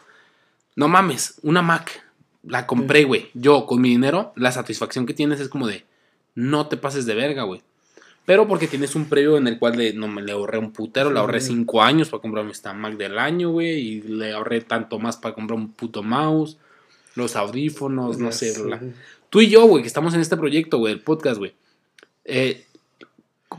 no 0.76 0.88
mames, 0.88 1.38
una 1.42 1.62
Mac. 1.62 2.04
La 2.44 2.66
compré, 2.66 3.04
güey. 3.04 3.30
Yo, 3.34 3.66
con 3.66 3.80
mi 3.80 3.90
dinero, 3.90 4.32
la 4.36 4.50
satisfacción 4.50 5.06
que 5.06 5.14
tienes 5.14 5.38
es 5.38 5.48
como 5.48 5.66
de, 5.68 5.84
no 6.34 6.66
te 6.66 6.76
pases 6.76 7.06
de 7.06 7.14
verga, 7.14 7.44
güey. 7.44 7.62
Pero 8.24 8.48
porque 8.48 8.68
tienes 8.68 8.94
un 8.94 9.06
previo 9.08 9.36
en 9.36 9.46
el 9.48 9.58
cual 9.58 9.76
le, 9.76 9.92
no 9.92 10.08
me 10.08 10.22
le 10.22 10.32
ahorré 10.32 10.58
un 10.58 10.72
putero, 10.72 11.10
le 11.10 11.18
ahorré 11.20 11.40
cinco 11.40 11.82
años 11.82 12.08
para 12.08 12.20
comprarme 12.20 12.52
esta 12.52 12.72
Mac 12.72 12.96
del 12.96 13.18
año, 13.18 13.50
güey. 13.50 13.78
Y 13.78 14.02
le 14.02 14.32
ahorré 14.32 14.60
tanto 14.60 14.98
más 14.98 15.16
para 15.16 15.34
comprar 15.34 15.58
un 15.58 15.72
puto 15.72 16.02
mouse, 16.02 16.56
los 17.14 17.36
audífonos, 17.36 18.18
no 18.18 18.32
sé, 18.32 18.52
Sí. 18.54 18.62
bla. 18.62 18.80
Tú 19.28 19.40
y 19.40 19.48
yo, 19.48 19.64
güey, 19.66 19.82
que 19.82 19.88
estamos 19.88 20.14
en 20.14 20.20
este 20.20 20.36
proyecto, 20.36 20.78
güey, 20.78 20.92
el 20.94 21.00
podcast, 21.00 21.38
güey. 21.38 21.54
Eh, 22.24 22.64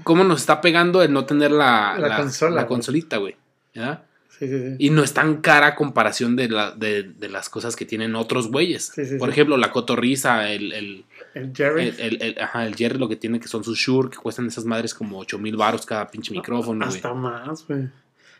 ¿Cómo 0.03 0.23
nos 0.23 0.41
está 0.41 0.59
pegando 0.62 1.01
el 1.03 1.12
no 1.13 1.25
tener 1.25 1.51
la, 1.51 1.97
La 1.99 2.17
consola, 2.17 2.55
la 2.55 2.67
consolita, 2.67 3.17
güey? 3.17 3.36
¿Ya? 3.73 4.05
Sí, 4.38 4.48
sí, 4.48 4.60
sí. 4.60 4.76
Y 4.80 4.89
no 4.89 5.04
es 5.04 5.13
tan 5.13 5.41
cara 5.41 5.67
a 5.67 5.76
comparación 5.76 6.36
de, 6.36 6.50
la, 6.50 6.72
de, 6.72 7.04
de 7.04 7.30
las 7.30 7.50
cosas 7.50 7.76
que 7.76 7.86
tienen 7.86 8.15
otros 8.15 8.50
güeyes. 8.50 8.91
Por 9.19 9.30
ejemplo, 9.30 9.58
la 9.58 9.72
cotorriza, 9.72 10.50
el, 10.50 10.72
el, 10.74 11.06
El 11.36 11.54
Jerry. 11.56 11.93
el, 11.98 12.36
ajá, 12.41 12.65
el 12.65 12.76
Jerry 12.76 12.98
lo 12.98 13.08
que 13.08 13.15
tiene 13.15 13.39
que 13.39 13.48
son 13.48 13.63
sus 13.63 13.78
Shure, 13.78 14.10
que 14.10 14.17
cuestan 14.17 14.48
esas 14.48 14.65
madres 14.65 14.93
como 14.93 15.19
8 15.19 15.38
mil 15.38 15.56
baros 15.56 15.86
cada 15.86 16.10
pinche 16.10 16.34
micrófono, 16.34 16.86
hasta 16.86 17.13
más, 17.13 17.67
güey. 17.67 17.89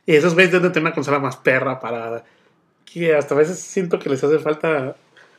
Y 0.06 0.16
esos 0.16 0.34
güeyes 0.34 0.52
deben 0.52 0.72
tener 0.72 0.88
una 0.88 0.96
consola 0.96 1.20
más 1.20 1.38
perra 1.38 1.80
para. 1.80 2.26
Que 2.86 3.16
hasta 3.16 3.36
a 3.36 3.38
veces 3.38 3.60
siento 3.60 4.00
que 4.00 4.10
les 4.10 4.24
hace 4.24 4.40
falta. 4.40 4.96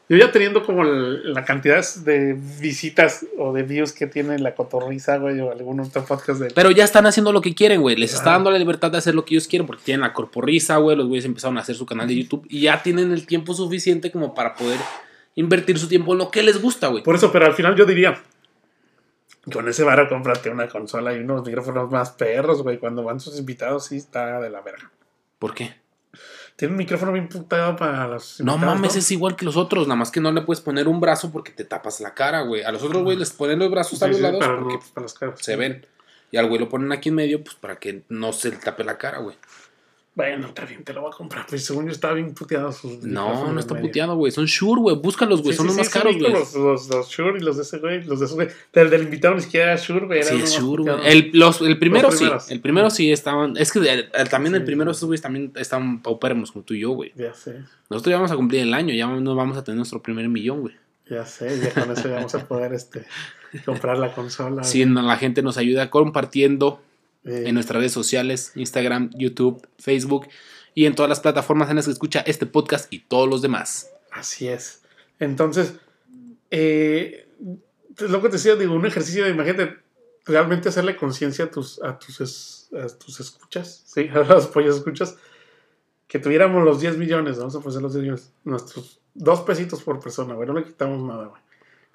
Yo 0.07 0.19
ya 0.19 0.31
teniendo 0.31 0.63
como 0.65 0.85
la 0.85 1.47
cantidad 1.47 1.83
de 2.05 2.35
visitas 2.61 3.25
o 3.39 3.55
de 3.55 3.63
views 3.63 3.93
que 3.93 4.07
tiene 4.07 4.39
la 4.39 4.55
cotorriza, 4.55 5.17
güey, 5.17 5.41
o 5.41 5.51
algún 5.51 5.81
otro 5.81 6.05
podcast 6.05 6.41
de. 6.41 6.51
Pero 6.51 6.71
ya 6.71 6.85
están 6.85 7.07
haciendo 7.07 7.33
lo 7.33 7.41
que 7.41 7.55
quieren, 7.55 7.81
güey. 7.81 7.97
Les 7.97 8.13
está 8.13 8.33
dando 8.33 8.51
la 8.51 8.59
libertad 8.59 8.91
de 8.91 8.99
hacer 8.99 9.15
lo 9.15 9.25
que 9.25 9.35
ellos 9.35 9.49
quieren 9.49 9.67
porque 9.67 9.83
tienen 9.83 10.03
la 10.03 10.13
corporrisa, 10.13 10.77
güey. 10.77 10.95
Los 10.95 11.07
güeyes 11.07 11.25
empezaron 11.25 11.57
a 11.57 11.63
hacer 11.63 11.75
su 11.75 11.87
canal 11.87 12.07
de 12.07 12.17
YouTube 12.17 12.47
y 12.51 12.63
ya 12.63 12.83
tienen 12.83 13.13
el 13.13 13.27
tiempo 13.27 13.55
suficiente 13.55 14.13
como 14.13 14.35
para 14.35 14.55
poder 14.55 14.79
invertir 15.37 15.79
su 15.79 15.89
tiempo 15.89 16.13
en 16.13 16.19
lo 16.19 16.31
que 16.31 16.43
les 16.43 16.61
gusta, 16.61 16.89
güey. 16.89 17.03
Por 17.03 17.15
eso, 17.15 17.33
pero 17.33 17.47
al 17.47 17.55
final 17.55 17.75
yo 17.75 17.87
diría. 17.87 18.21
Con 19.51 19.69
ese 19.69 19.85
varo 19.85 20.09
cómprate 20.09 20.49
una 20.49 20.69
consola 20.69 21.15
y 21.15 21.19
unos 21.19 21.47
micrófonos 21.47 21.91
más 21.91 22.11
perros, 22.11 22.63
güey. 22.63 22.79
Cuando 22.79 23.03
van 23.03 23.21
sus 23.21 23.39
invitados, 23.39 23.87
sí 23.87 23.97
está 23.97 24.41
de 24.41 24.51
la 24.51 24.61
verga. 24.61 24.91
¿Por 25.39 25.55
qué? 25.55 25.84
Tiene 26.57 26.73
un 26.73 26.79
micrófono 26.79 27.13
bien 27.13 27.29
putado 27.29 27.75
para 27.75 28.07
los 28.07 28.41
No 28.41 28.57
mames, 28.57 28.95
es 28.95 29.11
igual 29.11 29.35
que 29.35 29.45
los 29.45 29.57
otros, 29.57 29.89
nada 29.89 29.97
más 29.97 30.13
que 30.13 30.21
no 30.21 30.31
le 30.31 30.43
puedes 30.43 30.61
poner 30.61 30.87
un 30.87 31.01
brazo 31.01 31.33
porque 31.33 31.51
te 31.51 31.65
tapas 31.65 32.01
la 32.01 32.15
cara, 32.15 32.43
güey. 32.43 32.63
A 32.63 32.71
los 32.71 32.83
otros, 32.83 33.03
güey, 33.03 33.17
les 33.17 33.33
ponen 33.33 33.59
los 33.59 33.71
brazos 33.71 34.01
a 34.03 34.07
los 34.07 34.17
sí, 34.17 34.23
lados 34.23 34.39
para, 34.39 34.61
porque 34.61 34.79
para 34.95 35.03
las 35.05 35.15
caras. 35.15 35.41
se 35.41 35.57
ven. 35.57 35.85
Y 36.31 36.37
al 36.37 36.49
güey 36.49 36.61
lo 36.61 36.69
ponen 36.69 36.93
aquí 36.93 37.09
en 37.09 37.17
medio, 37.17 37.43
pues 37.43 37.57
para 37.57 37.77
que 37.77 38.03
no 38.09 38.33
se 38.33 38.51
le 38.51 38.57
tape 38.57 38.85
la 38.85 38.99
cara, 38.99 39.19
güey. 39.19 39.37
Bueno, 40.17 40.47
está 40.47 40.65
bien, 40.65 40.85
te 40.85 40.93
lo 40.93 41.01
voy 41.01 41.11
a 41.13 41.17
comprar. 41.17 41.45
Pues 41.49 41.65
según 41.65 41.87
yo 41.87 41.91
estaba 41.91 42.15
bien 42.15 42.35
puteado 42.35 42.71
sus 42.71 43.03
No, 43.03 43.53
no 43.53 43.59
está 43.59 43.75
puteado, 43.81 44.15
güey. 44.15 44.31
Son 44.31 44.45
Shure, 44.45 44.81
güey. 44.81 44.97
Búscalos, 44.97 45.43
güey. 45.43 45.53
Sí, 45.55 45.57
Son 45.57 45.65
sí, 45.65 45.67
los 45.67 45.75
sí, 45.75 45.79
más 45.81 45.87
sí, 45.89 45.93
caros, 45.93 46.17
güey. 46.21 46.33
Los, 46.33 46.55
los, 46.55 46.89
los 46.89 47.09
Shure 47.11 47.39
y 47.39 47.43
los 47.43 47.57
de 47.57 47.63
ese 47.65 47.79
güey, 47.79 48.05
los 48.05 48.21
de 48.21 48.27
ese 48.27 48.35
güey. 48.37 48.49
El 48.75 48.91
del 48.91 49.03
invitado 49.03 49.35
ni 49.35 49.41
siquiera 49.41 49.73
era 49.73 49.77
Shure, 49.83 50.07
güey. 50.07 50.23
Sí, 50.23 50.37
es 50.41 50.53
Shure, 50.57 50.83
güey. 50.85 50.97
El, 51.05 51.31
los- 51.35 51.61
el 51.63 51.79
primero 51.81 52.11
Los 52.11 52.19
sí. 52.19 52.27
El 52.51 52.61
primero 52.61 52.91
sí 52.91 53.11
estaban. 53.11 53.57
Es 53.57 53.73
que 53.73 53.81
el- 53.81 54.09
el- 54.15 54.29
también 54.29 54.55
el 54.55 54.61
Sí. 54.61 54.67
primero, 54.67 54.93
esos 54.93 55.05
güeyes 55.07 55.21
también 55.23 55.53
estaban 55.57 56.01
paupérrimos 56.01 56.53
como 56.53 56.65
tú 56.65 56.75
y 56.75 56.81
yo, 56.81 56.91
güey. 56.91 57.13
Ya 57.17 57.35
sé, 57.35 57.63
Nosotros 57.91 58.13
ya 58.13 58.17
vamos 58.17 58.31
a 58.31 58.37
cumplir 58.37 58.63
el 58.63 58.73
año, 58.73 58.95
ya 58.95 59.09
nos 59.09 59.37
vamos 59.37 59.57
a 59.57 59.65
tener 59.65 59.79
nuestro 59.79 60.01
primer 60.01 60.29
millón, 60.29 60.61
güey. 60.61 60.75
ya 61.11 61.27
sé. 61.27 61.59
Ya 61.61 61.71
con 61.75 61.91
eso 61.91 62.09
ya 62.09 62.15
vamos 62.15 62.35
a 62.37 62.47
poder 62.47 62.73
este, 62.73 63.05
comprar 63.65 63.99
la 63.99 64.15
consola. 64.15 64.63
Si 64.63 64.85
no- 64.87 65.03
la 65.03 65.17
gente 65.17 65.43
nos 65.43 65.57
ayuda 65.59 65.91
compartiendo 65.91 66.81
Eh, 67.25 67.45
en 67.47 67.55
nuestras 67.55 67.79
redes 67.79 67.93
sociales, 67.93 68.53
Instagram, 68.55 69.11
YouTube, 69.17 69.67
Facebook 69.79 70.29
y 70.75 70.85
en 70.87 70.95
todas 70.95 71.09
las 71.09 71.21
plataformas 71.21 71.71
en 71.71 71.77
las 71.77 71.87
que 71.87 71.93
escucha 71.93 72.21
este 72.21 72.47
podcast 72.47 72.93
y 72.93 72.99
todos 73.01 73.29
los 73.29 73.41
demás. 73.43 73.91
Así 74.13 74.49
es. 74.49 74.83
Entonces, 75.19 75.75
eh, 76.51 77.27
lo 77.99 78.21
que 78.21 78.29
te 78.29 78.37
decía, 78.37 78.57
digo, 78.57 78.75
un 78.75 78.87
ejercicio 78.87 79.25
de, 79.25 79.31
imagínate, 79.31 79.77
realmente 80.27 80.69
hacerle 80.69 80.97
conciencia 80.97 81.47
a 81.47 81.51
tus, 81.51 81.83
a, 81.83 81.99
tus 81.99 82.21
es- 82.21 82.69
a 82.75 82.87
tus 82.99 83.21
escuchas, 83.21 83.83
¿sí? 83.87 84.09
A 84.15 84.19
los 84.21 84.47
pollos 84.49 84.77
escuchas, 84.77 85.17
que 86.09 86.19
tuviéramos 86.19 86.65
los 86.65 86.81
10 86.81 86.97
millones, 86.99 87.39
vamos 87.39 87.55
a 87.55 87.59
ofrecer 87.59 87.83
los 87.83 87.93
10 87.95 88.03
millones, 88.03 88.33
nuestros 88.45 89.01
dos 89.15 89.41
pesitos 89.43 89.83
por 89.83 90.01
persona, 90.01 90.35
güey, 90.35 90.47
no 90.49 90.55
le 90.55 90.65
quitamos 90.65 91.03
nada, 91.03 91.27
güey. 91.27 91.41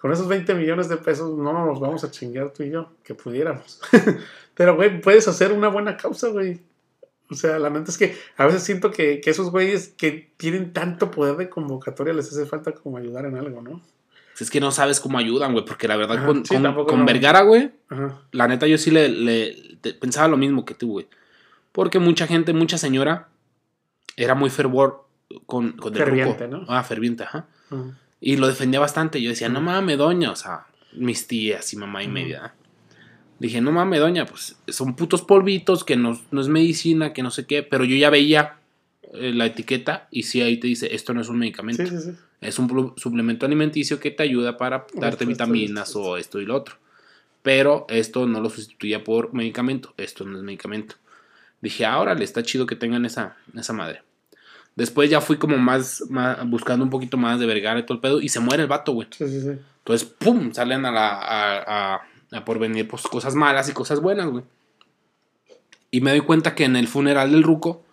Con 0.01 0.11
esos 0.13 0.27
20 0.27 0.53
millones 0.55 0.87
de 0.89 0.97
pesos 0.97 1.37
no 1.37 1.51
nos 1.65 1.79
vamos 1.79 2.03
a 2.03 2.11
chingar 2.11 2.51
tú 2.53 2.63
y 2.63 2.71
yo, 2.71 2.91
que 3.03 3.13
pudiéramos. 3.15 3.81
Pero, 4.55 4.75
güey, 4.75 5.01
puedes 5.01 5.27
hacer 5.27 5.51
una 5.51 5.67
buena 5.67 5.97
causa, 5.97 6.29
güey. 6.29 6.59
O 7.29 7.35
sea, 7.35 7.59
la 7.59 7.69
neta 7.69 7.91
es 7.91 7.97
que 7.97 8.17
a 8.37 8.45
veces 8.45 8.63
siento 8.63 8.91
que, 8.91 9.21
que 9.21 9.29
esos 9.29 9.51
güeyes 9.51 9.89
que 9.89 10.31
tienen 10.37 10.73
tanto 10.73 11.11
poder 11.11 11.35
de 11.37 11.49
convocatoria 11.49 12.13
les 12.13 12.27
hace 12.31 12.45
falta 12.45 12.71
como 12.71 12.97
ayudar 12.97 13.25
en 13.25 13.35
algo, 13.37 13.61
¿no? 13.61 13.81
Es 14.39 14.49
que 14.49 14.61
no 14.61 14.71
sabes 14.71 14.99
cómo 15.01 15.17
ayudan, 15.17 15.51
güey, 15.51 15.65
porque 15.65 15.87
la 15.87 15.97
verdad 15.97 16.17
Ajá, 16.17 16.25
con, 16.27 16.45
sí, 16.45 16.53
con- 16.55 16.63
tampoco 16.63 16.87
con 16.91 16.99
no. 17.01 17.05
Vergara, 17.05 17.41
güey, 17.41 17.71
Ajá. 17.89 18.21
la 18.31 18.47
neta 18.47 18.67
yo 18.67 18.77
sí 18.77 18.89
le, 18.89 19.09
le- 19.09 19.77
te- 19.81 19.93
pensaba 19.93 20.29
lo 20.29 20.37
mismo 20.37 20.63
que 20.65 20.73
tú, 20.75 20.93
güey. 20.93 21.07
Porque 21.73 21.99
mucha 21.99 22.25
gente, 22.25 22.53
mucha 22.53 22.77
señora 22.77 23.27
era 24.15 24.35
muy 24.35 24.49
fervor 24.49 25.05
con, 25.45 25.73
con 25.73 25.93
el 25.93 25.99
Ferviente. 25.99 26.47
¿no? 26.47 26.63
Ah, 26.69 26.83
ferviente, 26.83 27.23
ajá. 27.23 27.47
ajá. 27.69 27.83
Y 28.21 28.37
lo 28.37 28.47
defendía 28.47 28.79
bastante. 28.79 29.21
Yo 29.21 29.29
decía, 29.29 29.49
no 29.49 29.61
mames, 29.61 29.97
doña. 29.97 30.31
O 30.31 30.35
sea, 30.35 30.67
mis 30.93 31.27
tías 31.27 31.73
y 31.73 31.77
mamá 31.77 32.03
y 32.03 32.07
media. 32.07 32.53
Dije, 33.39 33.61
no 33.61 33.71
mames, 33.71 34.01
doña, 34.01 34.25
pues 34.25 34.57
son 34.67 34.95
putos 34.95 35.21
polvitos 35.21 35.85
que 35.85 35.95
no, 35.95 36.19
no 36.31 36.41
es 36.41 36.49
medicina, 36.49 37.13
que 37.13 37.23
no 37.23 37.31
sé 37.31 37.45
qué. 37.45 37.63
Pero 37.63 37.85
yo 37.85 37.95
ya 37.95 38.09
veía 38.09 38.57
eh, 39.13 39.31
la 39.33 39.45
etiqueta 39.45 40.07
y 40.11 40.23
sí 40.23 40.41
ahí 40.41 40.57
te 40.57 40.67
dice, 40.67 40.93
esto 40.93 41.13
no 41.13 41.21
es 41.21 41.29
un 41.29 41.39
medicamento. 41.39 41.83
Sí, 41.83 41.89
sí, 41.89 42.01
sí. 42.01 42.11
Es 42.41 42.59
un 42.59 42.93
suplemento 42.97 43.45
alimenticio 43.45 43.99
que 43.99 44.11
te 44.11 44.23
ayuda 44.23 44.57
para 44.57 44.85
darte 44.93 45.23
esto, 45.23 45.27
vitaminas 45.27 45.89
esto, 45.89 46.01
o 46.01 46.17
esto 46.17 46.39
y 46.39 46.45
lo 46.45 46.55
otro. 46.55 46.75
Pero 47.41 47.85
esto 47.89 48.27
no 48.27 48.41
lo 48.41 48.49
sustituía 48.49 49.03
por 49.03 49.33
medicamento. 49.33 49.93
Esto 49.97 50.25
no 50.25 50.37
es 50.37 50.43
medicamento. 50.43 50.95
Dije, 51.61 51.85
ahora 51.85 52.15
le 52.15 52.23
está 52.23 52.43
chido 52.43 52.65
que 52.65 52.75
tengan 52.75 53.05
esa, 53.05 53.37
esa 53.55 53.73
madre. 53.73 54.03
Después 54.75 55.09
ya 55.09 55.19
fui 55.21 55.37
como 55.37 55.57
más, 55.57 56.03
más- 56.09 56.47
buscando 56.49 56.83
un 56.85 56.89
poquito 56.89 57.17
más 57.17 57.39
de 57.39 57.45
Vergara 57.45 57.79
y 57.79 57.83
todo 57.83 57.95
el 57.95 58.01
pedo. 58.01 58.21
Y 58.21 58.29
se 58.29 58.39
muere 58.39 58.63
el 58.63 58.69
vato, 58.69 58.93
güey. 58.93 59.07
Sí, 59.11 59.27
sí, 59.27 59.41
sí. 59.41 59.49
Entonces, 59.79 60.07
¡pum! 60.17 60.53
Salen 60.53 60.85
a 60.85 60.91
la. 60.91 61.07
a, 61.09 61.95
a- 61.95 62.01
a 62.31 62.45
por 62.45 62.59
venir 62.59 62.87
pues, 62.87 63.01
cosas 63.03 63.33
malas 63.35 63.67
y 63.69 63.73
cosas 63.73 63.99
buenas, 64.01 64.27
güey. 64.29 64.43
Y 65.91 66.01
me 66.01 66.11
doy 66.11 66.21
cuenta 66.21 66.53
que 66.55 66.65
en 66.65 66.75
el 66.75 66.87
funeral 66.87 67.31
del 67.31 67.41
Ruco 67.43 67.83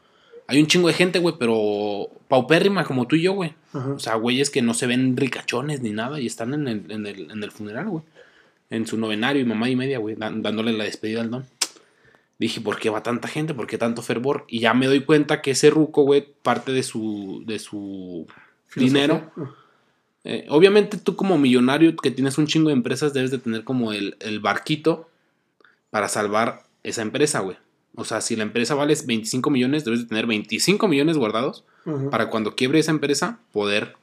hay 0.47 0.61
un 0.61 0.67
chingo 0.67 0.89
de 0.89 0.95
gente, 0.95 1.19
güey, 1.19 1.35
pero 1.39 2.09
paupérrima 2.29 2.85
como 2.85 3.07
tú 3.07 3.17
y 3.17 3.23
yo, 3.23 3.33
güey. 3.33 3.55
Ajá. 3.73 3.89
O 3.95 3.99
sea, 3.99 4.15
güeyes 4.17 4.51
que 4.51 4.61
no 4.63 4.75
se 4.75 4.87
ven 4.87 5.17
ricachones 5.17 5.81
ni 5.81 5.91
nada 5.91 6.21
y 6.21 6.27
están 6.27 6.53
en 6.55 6.69
el, 6.69 6.91
en 6.93 7.07
el, 7.07 7.31
en 7.31 7.43
el 7.43 7.51
funeral, 7.51 7.89
güey. 7.89 8.05
En 8.69 8.87
su 8.87 8.99
novenario 8.99 9.41
y 9.41 9.45
mamá 9.47 9.71
y 9.71 9.77
media, 9.77 9.99
güey, 9.99 10.17
dándole 10.17 10.73
la 10.73 10.85
despedida 10.85 11.21
al 11.23 11.31
don. 11.31 11.47
Dije, 12.39 12.61
¿por 12.61 12.79
qué 12.79 12.91
va 12.91 13.03
tanta 13.03 13.29
gente? 13.29 13.55
¿Por 13.55 13.67
qué 13.67 13.79
tanto 13.79 14.03
fervor? 14.03 14.45
Y 14.49 14.61
ya 14.61 14.75
me 14.75 14.87
doy 14.87 15.05
cuenta 15.05 15.41
que 15.41 15.53
ese 15.53 15.71
ruco, 15.71 16.03
güey, 16.03 16.35
parte 16.43 16.73
de 16.73 16.83
su, 16.83 17.43
de 17.47 17.59
su 17.59 18.27
dinero. 18.75 19.33
Eh, 20.25 20.47
obviamente 20.49 20.99
tú 20.99 21.17
como 21.17 21.39
millonario 21.39 21.95
que 21.97 22.11
tienes 22.11 22.37
un 22.37 22.47
chingo 22.47 22.69
de 22.69 22.75
empresas 22.75 23.15
debes 23.15 23.31
de 23.31 23.39
tener 23.39 23.63
como 23.63 23.93
el, 23.93 24.17
el 24.19 24.41
barquito 24.41 25.09
para 25.91 26.09
salvar 26.09 26.65
esa 26.83 27.03
empresa, 27.03 27.41
güey. 27.41 27.57
O 27.95 28.05
sea, 28.05 28.21
si 28.21 28.37
la 28.37 28.43
empresa 28.43 28.75
vale 28.75 28.95
25 29.05 29.51
millones, 29.51 29.85
debes 29.85 30.01
de 30.01 30.07
tener 30.07 30.27
25 30.27 30.87
millones 30.87 31.17
guardados 31.17 31.65
para 32.11 32.29
cuando 32.29 32.55
quiebre 32.55 32.81
esa 32.81 32.91
empresa 32.91 33.39
poder 33.53 33.95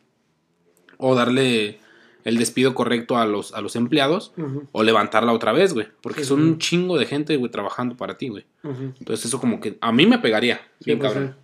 o 0.97 1.13
darle 1.15 1.79
el 2.23 2.37
despido 2.37 2.73
correcto 2.73 3.17
a 3.17 3.25
los, 3.25 3.53
a 3.53 3.61
los 3.61 3.75
empleados 3.75 4.33
o 4.71 4.83
levantarla 4.83 5.33
otra 5.33 5.51
vez, 5.51 5.73
güey. 5.73 5.87
Porque 6.01 6.21
Sí, 6.21 6.27
son 6.29 6.39
sí. 6.39 6.43
un 6.45 6.57
chingo 6.57 6.97
de 6.97 7.05
gente, 7.05 7.35
güey, 7.37 7.51
trabajando 7.51 7.97
para 7.97 8.17
ti, 8.17 8.29
güey. 8.29 8.45
Entonces 8.63 9.25
eso 9.25 9.39
como 9.39 9.59
que 9.59 9.77
a 9.81 9.91
mí 9.91 10.05
me 10.05 10.19
pegaría. 10.19 10.61
Sí, 10.79 10.85
bien 10.85 10.99
pues, 10.99 11.11
cabrón. 11.13 11.35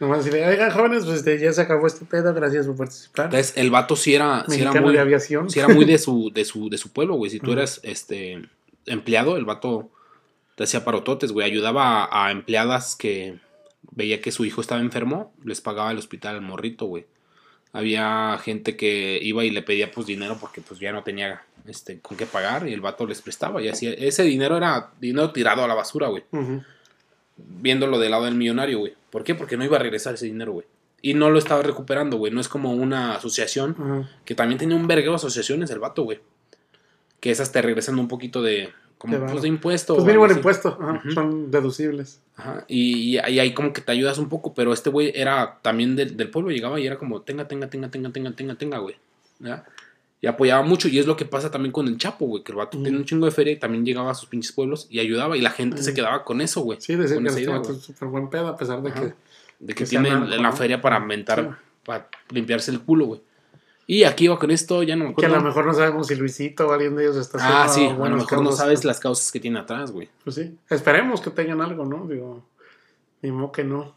Nomás 0.00 0.24
decirle, 0.24 0.46
oigan, 0.46 0.70
jóvenes, 0.72 1.04
pues 1.04 1.18
este, 1.18 1.38
ya 1.38 1.52
se 1.52 1.60
acabó 1.60 1.86
este 1.86 2.04
pedo, 2.04 2.34
gracias 2.34 2.66
por 2.66 2.76
participar. 2.76 3.26
Entonces 3.26 3.56
el 3.56 3.70
vato 3.70 3.94
sí 3.96 4.14
era, 4.14 4.44
sí 4.48 4.60
era 4.60 4.72
muy, 4.80 4.92
de 4.92 5.00
aviación. 5.00 5.48
sí 5.48 5.60
era 5.60 5.68
muy 5.68 5.84
de 5.84 5.98
su, 5.98 6.30
de 6.34 6.44
su, 6.44 6.68
de 6.68 6.78
su 6.78 6.92
pueblo, 6.92 7.14
güey. 7.14 7.30
Si 7.30 7.38
tú 7.40 7.52
eras 7.52 7.80
este 7.84 8.42
empleado, 8.86 9.36
el 9.36 9.44
vato 9.44 9.90
te 10.56 10.64
hacía 10.64 10.84
parototes, 10.84 11.32
güey. 11.32 11.46
Ayudaba 11.48 12.04
a, 12.04 12.26
a 12.26 12.30
empleadas 12.32 12.96
que 12.96 13.38
veía 13.92 14.20
que 14.20 14.32
su 14.32 14.44
hijo 14.44 14.60
estaba 14.60 14.80
enfermo, 14.80 15.32
les 15.44 15.60
pagaba 15.60 15.90
el 15.92 15.98
hospital 15.98 16.36
al 16.36 16.42
morrito, 16.42 16.86
güey. 16.86 17.06
Había 17.74 18.38
gente 18.38 18.76
que 18.76 19.18
iba 19.20 19.44
y 19.44 19.50
le 19.50 19.60
pedía 19.60 19.90
pues 19.90 20.06
dinero 20.06 20.38
porque 20.40 20.60
pues 20.60 20.78
ya 20.78 20.92
no 20.92 21.02
tenía 21.02 21.42
este 21.66 21.98
con 21.98 22.16
qué 22.16 22.24
pagar 22.24 22.68
y 22.68 22.72
el 22.72 22.80
vato 22.80 23.04
les 23.04 23.20
prestaba 23.20 23.60
y 23.60 23.68
así 23.68 23.92
ese 23.98 24.22
dinero 24.22 24.56
era 24.56 24.92
dinero 25.00 25.32
tirado 25.32 25.64
a 25.64 25.66
la 25.66 25.74
basura, 25.74 26.06
güey. 26.06 26.22
Viéndolo 27.36 27.98
del 27.98 28.12
lado 28.12 28.26
del 28.26 28.36
millonario, 28.36 28.78
güey. 28.78 28.94
¿Por 29.10 29.24
qué? 29.24 29.34
Porque 29.34 29.56
no 29.56 29.64
iba 29.64 29.76
a 29.76 29.80
regresar 29.80 30.14
ese 30.14 30.26
dinero, 30.26 30.52
güey. 30.52 30.66
Y 31.02 31.14
no 31.14 31.30
lo 31.30 31.38
estaba 31.40 31.62
recuperando, 31.62 32.16
güey. 32.16 32.32
No 32.32 32.40
es 32.40 32.46
como 32.46 32.72
una 32.72 33.16
asociación 33.16 34.08
que 34.24 34.36
también 34.36 34.58
tenía 34.58 34.76
un 34.76 34.86
verguero 34.86 35.10
de 35.10 35.16
asociaciones 35.16 35.68
el 35.70 35.80
vato, 35.80 36.04
güey. 36.04 36.20
Que 37.18 37.32
esas 37.32 37.50
te 37.50 37.60
regresan 37.60 37.98
un 37.98 38.06
poquito 38.06 38.40
de. 38.40 38.72
Como 39.04 39.26
pues, 39.26 39.42
de 39.42 39.48
impuesto. 39.48 39.94
Pues 39.94 40.06
mínimo 40.06 40.24
el 40.24 40.32
impuesto, 40.32 40.78
ajá, 40.80 41.02
son 41.12 41.50
deducibles. 41.50 42.20
Ajá. 42.36 42.64
Y, 42.68 42.94
y 43.10 43.18
ahí 43.18 43.38
ahí 43.38 43.52
como 43.52 43.72
que 43.72 43.82
te 43.82 43.92
ayudas 43.92 44.16
un 44.16 44.30
poco, 44.30 44.54
pero 44.54 44.72
este 44.72 44.88
güey 44.88 45.12
era 45.14 45.58
también 45.60 45.94
del, 45.94 46.16
del 46.16 46.30
pueblo, 46.30 46.50
llegaba 46.50 46.80
y 46.80 46.86
era 46.86 46.98
como, 46.98 47.20
tenga, 47.20 47.46
tenga, 47.46 47.68
tenga, 47.68 47.90
tenga, 47.90 48.10
tenga, 48.10 48.30
tenga, 48.32 48.54
tenga, 48.54 48.78
güey. 48.78 48.96
¿Ya? 49.40 49.64
Y 50.22 50.26
apoyaba 50.26 50.62
mucho, 50.62 50.88
y 50.88 50.98
es 50.98 51.06
lo 51.06 51.16
que 51.18 51.26
pasa 51.26 51.50
también 51.50 51.70
con 51.70 51.86
el 51.86 51.98
Chapo, 51.98 52.24
güey, 52.24 52.42
que 52.42 52.52
el 52.52 52.56
vato 52.56 52.78
Ujú. 52.78 52.84
tiene 52.84 52.96
un 52.96 53.04
chingo 53.04 53.26
de 53.26 53.32
feria 53.32 53.52
y 53.52 53.56
también 53.56 53.84
llegaba 53.84 54.10
a 54.10 54.14
sus 54.14 54.26
pinches 54.28 54.52
pueblos 54.52 54.86
y 54.88 55.00
ayudaba, 55.00 55.36
y 55.36 55.42
la 55.42 55.50
gente 55.50 55.82
se 55.82 55.90
Ujú. 55.90 55.96
quedaba 55.96 56.24
con 56.24 56.40
eso, 56.40 56.62
güey. 56.62 56.80
Sí, 56.80 56.94
decir 56.96 57.22
que 57.22 57.28
esa 57.28 57.56
este 57.56 57.74
súper 57.74 58.08
buen 58.08 58.30
pedo, 58.30 58.48
a 58.48 58.56
pesar 58.56 58.80
de 58.82 58.90
Ajá. 58.90 59.00
que. 59.00 59.14
De 59.60 59.74
que, 59.74 59.84
tiene 59.84 60.10
narco, 60.10 60.26
la 60.26 60.50
¿no? 60.50 60.52
feria 60.56 60.80
para 60.80 60.98
mentar, 60.98 61.40
Sí. 61.42 61.78
para 61.84 62.08
limpiarse 62.30 62.70
el 62.70 62.80
culo, 62.80 63.04
güey. 63.06 63.20
Y 63.86 64.04
aquí 64.04 64.24
iba 64.24 64.38
con 64.38 64.50
esto, 64.50 64.82
ya 64.82 64.96
no 64.96 65.04
me 65.08 65.14
Que 65.14 65.26
a 65.26 65.28
acuerdo. 65.28 65.36
lo 65.36 65.48
mejor 65.48 65.66
no 65.66 65.74
sabemos 65.74 66.06
si 66.06 66.14
Luisito 66.16 66.66
o 66.68 66.72
alguien 66.72 66.96
de 66.96 67.04
ellos 67.04 67.16
está 67.16 67.38
Ah, 67.40 67.68
sí, 67.68 67.82
haciendo 67.84 68.04
a 68.04 68.08
lo 68.08 68.16
mejor 68.16 68.42
no 68.42 68.52
sabes 68.52 68.84
las 68.84 68.98
causas 69.00 69.30
que 69.30 69.40
tiene 69.40 69.58
atrás, 69.58 69.92
güey. 69.92 70.08
Pues 70.24 70.36
sí, 70.36 70.56
esperemos 70.70 71.20
que 71.20 71.30
tengan 71.30 71.60
algo, 71.60 71.84
¿no? 71.84 72.06
Digo, 72.06 72.46
ni 73.22 73.30
modo 73.30 73.52
que 73.52 73.64
no. 73.64 73.94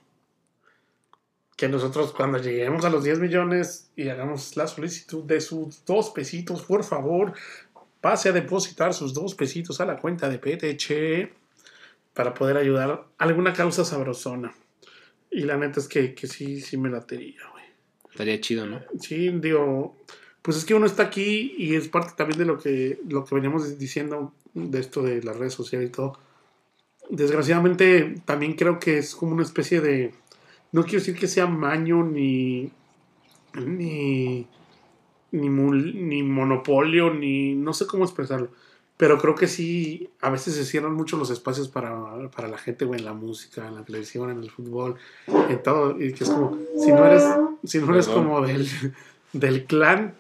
que 1.56 1.68
nosotros 1.70 2.12
cuando 2.12 2.38
lleguemos 2.38 2.86
a 2.86 2.90
los 2.90 3.04
10 3.04 3.20
millones 3.20 3.90
y 3.96 4.10
hagamos 4.10 4.56
la 4.58 4.68
solicitud 4.68 5.24
de 5.24 5.42
sus 5.42 5.84
dos 5.86 6.12
pesitos, 6.12 6.62
por 6.64 6.84
favor, 6.84 7.34
pase 8.00 8.30
a 8.30 8.32
depositar 8.32 8.94
sus 8.94 9.14
dos 9.14 9.34
pesitos 9.36 9.82
a 9.82 9.86
la 9.86 9.98
cuenta 9.98 10.30
de 10.30 10.38
PTC 10.38 11.34
para 12.14 12.34
poder 12.34 12.58
ayudar 12.58 12.92
a 13.18 13.24
alguna 13.24 13.54
causa 13.54 13.84
sabrosona. 13.86 14.54
Y 15.32 15.42
la 15.42 15.58
neta 15.58 15.80
es 15.80 15.88
que, 15.88 16.14
que 16.14 16.28
sí, 16.28 16.62
sí 16.62 16.78
me 16.78 16.90
latería, 16.90 17.40
güey. 17.52 17.57
Estaría 18.18 18.42
chido, 18.42 18.66
¿no? 18.66 18.82
Sí, 19.00 19.30
digo, 19.30 19.96
pues 20.42 20.58
es 20.58 20.66
que 20.66 20.74
uno 20.74 20.88
está 20.88 21.04
aquí 21.04 21.54
y 21.56 21.76
es 21.76 21.88
parte 21.88 22.14
también 22.18 22.40
de 22.40 22.46
lo 22.46 22.58
que, 22.58 23.00
lo 23.08 23.24
que 23.24 23.36
veníamos 23.36 23.78
diciendo 23.78 24.34
de 24.56 24.80
esto 24.80 25.04
de 25.04 25.22
las 25.22 25.38
redes 25.38 25.54
sociales 25.54 25.90
y 25.90 25.92
todo. 25.92 26.18
Desgraciadamente, 27.12 28.16
también 28.26 28.54
creo 28.54 28.80
que 28.80 28.98
es 28.98 29.14
como 29.14 29.34
una 29.34 29.44
especie 29.44 29.82
de. 29.82 30.16
No 30.72 30.82
quiero 30.82 30.98
decir 30.98 31.16
que 31.16 31.28
sea 31.28 31.46
maño 31.46 32.04
ni. 32.04 32.72
ni. 33.54 34.48
ni, 35.30 36.24
monopolio, 36.24 37.14
ni. 37.14 37.54
no 37.54 37.72
sé 37.72 37.86
cómo 37.86 38.04
expresarlo. 38.04 38.50
Pero 38.98 39.20
creo 39.20 39.36
que 39.36 39.46
sí, 39.46 40.10
a 40.22 40.32
veces 40.32 40.56
se 40.56 40.66
cierran 40.66 40.96
mucho 40.96 41.18
los 41.18 41.30
espacios 41.30 41.70
para, 41.70 42.32
para 42.32 42.48
la 42.48 42.58
gente, 42.58 42.84
güey, 42.84 43.00
en 43.00 43.06
la 43.06 43.14
música, 43.14 43.68
en 43.68 43.76
la 43.76 43.86
televisión, 43.86 44.32
en 44.32 44.40
el 44.40 44.50
fútbol, 44.50 44.96
en 45.28 45.62
todo. 45.62 46.02
Y 46.02 46.14
que 46.14 46.24
es 46.24 46.32
como, 46.32 46.58
si 46.80 46.92
no 46.92 47.06
eres, 47.06 47.24
si 47.64 47.80
no 47.80 47.92
eres 47.94 48.08
Perdón. 48.08 48.24
como 48.26 48.42
del, 48.42 48.68
del 49.34 49.66
clan, 49.66 50.16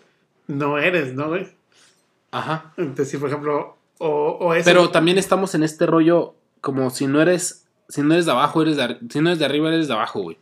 no 0.47 0.77
eres, 0.77 1.13
¿no, 1.13 1.29
güey? 1.29 1.47
Ajá. 2.31 2.73
Entonces, 2.77 3.09
si 3.09 3.17
por 3.17 3.29
ejemplo, 3.29 3.77
o, 3.99 4.37
o 4.39 4.53
eso- 4.53 4.65
Pero 4.65 4.89
también 4.89 5.17
estamos 5.17 5.55
en 5.55 5.63
este 5.63 5.85
rollo 5.85 6.35
como 6.61 6.89
si 6.89 7.07
no 7.07 7.21
eres, 7.21 7.65
si 7.89 8.01
no 8.01 8.13
eres 8.13 8.25
de 8.25 8.31
abajo, 8.31 8.61
eres 8.61 8.77
de, 8.77 8.97
si 9.09 9.21
no 9.21 9.29
eres 9.29 9.39
de 9.39 9.45
arriba, 9.45 9.69
eres 9.69 9.87
de 9.87 9.93
abajo, 9.93 10.21
güey. 10.21 10.37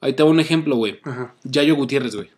Ahí 0.00 0.12
te 0.12 0.22
doy 0.22 0.30
un 0.30 0.40
ejemplo, 0.40 0.76
güey. 0.76 1.00
Ajá. 1.04 1.34
Yayo 1.44 1.74
Gutiérrez, 1.74 2.14
güey. 2.14 2.30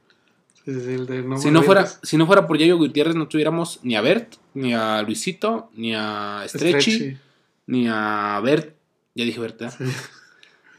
El 0.67 1.07
de 1.07 1.23
no 1.23 1.39
si, 1.39 1.51
no 1.51 1.63
fuera, 1.63 1.87
si 1.87 2.17
no 2.17 2.27
fuera 2.27 2.47
por 2.47 2.57
Yayo 2.59 2.77
Gutiérrez, 2.79 3.15
no 3.17 3.29
tuviéramos 3.29 3.81
ni 3.83 3.97
a 3.97 4.01
Bert, 4.01 4.35
ni 4.55 4.73
a 4.75 5.03
Luisito, 5.03 5.71
ni 5.75 5.95
a 5.95 6.45
Stretchy, 6.47 6.93
Stretchy. 6.93 7.19
ni 7.67 7.87
a 7.89 8.41
Bert. 8.43 8.75
Ya 9.15 9.25
dije 9.25 9.41
Bert, 9.41 9.59
¿verdad? 9.61 9.75
Sí. 9.77 9.85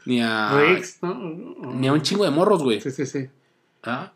Ni 0.04 0.20
a. 0.22 0.50
Riggs, 0.52 0.98
¿no? 1.02 1.14
Ni 1.74 1.88
a 1.88 1.92
un 1.92 2.02
chingo 2.02 2.24
de 2.24 2.30
morros, 2.30 2.62
güey. 2.62 2.80
Sí, 2.80 2.90
sí, 2.90 3.06
sí. 3.06 3.28
¿Ah? 3.82 4.12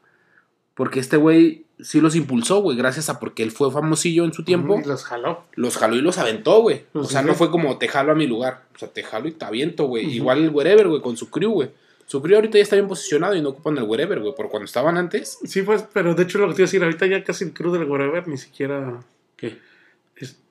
Porque 0.74 1.00
este 1.00 1.16
güey 1.16 1.64
sí 1.80 2.00
los 2.00 2.14
impulsó, 2.16 2.60
güey, 2.60 2.76
gracias 2.76 3.08
a 3.08 3.18
porque 3.18 3.42
él 3.42 3.50
fue 3.50 3.70
famosillo 3.70 4.24
en 4.24 4.32
su 4.32 4.44
tiempo. 4.44 4.80
Y 4.82 4.86
los 4.86 5.04
jaló. 5.04 5.44
Los 5.54 5.76
jaló 5.76 5.96
y 5.96 6.00
los 6.00 6.18
aventó, 6.18 6.60
güey. 6.60 6.84
Pues 6.92 7.06
o 7.06 7.10
sea, 7.10 7.22
sí, 7.22 7.26
no 7.26 7.34
fue 7.34 7.50
como 7.50 7.78
te 7.78 7.88
jalo 7.88 8.12
a 8.12 8.14
mi 8.14 8.26
lugar. 8.26 8.64
O 8.74 8.78
sea, 8.78 8.88
te 8.88 9.02
jalo 9.02 9.28
y 9.28 9.32
te 9.32 9.44
aviento, 9.44 9.86
güey. 9.86 10.06
Igual 10.14 10.44
el 10.44 10.50
wherever, 10.50 10.88
güey, 10.88 11.00
con 11.00 11.16
su 11.16 11.30
crew, 11.30 11.52
güey. 11.52 11.70
Su 12.06 12.22
crew 12.22 12.36
ahorita 12.36 12.58
ya 12.58 12.62
está 12.62 12.76
bien 12.76 12.88
posicionado 12.88 13.34
y 13.34 13.42
no 13.42 13.50
ocupan 13.50 13.76
el 13.78 13.84
wherever, 13.84 14.20
güey. 14.20 14.34
Pero 14.36 14.48
cuando 14.48 14.66
estaban 14.66 14.96
antes. 14.96 15.38
Sí, 15.44 15.62
pues, 15.62 15.84
pero 15.92 16.14
de 16.14 16.22
hecho 16.22 16.38
lo 16.38 16.48
que 16.48 16.54
te 16.54 16.62
iba 16.62 16.64
a 16.64 16.68
decir, 16.68 16.84
ahorita 16.84 17.06
ya 17.06 17.24
casi 17.24 17.44
el 17.44 17.52
crew 17.52 17.72
del 17.72 17.84
Wherever 17.84 18.26
ni 18.28 18.38
siquiera. 18.38 19.00
¿Qué? 19.36 19.58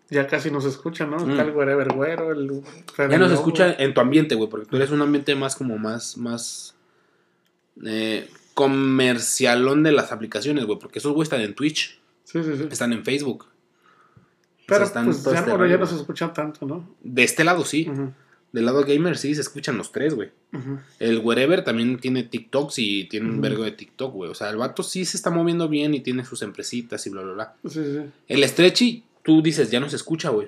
Ya 0.09 0.27
casi 0.27 0.51
no 0.51 0.61
se 0.61 0.69
escucha, 0.69 1.05
¿no? 1.05 1.17
Mm. 1.17 1.39
El 1.39 1.51
Wherever 1.51 1.93
Güero, 1.93 2.31
el. 2.31 2.61
Ya 2.97 3.17
no 3.17 3.27
se 3.27 3.33
escucha 3.33 3.73
en 3.73 3.93
tu 3.93 4.01
ambiente, 4.01 4.35
güey. 4.35 4.49
Porque 4.49 4.67
tú 4.67 4.75
eres 4.75 4.91
un 4.91 5.01
ambiente 5.01 5.35
más 5.35 5.55
como 5.55 5.77
más. 5.77 6.17
más 6.17 6.75
eh, 7.83 8.29
comercialón 8.53 9.83
de 9.83 9.91
las 9.91 10.11
aplicaciones, 10.11 10.65
güey. 10.65 10.79
Porque 10.79 10.99
esos 10.99 11.13
güey 11.13 11.23
están 11.23 11.41
en 11.41 11.55
Twitch. 11.55 11.99
Sí, 12.23 12.43
sí, 12.43 12.55
sí. 12.57 12.67
Están 12.71 12.93
en 12.93 13.03
Facebook. 13.03 13.45
O 13.45 14.67
Pero 14.67 14.85
sea, 14.85 15.03
pues 15.03 15.21
todo 15.23 15.33
ya, 15.33 15.41
este 15.41 15.51
ya 15.51 15.77
no 15.77 15.85
se 15.85 15.91
güey. 15.93 16.01
escucha 16.01 16.33
tanto, 16.33 16.65
¿no? 16.65 16.95
De 17.01 17.23
este 17.23 17.43
lado 17.43 17.65
sí. 17.65 17.91
Del 18.51 18.65
lado 18.65 18.85
gamer 18.85 19.17
sí 19.17 19.35
se 19.35 19.41
escuchan 19.41 19.77
los 19.77 19.91
tres, 19.91 20.15
güey. 20.15 20.31
El 20.99 21.19
Wherever 21.19 21.63
también 21.63 21.99
tiene 21.99 22.23
TikToks 22.23 22.79
y 22.79 23.03
tiene 23.09 23.29
un 23.29 23.41
vergo 23.41 23.63
de 23.63 23.71
TikTok, 23.71 24.13
güey. 24.13 24.31
O 24.31 24.33
sea, 24.33 24.49
el 24.49 24.55
vato 24.55 24.81
sí 24.81 25.03
se 25.03 25.17
está 25.17 25.29
moviendo 25.29 25.67
bien 25.67 25.93
y 25.93 25.99
tiene 25.99 26.23
sus 26.23 26.41
empresitas 26.41 27.05
y 27.05 27.09
bla, 27.09 27.23
bla, 27.23 27.33
bla. 27.33 27.55
Sí, 27.67 27.83
sí. 27.83 27.99
El 28.29 28.47
Stretchy, 28.47 29.03
tú 29.25 29.41
dices, 29.41 29.69
ya 29.71 29.79
no 29.81 29.89
se 29.89 29.97
escucha, 29.97 30.29
güey. 30.29 30.47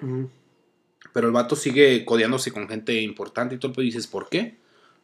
Pero 1.13 1.27
el 1.27 1.33
vato 1.33 1.55
sigue 1.55 2.05
codeándose 2.05 2.51
con 2.51 2.67
gente 2.69 3.01
importante 3.01 3.55
y 3.55 3.57
todo. 3.57 3.73
Pero 3.73 3.83
dices, 3.83 4.07
¿por 4.07 4.29
qué? 4.29 4.57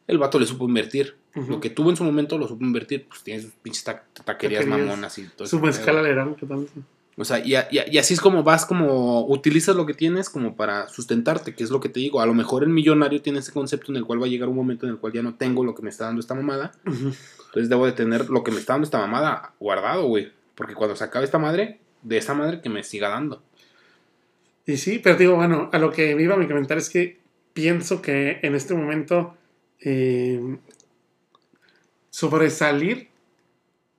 El 0.06 0.18
vato 0.18 0.38
le 0.38 0.46
supo 0.46 0.66
invertir. 0.66 1.16
Lo 1.34 1.60
que 1.60 1.68
tuvo 1.70 1.90
en 1.90 1.96
su 1.96 2.04
momento 2.04 2.38
lo 2.38 2.46
supo 2.46 2.64
invertir. 2.64 3.06
Pues 3.08 3.22
tiene 3.22 3.42
sus 3.42 3.50
pinches 3.52 3.82
ta- 3.84 4.04
taquerías 4.24 4.64
Taquerías. 4.64 4.66
mamonas 4.88 5.18
y 5.18 5.24
todo 5.24 5.46
Su 5.48 5.56
ese 5.56 5.66
mezcal 5.66 6.36
que 6.38 6.46
tal. 6.46 6.68
O 7.16 7.24
sea, 7.24 7.38
y, 7.44 7.54
a- 7.54 7.68
y 7.70 7.78
a- 7.78 7.88
y 7.90 7.98
así 7.98 8.14
es 8.14 8.20
como 8.20 8.42
vas, 8.42 8.66
como 8.66 9.24
utilizas 9.26 9.74
lo 9.76 9.86
que 9.86 9.94
tienes 9.94 10.28
como 10.30 10.56
para 10.56 10.88
sustentarte, 10.88 11.54
que 11.54 11.64
es 11.64 11.70
lo 11.70 11.80
que 11.80 11.88
te 11.88 12.00
digo. 12.00 12.20
A 12.20 12.26
lo 12.26 12.34
mejor 12.34 12.62
el 12.64 12.68
millonario 12.70 13.22
tiene 13.22 13.38
ese 13.40 13.52
concepto 13.52 13.90
en 13.92 13.96
el 13.96 14.04
cual 14.04 14.20
va 14.20 14.26
a 14.26 14.28
llegar 14.28 14.48
un 14.48 14.56
momento 14.56 14.86
en 14.86 14.92
el 14.92 14.98
cual 14.98 15.12
ya 15.12 15.22
no 15.22 15.34
tengo 15.34 15.64
lo 15.64 15.74
que 15.74 15.82
me 15.82 15.90
está 15.90 16.04
dando 16.06 16.20
esta 16.20 16.34
mamada. 16.34 16.72
Entonces 16.84 17.68
debo 17.68 17.86
de 17.86 17.92
tener 17.92 18.30
lo 18.30 18.42
que 18.44 18.50
me 18.52 18.58
está 18.58 18.74
dando 18.74 18.84
esta 18.84 18.98
mamada 18.98 19.54
guardado, 19.58 20.06
güey. 20.06 20.32
Porque 20.54 20.74
cuando 20.74 20.94
se 20.96 21.04
acabe 21.04 21.24
esta 21.24 21.38
madre, 21.38 21.80
de 22.02 22.16
esta 22.18 22.34
madre 22.34 22.60
que 22.60 22.68
me 22.68 22.82
siga 22.84 23.08
dando. 23.08 23.42
Y 24.66 24.76
sí, 24.76 25.00
pero 25.02 25.16
digo, 25.16 25.36
bueno, 25.36 25.68
a 25.72 25.78
lo 25.78 25.90
que 25.90 26.14
me 26.14 26.22
iba 26.22 26.34
a 26.34 26.38
mi 26.38 26.46
comentario 26.46 26.80
es 26.80 26.90
que 26.90 27.20
pienso 27.52 28.00
que 28.00 28.40
en 28.42 28.54
este 28.54 28.74
momento 28.74 29.36
eh, 29.80 30.58
sobresalir 32.10 33.08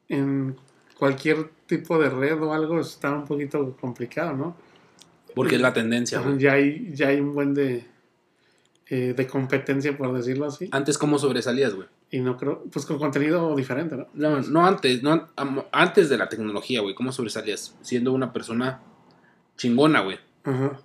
en 0.10 0.56
cualquier 0.98 1.50
tipo 1.68 2.00
de 2.00 2.10
red 2.10 2.42
o 2.42 2.54
algo 2.54 2.80
está 2.80 3.12
un 3.12 3.26
poquito 3.26 3.76
complicado, 3.80 4.36
¿no? 4.36 4.58
Porque 5.36 5.56
es 5.56 5.62
la 5.62 5.74
tendencia, 5.74 6.20
güey. 6.20 6.40
Ya 6.40 6.54
hay, 6.54 6.92
ya 6.94 7.10
hay 7.10 7.20
un 7.20 7.34
buen 7.34 7.54
de, 7.54 7.86
eh, 8.88 9.14
de 9.16 9.28
competencia, 9.28 9.98
por 9.98 10.14
decirlo 10.14 10.46
así. 10.46 10.70
Antes, 10.72 10.98
¿cómo 10.98 11.20
sobresalías, 11.20 11.74
güey? 11.74 11.88
Y 12.10 12.20
no 12.20 12.38
creo, 12.38 12.64
pues 12.72 12.86
con 12.86 12.98
contenido 12.98 13.54
diferente, 13.56 13.98
¿no? 13.98 14.08
No, 14.14 14.42
no 14.42 14.66
antes, 14.66 15.04
no 15.04 15.30
antes 15.72 16.08
de 16.08 16.18
la 16.18 16.30
tecnología, 16.30 16.82
güey. 16.82 16.96
¿Cómo 16.96 17.12
sobresalías? 17.12 17.76
Siendo 17.82 18.14
una 18.14 18.32
persona 18.32 18.82
chingona, 19.58 20.02
güey. 20.02 20.20
Ajá. 20.46 20.80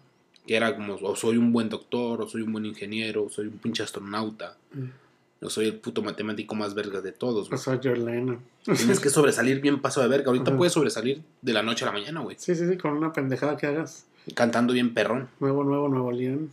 Que 0.46 0.56
era 0.56 0.74
como, 0.74 0.94
o 0.96 1.14
soy 1.16 1.36
un 1.36 1.52
buen 1.52 1.68
doctor, 1.68 2.22
o 2.22 2.28
soy 2.28 2.42
un 2.42 2.52
buen 2.52 2.66
ingeniero, 2.66 3.24
o 3.24 3.28
soy 3.28 3.46
un 3.46 3.58
pinche 3.58 3.82
astronauta, 3.82 4.56
Mm. 4.72 5.44
o 5.44 5.50
soy 5.50 5.66
el 5.66 5.74
puto 5.76 6.02
matemático 6.02 6.54
más 6.54 6.74
verga 6.74 7.00
de 7.00 7.12
todos, 7.12 7.46
O 7.46 7.50
güey. 7.50 7.58
sea, 7.60 7.80
John 7.82 8.04
Lennon. 8.04 8.38
Tienes 8.64 9.00
que 9.00 9.08
sobresalir 9.10 9.60
bien 9.60 9.80
paso 9.80 10.00
de 10.02 10.08
verga. 10.08 10.26
Ahorita 10.28 10.50
Ajá. 10.50 10.56
puedes 10.58 10.72
sobresalir 10.72 11.22
de 11.42 11.52
la 11.52 11.62
noche 11.62 11.84
a 11.84 11.86
la 11.86 11.92
mañana, 11.92 12.20
güey. 12.20 12.36
Sí, 12.38 12.54
sí, 12.54 12.66
sí, 12.68 12.76
con 12.76 12.92
una 12.92 13.12
pendejada 13.12 13.56
que 13.56 13.66
hagas. 13.66 14.06
Cantando 14.34 14.72
bien 14.74 14.92
perrón 14.92 15.28
Nuevo, 15.40 15.64
nuevo, 15.64 15.88
nuevo 15.88 16.12
León. 16.12 16.50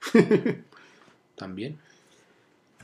también. 1.36 1.78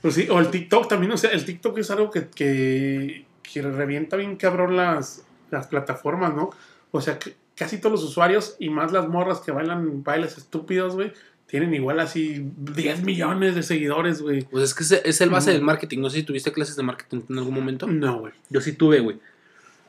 Pues 0.03 0.15
sí, 0.15 0.29
o 0.31 0.39
el 0.39 0.51
TikTok 0.51 0.89
también, 0.89 1.13
o 1.13 1.17
sea, 1.17 1.31
el 1.31 1.45
TikTok 1.45 1.79
es 1.79 1.91
algo 1.91 2.11
que, 2.11 2.29
que, 2.29 3.25
que 3.43 3.63
revienta 3.63 4.17
bien 4.17 4.37
cabrón 4.37 4.77
las, 4.77 5.25
las 5.51 5.67
plataformas, 5.67 6.35
¿no? 6.35 6.51
O 6.93 7.01
sea, 7.01 7.19
que 7.19 7.35
casi 7.57 7.79
todos 7.79 7.93
los 7.93 8.05
usuarios 8.05 8.57
y 8.59 8.69
más 8.71 8.93
las 8.93 9.09
morras 9.09 9.41
que 9.41 9.51
bailan 9.53 10.03
bailes 10.05 10.37
estúpidos, 10.39 10.95
güey, 10.95 11.13
tienen 11.47 11.73
igual 11.75 12.01
así 12.01 12.45
10 12.57 13.03
millones 13.05 13.55
de 13.55 13.63
seguidores, 13.63 14.21
güey. 14.21 14.43
Pues 14.43 14.65
es 14.65 14.75
que 14.75 15.09
es 15.09 15.21
el 15.21 15.31
base 15.31 15.51
Ujú. 15.51 15.55
del 15.59 15.63
marketing. 15.65 15.99
No 16.01 16.11
sé 16.11 16.19
si 16.19 16.23
tuviste 16.25 16.53
clases 16.53 16.77
de 16.77 16.83
marketing 16.83 17.21
en 17.31 17.39
algún 17.39 17.55
momento. 17.55 17.87
No, 17.87 18.19
güey. 18.21 18.33
Yo 18.51 18.61
sí 18.61 18.73
tuve, 18.73 19.01
güey. 19.01 19.19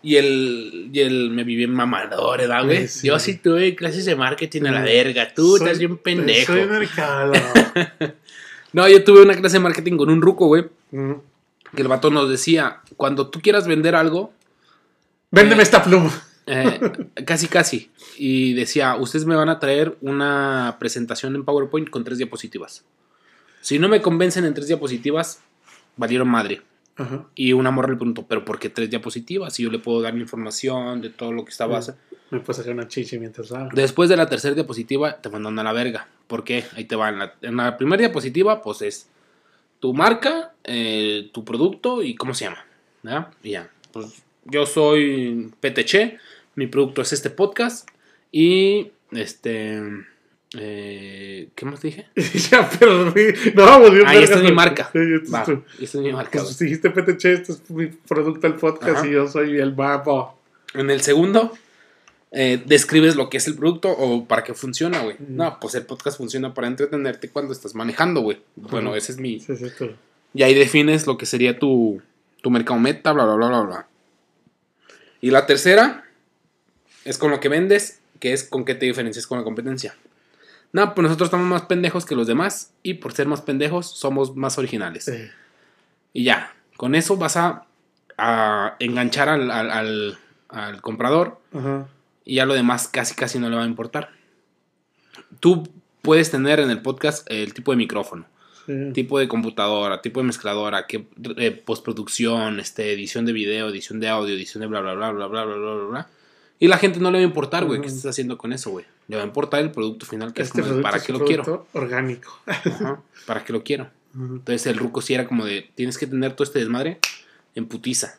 Y 0.03 0.15
el, 0.17 0.89
y 0.93 0.99
el 0.99 1.31
me 1.31 1.43
viví 1.43 1.63
en 1.63 1.73
mamador, 1.73 2.37
¿verdad, 2.37 2.63
güey? 2.65 2.87
Sí, 2.87 2.99
sí. 2.99 3.07
Yo 3.07 3.17
sí 3.17 3.35
tuve 3.37 3.75
clases 3.75 4.05
de 4.05 4.15
marketing 4.15 4.61
a 4.67 4.71
la 4.71 4.81
Mm. 4.81 4.85
verga. 4.85 5.33
Tú 5.33 5.57
Soy- 5.57 5.65
estás 5.65 5.79
bien 5.79 5.97
pendejo. 5.97 6.53
Soy 6.53 6.65
mercado. 6.67 7.33
No, 8.73 8.87
yo 8.87 9.03
tuve 9.03 9.21
una 9.23 9.33
clase 9.35 9.55
de 9.57 9.61
marketing 9.63 9.97
con 9.97 10.09
un 10.09 10.21
ruco, 10.21 10.47
güey. 10.47 10.65
Mm. 10.91 11.13
Que 11.75 11.81
el 11.81 11.87
vato 11.87 12.11
nos 12.11 12.29
decía, 12.29 12.81
cuando 12.95 13.29
tú 13.29 13.41
quieras 13.41 13.67
vender 13.67 13.95
algo, 13.95 14.33
Véndeme 15.31 15.61
Eh. 15.61 15.63
esta 15.63 15.83
pluma. 15.83 16.11
Eh, 16.47 16.79
casi 17.25 17.47
casi. 17.47 17.91
Y 18.17 18.53
decía, 18.53 18.95
ustedes 18.95 19.25
me 19.25 19.35
van 19.35 19.49
a 19.49 19.59
traer 19.59 19.97
una 20.01 20.77
presentación 20.79 21.35
en 21.35 21.43
PowerPoint 21.43 21.89
con 21.89 22.03
tres 22.03 22.17
diapositivas. 22.17 22.83
Si 23.61 23.79
no 23.79 23.89
me 23.89 24.01
convencen 24.01 24.45
en 24.45 24.53
tres 24.53 24.67
diapositivas, 24.67 25.41
valieron 25.97 26.29
madre. 26.29 26.61
Ajá. 26.95 27.27
Y 27.35 27.53
una 27.53 27.69
morra 27.69 27.89
le 27.89 27.97
preguntó, 27.97 28.25
¿pero 28.25 28.43
por 28.43 28.59
qué 28.59 28.69
tres 28.69 28.89
diapositivas? 28.89 29.59
Y 29.59 29.63
yo 29.63 29.69
le 29.69 29.79
puedo 29.79 30.01
dar 30.01 30.13
la 30.13 30.21
información 30.21 31.01
de 31.01 31.09
todo 31.09 31.31
lo 31.31 31.45
que 31.45 31.51
estaba. 31.51 31.79
Mm. 31.79 31.91
Me 32.31 32.39
puedo 32.39 32.57
sacar 32.57 32.73
una 32.73 32.87
chichi 32.87 33.19
mientras 33.19 33.51
hago. 33.51 33.69
Después 33.73 34.09
de 34.09 34.17
la 34.17 34.27
tercera 34.27 34.55
diapositiva, 34.55 35.21
te 35.21 35.29
mandan 35.29 35.59
a 35.59 35.63
la 35.63 35.73
verga. 35.73 36.07
¿Por 36.27 36.43
qué? 36.43 36.65
Ahí 36.75 36.85
te 36.85 36.95
va. 36.95 37.09
En 37.09 37.19
la, 37.19 37.33
en 37.41 37.55
la 37.55 37.77
primera 37.77 37.99
diapositiva, 38.01 38.61
pues 38.61 38.81
es 38.81 39.09
tu 39.79 39.93
marca, 39.93 40.53
eh, 40.63 41.29
tu 41.33 41.45
producto 41.45 42.01
y 42.01 42.15
cómo 42.15 42.33
se 42.33 42.45
llama. 42.45 42.65
¿ya? 43.03 43.31
Y 43.43 43.51
ya. 43.51 43.69
Pues 43.91 44.23
yo 44.45 44.65
soy 44.65 45.51
PTC, 45.59 46.17
mi 46.57 46.65
producto 46.65 47.03
es 47.03 47.13
este 47.13 47.29
podcast 47.29 47.87
y 48.31 48.91
este. 49.11 49.79
eh, 50.57 51.49
¿Qué 51.53 51.65
más 51.65 51.81
dije? 51.81 52.07
ya, 52.51 52.67
pero 52.79 53.05
no 53.05 53.63
vamos 53.63 53.91
bien. 53.91 54.07
Ahí 54.07 54.23
está 54.23 54.37
vergas, 54.37 54.49
mi 54.49 54.55
marca. 54.55 54.89
Sí, 54.91 54.99
esto 55.23 55.51
es 55.51 55.83
esta 55.83 55.97
es 55.99 56.03
mi 56.03 56.11
marca. 56.11 56.39
Pues 56.41 56.57
dijiste 56.57 56.89
PTC, 56.89 57.25
este 57.25 57.51
es 57.51 57.69
mi 57.69 57.85
producto 57.85 58.49
del 58.49 58.57
podcast 58.57 58.97
Ajá. 58.97 59.07
y 59.07 59.11
yo 59.11 59.27
soy 59.27 59.59
el 59.59 59.71
babo. 59.71 60.39
En 60.73 60.89
el 60.89 61.01
segundo, 61.01 61.55
eh, 62.31 62.59
describes 62.65 63.15
lo 63.15 63.29
que 63.29 63.37
es 63.37 63.45
el 63.45 63.55
producto 63.55 63.91
o 63.91 64.25
para 64.25 64.43
qué 64.43 64.55
funciona, 64.55 65.03
güey. 65.03 65.15
Mm. 65.19 65.35
No, 65.35 65.59
pues 65.61 65.75
el 65.75 65.85
podcast 65.85 66.17
funciona 66.17 66.55
para 66.55 66.67
entretenerte 66.67 67.29
cuando 67.29 67.53
estás 67.53 67.75
manejando, 67.75 68.21
güey. 68.21 68.41
Bueno, 68.55 68.95
ese 68.95 69.11
es 69.11 69.19
mi. 69.19 69.39
Sí, 69.39 69.55
sí, 69.55 69.67
tú. 69.77 69.91
Y 70.33 70.41
ahí 70.41 70.55
defines 70.55 71.05
lo 71.05 71.19
que 71.19 71.27
sería 71.27 71.59
tu, 71.59 72.01
tu 72.41 72.49
mercado 72.49 72.79
meta, 72.79 73.13
bla, 73.13 73.25
bla, 73.25 73.35
bla, 73.35 73.47
bla, 73.47 73.61
bla. 73.61 73.87
Y 75.21 75.29
la 75.29 75.45
tercera 75.45 76.06
es 77.07 77.17
con 77.17 77.31
lo 77.31 77.39
que 77.39 77.47
vendes, 77.47 78.01
que 78.19 78.33
es 78.33 78.43
con 78.43 78.65
qué 78.65 78.75
te 78.75 78.85
diferencias 78.85 79.27
con 79.27 79.37
la 79.37 79.45
competencia. 79.45 79.95
No, 80.73 80.93
pues 80.93 81.03
nosotros 81.03 81.27
estamos 81.27 81.47
más 81.47 81.61
pendejos 81.63 82.05
que 82.05 82.15
los 82.15 82.27
demás 82.27 82.73
y 82.83 82.95
por 82.95 83.13
ser 83.13 83.27
más 83.27 83.41
pendejos 83.41 83.89
somos 83.89 84.35
más 84.35 84.57
originales. 84.57 85.09
Y 86.11 86.25
ya, 86.25 86.53
con 86.75 86.95
eso 86.95 87.15
vas 87.15 87.37
a, 87.37 87.63
enganchar 88.79 89.29
al, 89.29 90.17
comprador 90.81 91.39
y 92.25 92.35
ya 92.35 92.45
lo 92.45 92.55
demás 92.55 92.89
casi 92.89 93.15
casi 93.15 93.39
no 93.39 93.49
le 93.49 93.55
va 93.55 93.63
a 93.63 93.67
importar. 93.67 94.09
Tú 95.39 95.63
puedes 96.01 96.29
tener 96.29 96.59
en 96.59 96.69
el 96.69 96.81
podcast 96.81 97.25
el 97.31 97.53
tipo 97.53 97.71
de 97.71 97.77
micrófono, 97.77 98.25
tipo 98.93 99.17
de 99.17 99.29
computadora, 99.29 100.01
tipo 100.01 100.19
de 100.19 100.25
mezcladora, 100.25 100.87
que, 100.87 101.07
eh, 101.37 101.51
postproducción, 101.51 102.59
este, 102.59 102.91
edición 102.91 103.25
de 103.25 103.31
video, 103.31 103.69
edición 103.69 104.01
de 104.01 104.09
audio, 104.09 104.35
edición 104.35 104.59
de 104.59 104.67
bla, 104.67 104.81
bla, 104.81 104.93
bla, 104.93 105.11
bla, 105.11 105.27
bla, 105.27 105.45
bla, 105.45 105.55
bla, 105.55 105.73
bla. 105.73 105.85
bla 105.85 106.07
y 106.59 106.67
la 106.67 106.77
gente 106.77 106.99
no 106.99 107.11
le 107.11 107.19
va 107.19 107.21
a 107.21 107.27
importar, 107.27 107.65
güey, 107.65 107.81
qué 107.81 107.87
estás 107.87 108.07
haciendo 108.07 108.37
con 108.37 108.51
eso, 108.51 108.71
güey. 108.71 108.85
Le 109.07 109.15
va 109.15 109.21
a 109.21 109.25
importar 109.25 109.61
el 109.61 109.71
producto 109.71 110.05
final, 110.05 110.33
que 110.33 110.41
Este 110.41 110.61
es 110.61 110.67
como 110.67 110.81
para 110.81 110.99
qué 110.99 111.11
un 111.11 111.19
lo 111.19 111.25
quiero. 111.25 111.43
producto 111.43 111.69
orgánico. 111.77 112.39
Ajá, 112.47 113.01
¿Para 113.27 113.43
qué 113.43 113.53
lo 113.53 113.63
quiero? 113.63 113.89
Entonces 114.15 114.65
el 114.65 114.77
ruco 114.77 115.01
sí 115.01 115.13
era 115.13 115.27
como 115.27 115.45
de, 115.45 115.69
tienes 115.75 115.97
que 115.99 116.07
tener 116.07 116.33
todo 116.33 116.43
este 116.43 116.57
desmadre 116.59 116.99
en 117.53 117.67
putiza. 117.67 118.17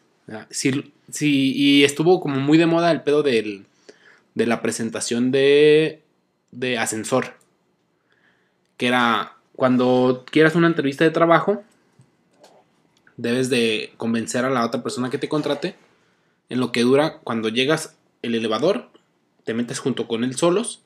Sí, 0.50 0.92
sí, 1.10 1.52
y 1.56 1.84
estuvo 1.84 2.20
como 2.20 2.38
muy 2.38 2.58
de 2.58 2.66
moda 2.66 2.92
el 2.92 3.02
pedo 3.02 3.22
del, 3.24 3.66
de 4.34 4.46
la 4.46 4.62
presentación 4.62 5.32
de, 5.32 6.02
de 6.52 6.78
ascensor. 6.78 7.34
Que 8.76 8.86
era, 8.86 9.32
cuando 9.56 10.24
quieras 10.30 10.54
una 10.54 10.68
entrevista 10.68 11.02
de 11.02 11.10
trabajo, 11.10 11.64
debes 13.16 13.50
de 13.50 13.92
convencer 13.96 14.44
a 14.44 14.50
la 14.50 14.64
otra 14.64 14.82
persona 14.82 15.10
que 15.10 15.18
te 15.18 15.28
contrate 15.28 15.74
en 16.48 16.60
lo 16.60 16.70
que 16.70 16.82
dura 16.82 17.18
cuando 17.24 17.48
llegas 17.48 17.96
el 18.22 18.34
elevador, 18.34 18.88
te 19.44 19.54
metes 19.54 19.78
junto 19.78 20.06
con 20.08 20.24
él 20.24 20.36
solos, 20.36 20.80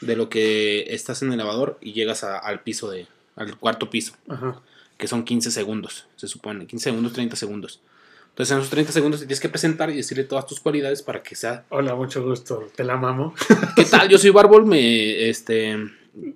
de 0.00 0.16
lo 0.16 0.28
que 0.28 0.86
estás 0.94 1.22
en 1.22 1.28
el 1.28 1.34
elevador 1.34 1.78
y 1.80 1.92
llegas 1.92 2.24
a- 2.24 2.38
al 2.38 2.62
piso 2.62 2.90
de, 2.90 3.06
al 3.36 3.56
cuarto 3.58 3.90
piso 3.90 4.14
Ajá. 4.28 4.60
que 4.98 5.06
son 5.08 5.24
15 5.24 5.50
segundos, 5.50 6.06
se 6.16 6.28
supone, 6.28 6.66
15 6.66 6.84
segundos, 6.90 7.12
30 7.12 7.36
segundos. 7.36 7.80
Entonces 8.30 8.52
en 8.52 8.58
esos 8.58 8.70
30 8.70 8.92
segundos 8.92 9.20
te 9.20 9.26
tienes 9.26 9.40
que 9.40 9.48
presentar 9.48 9.90
y 9.90 9.96
decirle 9.96 10.24
todas 10.24 10.46
tus 10.46 10.58
cualidades 10.60 11.02
para 11.02 11.22
que 11.22 11.36
sea, 11.36 11.64
Hola, 11.70 11.94
mucho 11.94 12.22
gusto. 12.24 12.66
Te 12.74 12.82
la 12.84 12.96
mamo. 12.96 13.32
¿qué 13.76 13.84
tal? 13.84 14.08
Yo 14.08 14.18
soy 14.18 14.30
Barbol, 14.30 14.66
me, 14.66 15.28
este, 15.28 15.76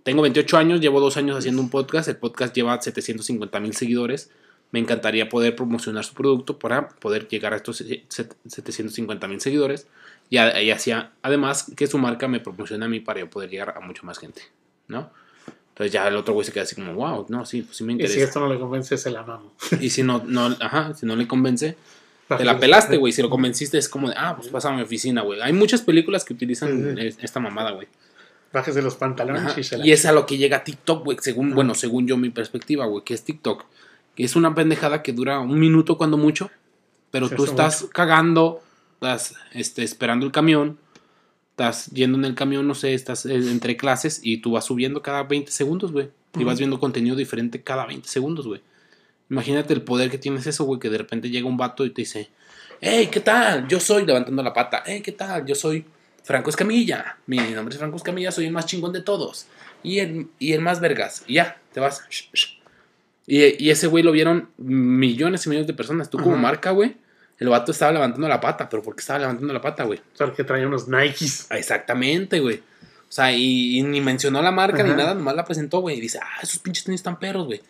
tengo 0.05 0.23
28 0.23 0.57
años, 0.57 0.81
llevo 0.81 1.01
dos 1.01 1.17
años 1.17 1.37
haciendo 1.37 1.61
un 1.61 1.69
podcast, 1.71 2.09
el 2.09 2.17
podcast 2.17 2.55
lleva 2.55 2.81
750 2.81 3.61
mil 3.61 3.75
seguidores, 3.75 4.31
me 4.71 4.79
encantaría 4.81 5.29
poder 5.29 5.57
promocionar 5.57 6.05
su 6.05 6.15
producto 6.15 6.59
para 6.59 6.89
poder 6.89 7.27
llegar 7.29 7.53
a 7.55 7.57
estos 7.57 7.79
se- 7.79 8.05
se- 8.09 8.29
750 8.47 9.27
mil 9.29 9.41
seguidores 9.41 9.87
y, 10.31 10.37
a- 10.37 10.61
y 10.63 10.71
así, 10.71 10.93
además 11.23 11.73
que 11.77 11.87
su 11.87 11.99
marca 11.99 12.29
me 12.29 12.41
promociona 12.41 12.87
a 12.87 12.89
mí 12.89 13.01
para 13.01 13.21
yo 13.21 13.31
poder 13.31 13.49
llegar 13.51 13.75
a 13.77 13.81
mucha 13.81 14.03
más 14.03 14.19
gente, 14.19 14.43
¿no? 14.89 15.11
Entonces 15.71 15.93
ya 15.93 16.09
el 16.09 16.17
otro 16.17 16.35
güey 16.35 16.45
se 16.45 16.53
queda 16.53 16.65
así 16.65 16.75
como, 16.75 16.93
wow, 16.95 17.27
no, 17.29 17.47
sí, 17.47 17.63
pues 17.63 17.77
sí 17.77 17.85
me 17.85 17.93
Y 17.93 17.95
interesa. 17.95 18.15
si 18.17 18.21
esto 18.23 18.41
no 18.41 18.49
le 18.53 18.59
convence, 18.59 18.99
se 18.99 19.11
la 19.11 19.23
mamo. 19.23 19.53
Y 19.81 19.91
si 19.91 20.03
no, 20.03 20.23
no, 20.27 20.55
ajá, 20.61 20.93
si 20.95 21.07
no 21.07 21.15
le 21.17 21.27
convence, 21.29 21.77
te 22.37 22.45
la 22.45 22.59
pelaste, 22.59 22.97
güey. 22.99 23.13
Si 23.13 23.23
lo 23.23 23.31
convenciste, 23.31 23.79
es 23.79 23.89
como 23.89 24.09
de, 24.09 24.15
ah, 24.19 24.35
pues 24.37 24.49
pasa 24.49 24.69
a 24.71 24.77
mi 24.77 24.83
oficina, 24.83 25.23
güey. 25.23 25.41
Hay 25.41 25.53
muchas 25.55 25.81
películas 25.83 26.25
que 26.27 26.35
utilizan 26.35 26.95
Sí, 26.95 27.01
sí. 27.01 27.07
es- 27.07 27.19
esta 27.23 27.41
mamada, 27.41 27.71
güey. 27.71 27.87
Bájese 28.53 28.83
los 28.83 28.97
pantalones 28.97 29.43
Ajá. 29.45 29.61
y 29.61 29.65
se 29.65 29.79
la 29.79 29.87
Y 29.87 29.93
es 29.93 30.05
a 30.05 30.13
lo 30.13 30.27
que 30.27 30.37
llega 30.37 30.63
TikTok, 30.65 31.05
güey. 31.05 31.17
Según, 31.21 31.47
Ajá. 31.49 31.55
bueno, 31.55 31.75
según 31.75 32.07
yo, 32.07 32.17
mi 32.19 32.29
perspectiva, 32.31 32.85
güey, 32.87 33.03
que 33.05 33.15
es 33.15 33.23
TikTok. 33.25 33.65
Es 34.25 34.37
una 34.37 34.55
pendejada 34.55 35.03
que 35.03 35.13
dura 35.13 35.41
un 35.41 35.59
minuto 35.59 35.97
cuando 35.97 36.17
mucho. 36.17 36.51
Pero 37.11 37.29
Se 37.29 37.37
tú 37.37 37.45
estás 37.45 37.87
cagando, 37.93 38.63
estás 38.95 39.35
este, 39.53 39.83
esperando 39.83 40.27
el 40.27 40.33
camión, 40.33 40.79
estás 41.51 41.87
yendo 41.87 42.19
en 42.19 42.25
el 42.25 42.35
camión, 42.35 42.69
no 42.69 42.75
sé, 42.75 42.95
estás 42.95 43.25
eh, 43.27 43.35
entre 43.35 43.77
clases 43.77 44.21
y 44.23 44.39
tú 44.39 44.53
vas 44.53 44.67
subiendo 44.67 45.03
cada 45.03 45.23
20 45.23 45.51
segundos, 45.51 45.93
güey. 45.93 46.11
Y 46.39 46.45
vas 46.45 46.59
viendo 46.59 46.79
contenido 46.79 47.17
diferente 47.17 47.63
cada 47.63 47.87
20 47.87 48.09
segundos, 48.09 48.47
güey. 48.47 48.61
Imagínate 49.31 49.73
el 49.75 49.83
poder 49.83 50.11
que 50.11 50.19
tienes 50.19 50.47
eso, 50.47 50.65
güey, 50.65 50.79
que 50.79 50.91
de 50.91 50.99
repente 50.99 51.31
llega 51.31 51.49
un 51.49 51.57
vato 51.57 51.85
y 51.85 51.91
te 51.91 52.03
dice, 52.03 52.31
hey, 52.81 53.09
¿qué 53.11 53.21
tal? 53.21 53.67
Yo 53.67 53.81
soy, 53.81 54.07
levantando 54.07 54.43
la 54.43 54.53
pata, 54.53 54.83
hey, 54.87 55.01
¿qué 55.03 55.13
tal? 55.13 55.47
Yo 55.47 55.55
soy 55.55 55.85
Franco 56.23 56.51
Escamilla. 56.51 57.17
Mi 57.27 57.39
nombre 57.39 57.75
es 57.75 57.79
Franco 57.79 57.97
Escamilla, 57.97 58.31
soy 58.31 58.47
el 58.47 58.53
más 58.53 58.67
chingón 58.67 58.93
de 58.93 59.03
todos. 59.03 59.47
Y 59.83 59.99
el, 59.99 60.29
y 60.39 60.53
el 60.53 60.61
más 60.61 60.81
vergas. 60.81 61.25
Y 61.27 61.35
ya, 61.35 61.61
te 61.73 61.81
vas. 61.81 62.05
Shh, 62.09 62.29
shh. 62.33 62.58
Y, 63.31 63.63
y 63.63 63.71
ese 63.71 63.87
güey 63.89 64.03
lo 64.03 64.11
vieron 64.11 64.49
millones 64.57 65.45
y 65.45 65.51
millones 65.51 65.67
de 65.67 65.75
personas. 65.75 66.09
Tú 66.09 66.17
como 66.17 66.33
Ajá. 66.33 66.43
marca, 66.43 66.71
güey, 66.71 66.97
el 67.39 67.51
vato 67.51 67.73
estaba 67.73 67.93
levantando 67.93 68.27
la 68.27 68.41
pata. 68.41 68.71
¿Pero 68.71 68.83
por 68.83 68.97
qué 68.97 69.01
estaba 69.01 69.19
levantando 69.19 69.53
la 69.53 69.61
pata, 69.61 69.85
güey? 69.85 69.99
O 70.15 70.17
sea, 70.17 70.33
que 70.33 70.45
traía 70.45 70.67
unos 70.67 70.89
Nikes. 70.89 71.49
Exactamente, 71.51 72.41
güey. 72.41 72.57
O 72.57 73.13
sea, 73.13 73.31
y, 73.31 73.79
y 73.79 73.83
ni 73.83 74.01
mencionó 74.01 74.41
la 74.41 74.51
marca 74.51 74.83
ni 74.83 74.95
nada, 74.95 75.15
nomás 75.15 75.37
la 75.37 75.45
presentó, 75.45 75.81
güey. 75.81 75.99
Y 75.99 76.01
dice, 76.01 76.19
ah, 76.23 76.41
esos 76.43 76.59
pinches 76.59 76.85
tenis 76.85 77.01
están 77.01 77.19
perros, 77.19 77.45
güey. 77.45 77.61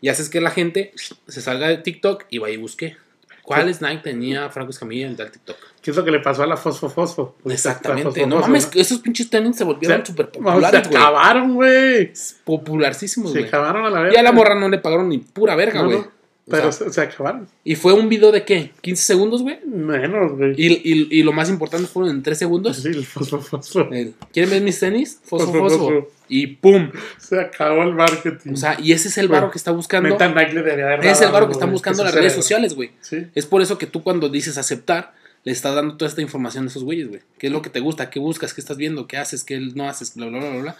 Y 0.00 0.08
haces 0.08 0.28
que 0.28 0.40
la 0.40 0.50
gente 0.50 0.92
se 1.26 1.42
salga 1.42 1.66
de 1.68 1.78
TikTok 1.78 2.26
y 2.30 2.38
vaya 2.38 2.54
y 2.54 2.58
busque. 2.58 2.96
¿Cuáles 3.42 3.82
Nike 3.82 4.02
tenía 4.02 4.48
Franco 4.50 4.70
Escamilla 4.70 5.06
en 5.06 5.16
tal 5.16 5.30
TikTok? 5.30 5.56
¿Qué 5.82 5.90
es 5.90 5.96
lo 5.96 6.04
que 6.04 6.12
le 6.12 6.20
pasó 6.20 6.44
a 6.44 6.46
la 6.46 6.56
Fosfo 6.56 6.88
Fosfo? 6.88 7.36
Exactamente. 7.44 8.10
Fosfo 8.10 8.26
No 8.26 8.38
mames, 8.38 8.70
esos 8.74 8.98
pinches 9.00 9.28
tenis 9.28 9.56
se 9.56 9.64
volvieron 9.64 10.00
Se- 10.00 10.06
súper 10.12 10.26
Se 10.26 10.32
populares, 10.40 10.88
güey. 10.88 10.96
acabaron, 10.96 11.54
güey. 11.54 12.12
Popularísimos, 12.44 13.32
Se 13.32 13.38
güey. 13.40 13.48
acabaron 13.48 13.84
a 13.86 13.90
la 13.90 14.00
verga. 14.00 14.14
Y 14.16 14.18
a 14.18 14.22
la 14.22 14.32
morra 14.32 14.54
no 14.54 14.68
le 14.68 14.78
pagaron 14.78 15.08
ni 15.08 15.18
pura 15.18 15.56
verga, 15.56 15.82
güey. 15.82 15.98
no, 15.98 16.08
Pero 16.48 16.72
sea, 16.72 16.88
se, 16.88 16.92
se 16.94 17.00
acabaron. 17.00 17.46
y 17.62 17.76
fue 17.76 17.92
un 17.92 18.08
video 18.08 18.32
de 18.32 18.44
qué? 18.44 18.72
¿15 18.82 18.96
segundos, 18.96 19.42
güey? 19.42 19.60
Menos, 19.64 20.32
güey. 20.32 20.54
Y, 20.56 20.72
y, 20.72 21.08
y 21.10 21.22
lo 21.22 21.32
más 21.32 21.48
importante 21.48 21.86
fueron 21.86 22.10
en 22.10 22.22
3 22.22 22.36
segundos. 22.36 22.78
Sí, 22.78 22.88
el 22.88 23.06
Fosfo 23.06 23.40
Fosfo. 23.40 23.88
El, 23.92 24.14
¿Quieren 24.32 24.50
ver 24.50 24.62
mis 24.62 24.80
tenis? 24.80 25.20
Fosfo, 25.22 25.52
Fosfo. 25.52 26.10
Y 26.28 26.46
pum. 26.48 26.90
Se 27.18 27.38
acabó 27.38 27.82
el 27.82 27.94
marketing. 27.94 28.54
O 28.54 28.56
sea, 28.56 28.76
y 28.80 28.92
ese 28.92 29.08
es 29.08 29.18
el 29.18 29.28
varo 29.28 29.50
que 29.50 29.58
está 29.58 29.70
buscando. 29.70 30.08
Neta, 30.08 30.28
Nike 30.28 30.58
Ese 31.00 31.10
es 31.10 31.20
el 31.20 31.26
varo 31.26 31.36
algo, 31.38 31.48
que 31.48 31.52
están 31.52 31.70
buscando 31.70 32.02
las 32.02 32.14
redes 32.14 32.32
sociales, 32.32 32.74
güey. 32.74 32.90
Sí. 33.02 33.26
Es 33.34 33.46
por 33.46 33.62
eso 33.62 33.78
que 33.78 33.86
tú 33.86 34.02
cuando 34.02 34.28
dices 34.28 34.58
aceptar, 34.58 35.12
le 35.44 35.52
estás 35.52 35.74
dando 35.74 35.96
toda 35.96 36.08
esta 36.08 36.22
información 36.22 36.64
a 36.64 36.68
esos 36.68 36.84
güeyes, 36.84 37.08
güey. 37.08 37.20
¿Qué 37.38 37.48
es 37.48 37.52
lo 37.52 37.62
que 37.62 37.70
te 37.70 37.80
gusta? 37.80 38.10
¿Qué 38.10 38.18
buscas? 38.18 38.54
¿Qué 38.54 38.60
estás 38.60 38.76
viendo? 38.76 39.06
¿Qué 39.06 39.16
haces? 39.16 39.44
¿Qué 39.44 39.60
no 39.60 39.88
haces? 39.88 40.14
Bla, 40.14 40.26
bla, 40.26 40.38
bla, 40.38 40.50
bla, 40.50 40.62
bla. 40.62 40.76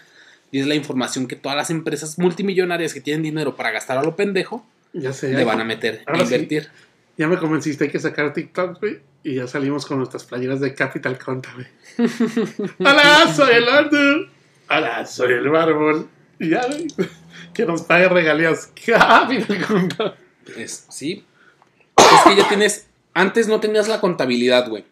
Y 0.51 0.59
es 0.59 0.67
la 0.67 0.75
información 0.75 1.27
que 1.27 1.35
todas 1.35 1.55
las 1.55 1.69
empresas 1.69 2.17
multimillonarias 2.19 2.93
que 2.93 3.01
tienen 3.01 3.23
dinero 3.23 3.55
para 3.55 3.71
gastar 3.71 3.97
a 3.97 4.03
lo 4.03 4.15
pendejo, 4.15 4.65
Ya 4.93 5.11
sé. 5.11 5.33
le 5.33 5.43
van 5.43 5.59
a 5.59 5.63
meter 5.63 6.03
a 6.05 6.15
sí. 6.15 6.23
invertir. 6.23 6.69
Ya 7.17 7.27
me 7.27 7.37
convenciste, 7.37 7.85
hay 7.85 7.89
que 7.89 7.99
sacar 7.99 8.33
TikTok, 8.33 8.79
güey. 8.79 9.01
Y 9.23 9.35
ya 9.35 9.47
salimos 9.47 9.85
con 9.85 9.97
nuestras 9.97 10.25
playeras 10.25 10.59
de 10.59 10.73
Capital 10.73 11.17
Conta, 11.17 11.53
güey. 11.53 11.67
¡Hola! 12.79 13.33
Soy 13.33 13.55
el 13.55 13.69
Arthur. 13.69 14.29
¡Hola! 14.69 15.05
Soy 15.05 15.33
el 15.33 15.49
Bárbol. 15.49 16.09
Y 16.39 16.49
ya, 16.49 16.65
güey. 16.67 16.87
Que 17.53 17.65
nos 17.65 17.83
pague 17.83 18.09
regalías. 18.09 18.71
Capital 18.85 19.65
Conta. 19.65 20.15
Es, 20.57 20.87
sí. 20.89 21.25
Es 21.97 22.21
que 22.25 22.35
ya 22.35 22.47
tienes. 22.49 22.87
Antes 23.13 23.47
no 23.47 23.59
tenías 23.59 23.87
la 23.87 24.01
contabilidad, 24.01 24.67
güey. 24.67 24.85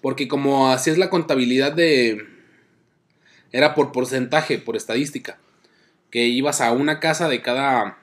Porque 0.00 0.28
como 0.28 0.70
hacías 0.72 0.96
la 0.96 1.10
contabilidad 1.10 1.72
de. 1.72 2.26
Era 3.52 3.74
por 3.74 3.92
porcentaje, 3.92 4.58
por 4.58 4.76
estadística. 4.76 5.38
Que 6.10 6.26
ibas 6.26 6.60
a 6.60 6.72
una 6.72 7.00
casa 7.00 7.28
de 7.28 7.42
cada 7.42 7.99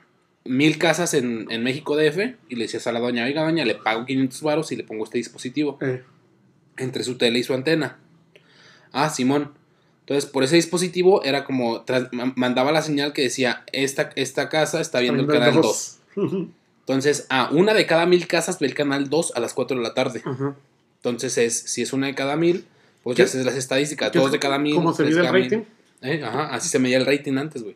mil 0.48 0.78
casas 0.78 1.14
en, 1.14 1.48
en 1.50 1.64
México 1.64 1.96
DF 1.96 2.36
y 2.50 2.56
le 2.56 2.64
decías 2.64 2.88
a 2.88 2.92
la 2.92 3.00
doña, 3.00 3.26
oiga 3.26 3.44
doña, 3.44 3.66
le 3.66 3.76
pago 3.76 4.06
500 4.06 4.42
varos 4.42 4.72
y 4.72 4.76
le 4.76 4.84
pongo 4.84 5.04
este 5.04 5.18
dispositivo 5.18 5.78
Eh, 5.82 6.04
entre 6.78 7.04
su 7.04 7.18
tele 7.18 7.40
y 7.40 7.44
su 7.44 7.54
antena. 7.54 7.98
Ah, 8.92 9.10
Simón. 9.10 9.52
Entonces, 10.02 10.30
por 10.30 10.44
ese 10.44 10.56
dispositivo 10.56 11.24
era 11.24 11.44
como, 11.44 11.84
mandaba 12.36 12.72
la 12.72 12.82
señal 12.82 13.12
que 13.12 13.24
decía, 13.24 13.64
esta, 13.74 14.12
esta 14.16 14.48
casa 14.48 14.80
está 14.80 15.00
viendo 15.00 15.22
el 15.22 15.28
canal 15.28 15.56
2. 15.56 15.98
Ujú. 16.16 16.50
Entonces, 16.80 17.26
a 17.30 17.50
una 17.52 17.74
de 17.74 17.86
cada 17.86 18.06
mil 18.06 18.26
casas 18.28 18.60
ve 18.60 18.68
el 18.68 18.74
canal 18.74 19.10
2 19.10 19.34
a 19.36 19.42
las 19.42 19.54
4 19.54 19.76
de 19.76 19.84
la 19.84 19.94
tarde. 19.94 20.24
Entonces, 20.98 21.38
es, 21.38 21.60
si 21.60 21.82
es 21.82 21.92
una 21.92 22.08
de 22.08 22.16
cada 22.16 22.38
mil, 22.38 22.66
pues 23.04 23.18
¿Qué? 23.18 23.24
ya 23.24 23.26
haces 23.26 23.46
las 23.46 23.56
estadísticas. 23.56 24.12
¿Qué 24.12 24.20
Dos 24.20 24.32
de 24.32 24.40
cada 24.40 24.58
mil. 24.58 24.76
¿Cómo 24.76 24.94
se 24.94 25.04
mide 25.04 25.16
de 25.16 25.20
el 25.20 25.26
cada 25.28 25.38
mil. 25.38 25.68
Eh, 26.02 26.22
Ajá, 26.24 26.54
así 26.54 26.70
se 26.70 26.78
medía 26.78 26.98
el 26.98 27.06
rating 27.08 27.38
antes, 27.38 27.64
güey. 27.64 27.76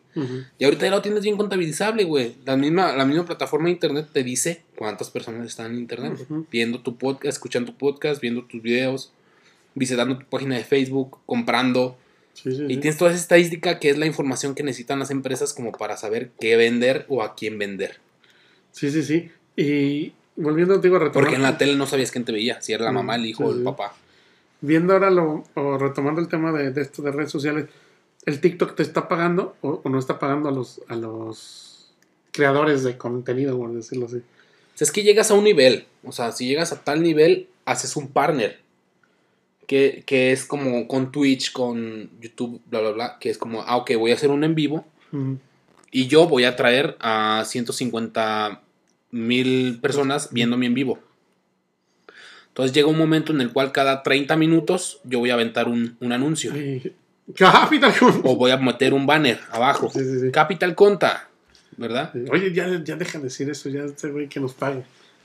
Y 0.58 0.64
ahorita 0.64 0.84
ya 0.86 0.90
lo 0.92 1.02
tienes 1.02 1.22
bien 1.24 1.36
contabilizable, 1.36 2.04
güey. 2.04 2.36
La 2.44 2.56
misma, 2.56 2.92
la 2.96 3.04
misma 3.04 3.24
plataforma 3.26 3.66
de 3.66 3.72
internet 3.72 4.08
te 4.12 4.22
dice 4.22 4.62
cuántas 4.76 5.10
personas 5.10 5.46
están 5.48 5.72
en 5.72 5.78
internet. 5.78 6.24
Viendo 6.50 6.80
tu 6.80 6.96
podcast, 6.96 7.34
escuchando 7.36 7.72
tu 7.72 7.78
podcast, 7.78 8.20
viendo 8.22 8.44
tus 8.44 8.62
videos, 8.62 9.12
visitando 9.74 10.18
tu 10.18 10.26
página 10.26 10.56
de 10.56 10.64
Facebook, 10.64 11.18
comprando. 11.26 11.96
Sí, 12.34 12.54
sí, 12.54 12.64
Y 12.68 12.74
sí. 12.74 12.80
tienes 12.80 12.96
toda 12.96 13.10
esa 13.10 13.20
estadística 13.20 13.78
que 13.80 13.90
es 13.90 13.98
la 13.98 14.06
información 14.06 14.54
que 14.54 14.62
necesitan 14.62 14.98
las 15.00 15.10
empresas 15.10 15.52
como 15.52 15.72
para 15.72 15.96
saber 15.96 16.30
qué 16.40 16.56
vender 16.56 17.04
o 17.08 17.22
a 17.22 17.34
quién 17.34 17.58
vender. 17.58 17.98
Sí, 18.70 18.90
sí, 18.90 19.02
sí. 19.02 19.30
Y 19.56 20.12
volviendo 20.36 20.74
contigo 20.74 20.96
a 20.96 21.00
retomar. 21.00 21.12
Porque 21.24 21.34
en 21.36 21.42
la 21.42 21.58
tele 21.58 21.74
no 21.76 21.86
sabías 21.86 22.10
quién 22.12 22.24
te 22.24 22.32
veía, 22.32 22.62
si 22.62 22.72
era 22.72 22.84
la 22.84 22.92
Mm, 22.92 22.94
mamá, 22.94 23.16
el 23.16 23.26
hijo 23.26 23.44
o 23.46 23.52
el 23.52 23.62
papá. 23.64 23.94
Viendo 24.60 24.92
ahora 24.92 25.10
lo, 25.10 25.44
o 25.54 25.76
retomando 25.76 26.20
el 26.20 26.28
tema 26.28 26.52
de, 26.52 26.70
de 26.70 26.80
esto 26.82 27.02
de 27.02 27.10
redes 27.10 27.30
sociales, 27.32 27.66
¿el 28.26 28.40
TikTok 28.40 28.74
te 28.74 28.82
está 28.82 29.08
pagando 29.08 29.56
o, 29.60 29.80
o 29.84 29.88
no 29.88 29.98
está 29.98 30.18
pagando 30.18 30.48
a 30.48 30.52
los, 30.52 30.80
a 30.88 30.96
los 30.96 31.92
creadores 32.32 32.82
de 32.82 32.96
contenido, 32.96 33.58
por 33.58 33.72
decirlo 33.72 34.06
así? 34.06 34.22
es 34.82 34.90
que 34.90 35.02
llegas 35.02 35.30
a 35.30 35.34
un 35.34 35.44
nivel. 35.44 35.86
O 36.04 36.12
sea, 36.12 36.32
si 36.32 36.46
llegas 36.46 36.72
a 36.72 36.82
tal 36.82 37.02
nivel, 37.02 37.48
haces 37.64 37.96
un 37.96 38.08
partner. 38.08 38.60
Que, 39.66 40.02
que 40.04 40.32
es 40.32 40.44
como 40.44 40.88
con 40.88 41.12
Twitch, 41.12 41.52
con 41.52 42.10
YouTube, 42.20 42.60
bla, 42.66 42.80
bla, 42.80 42.90
bla. 42.90 43.18
Que 43.20 43.30
es 43.30 43.38
como, 43.38 43.62
ah, 43.62 43.76
ok, 43.76 43.92
voy 43.96 44.10
a 44.10 44.14
hacer 44.14 44.30
un 44.30 44.44
en 44.44 44.54
vivo. 44.54 44.84
Y 45.90 46.06
yo 46.06 46.26
voy 46.26 46.44
a 46.44 46.56
traer 46.56 46.96
a 47.00 47.44
150 47.46 48.62
mil 49.10 49.78
personas 49.80 50.30
viéndome 50.32 50.66
en 50.66 50.74
vivo. 50.74 50.98
Entonces 52.48 52.74
llega 52.74 52.88
un 52.88 52.98
momento 52.98 53.32
en 53.32 53.40
el 53.40 53.52
cual 53.52 53.72
cada 53.72 54.02
30 54.02 54.36
minutos 54.36 55.00
yo 55.04 55.20
voy 55.20 55.30
a 55.30 55.34
aventar 55.34 55.68
un, 55.68 55.96
un 56.00 56.12
anuncio. 56.12 56.52
Capital 57.36 57.92
Conta. 57.98 58.28
O 58.28 58.36
voy 58.36 58.50
a 58.50 58.56
meter 58.56 58.94
un 58.94 59.06
banner 59.06 59.38
abajo. 59.50 59.90
Sí, 59.90 60.00
sí, 60.00 60.20
sí. 60.20 60.30
Capital 60.30 60.74
Conta. 60.74 61.28
¿Verdad? 61.76 62.12
Oye, 62.30 62.52
ya, 62.52 62.68
ya 62.84 62.96
deja 62.96 63.18
de 63.18 63.24
decir 63.24 63.48
eso, 63.48 63.68
ya 63.70 63.84
este 63.84 64.10
güey 64.10 64.28
que 64.28 64.40
nos 64.40 64.52
pague. 64.52 64.82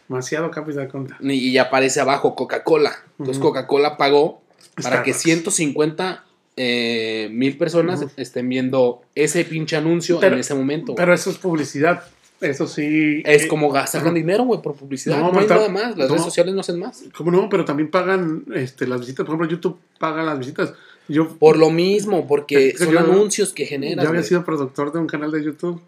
Demasiado 0.07 0.49
Capital 0.49 0.87
Conta. 0.87 1.17
Y 1.21 1.33
y 1.33 1.57
aparece 1.57 1.99
abajo 1.99 2.35
Coca-Cola. 2.35 2.93
Entonces. 3.19 3.41
Coca-Cola 3.41 3.97
pagó 3.97 4.41
para 4.81 5.03
que 5.03 5.11
Starbucks. 5.11 5.23
150 5.23 6.23
eh, 6.55 7.27
mil 7.31 7.57
personas 7.57 8.05
estén 8.15 8.47
viendo 8.49 9.01
ese 9.15 9.43
pinche 9.45 9.75
anuncio 9.75 10.19
Pero- 10.19 10.35
en 10.35 10.39
ese 10.39 10.53
momento. 10.55 10.95
Pero 10.95 11.13
eso 11.13 11.29
es 11.29 11.37
publicidad. 11.37 12.03
Eso 12.39 12.67
sí. 12.67 13.23
es 13.25 13.43
eh, 13.45 13.47
como 13.47 13.71
ga- 13.73 13.87
sacan 13.87 14.09
Ajá. 14.09 14.15
dinero, 14.15 14.43
güey, 14.43 14.61
por 14.61 14.75
publicidad. 14.75 15.17
No, 15.19 15.31
No, 15.31 15.39
hay 15.39 15.47
nada 15.47 15.69
más. 15.69 15.97
Las 15.97 16.07
no. 16.07 16.13
redes 16.15 16.23
sociales 16.23 16.53
no 16.53 16.61
hacen 16.61 16.79
más. 16.79 17.03
¿Cómo 17.17 17.31
no? 17.31 17.49
Pero 17.49 17.65
también 17.65 17.89
pagan 17.89 18.45
este, 18.53 18.85
las 18.87 18.99
visitas. 19.01 19.25
Por 19.25 19.35
ejemplo, 19.35 19.49
YouTube 19.49 19.79
paga 19.99 20.23
las 20.23 20.37
visitas. 20.39 20.73
Yo 21.07 21.37
Por 21.37 21.57
lo 21.57 21.69
mismo, 21.69 22.27
porque 22.27 22.73
que 22.73 22.77
son 22.77 22.91
yo- 22.93 22.99
anuncios 22.99 23.53
que 23.53 23.65
generas. 23.65 24.03
ya 24.03 24.09
había 24.09 24.23
sido 24.23 24.43
productor 24.43 24.91
de 24.91 24.99
un 24.99 25.07
canal 25.07 25.31
de 25.31 25.43
YouTube. 25.43 25.81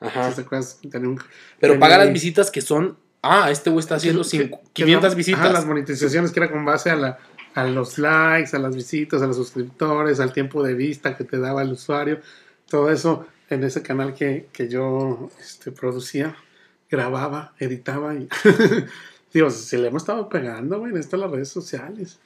Ajá. 0.00 0.30
¿Sí 0.30 0.36
¿Te 0.36 0.40
acuerdas? 0.42 0.78
Tenía 0.90 1.08
un- 1.08 1.16
Pero 1.60 1.74
tenía 1.74 1.80
paga 1.80 1.98
las 1.98 2.12
visitas 2.12 2.50
que 2.50 2.60
son. 2.60 2.96
Ah, 3.22 3.50
este 3.50 3.70
güey 3.70 3.80
está 3.80 3.96
haciendo 3.96 4.22
que- 4.22 4.28
cinco- 4.28 4.60
que 4.72 4.82
500 4.84 5.10
no- 5.12 5.16
visitas. 5.16 5.40
ajá, 5.40 5.52
las 5.52 5.66
monetizaciones 5.66 6.32
que 6.32 6.40
era 6.40 6.50
con 6.50 6.64
base 6.64 6.90
a, 6.90 6.96
la, 6.96 7.18
a 7.54 7.64
los 7.64 7.98
likes, 7.98 8.56
a 8.56 8.58
las 8.58 8.74
visitas, 8.74 9.22
a 9.22 9.26
los 9.26 9.36
suscriptores, 9.36 10.18
al 10.20 10.32
tiempo 10.32 10.62
de 10.62 10.74
vista 10.74 11.16
que 11.16 11.24
te 11.24 11.38
daba 11.38 11.62
el 11.62 11.72
usuario. 11.72 12.20
Todo 12.68 12.90
eso 12.90 13.26
en 13.50 13.62
ese 13.64 13.82
canal 13.82 14.14
que, 14.14 14.48
que 14.52 14.68
yo 14.68 15.30
este, 15.40 15.70
producía, 15.72 16.34
grababa, 16.90 17.52
editaba. 17.58 18.14
Y 18.14 18.28
digo, 19.32 19.50
se 19.50 19.78
le 19.78 19.88
hemos 19.88 20.02
estado 20.02 20.28
pegando, 20.28 20.78
güey, 20.80 20.92
en 20.92 20.98
esto 20.98 21.16
a 21.16 21.20
las 21.20 21.30
redes 21.30 21.48
sociales. 21.48 22.18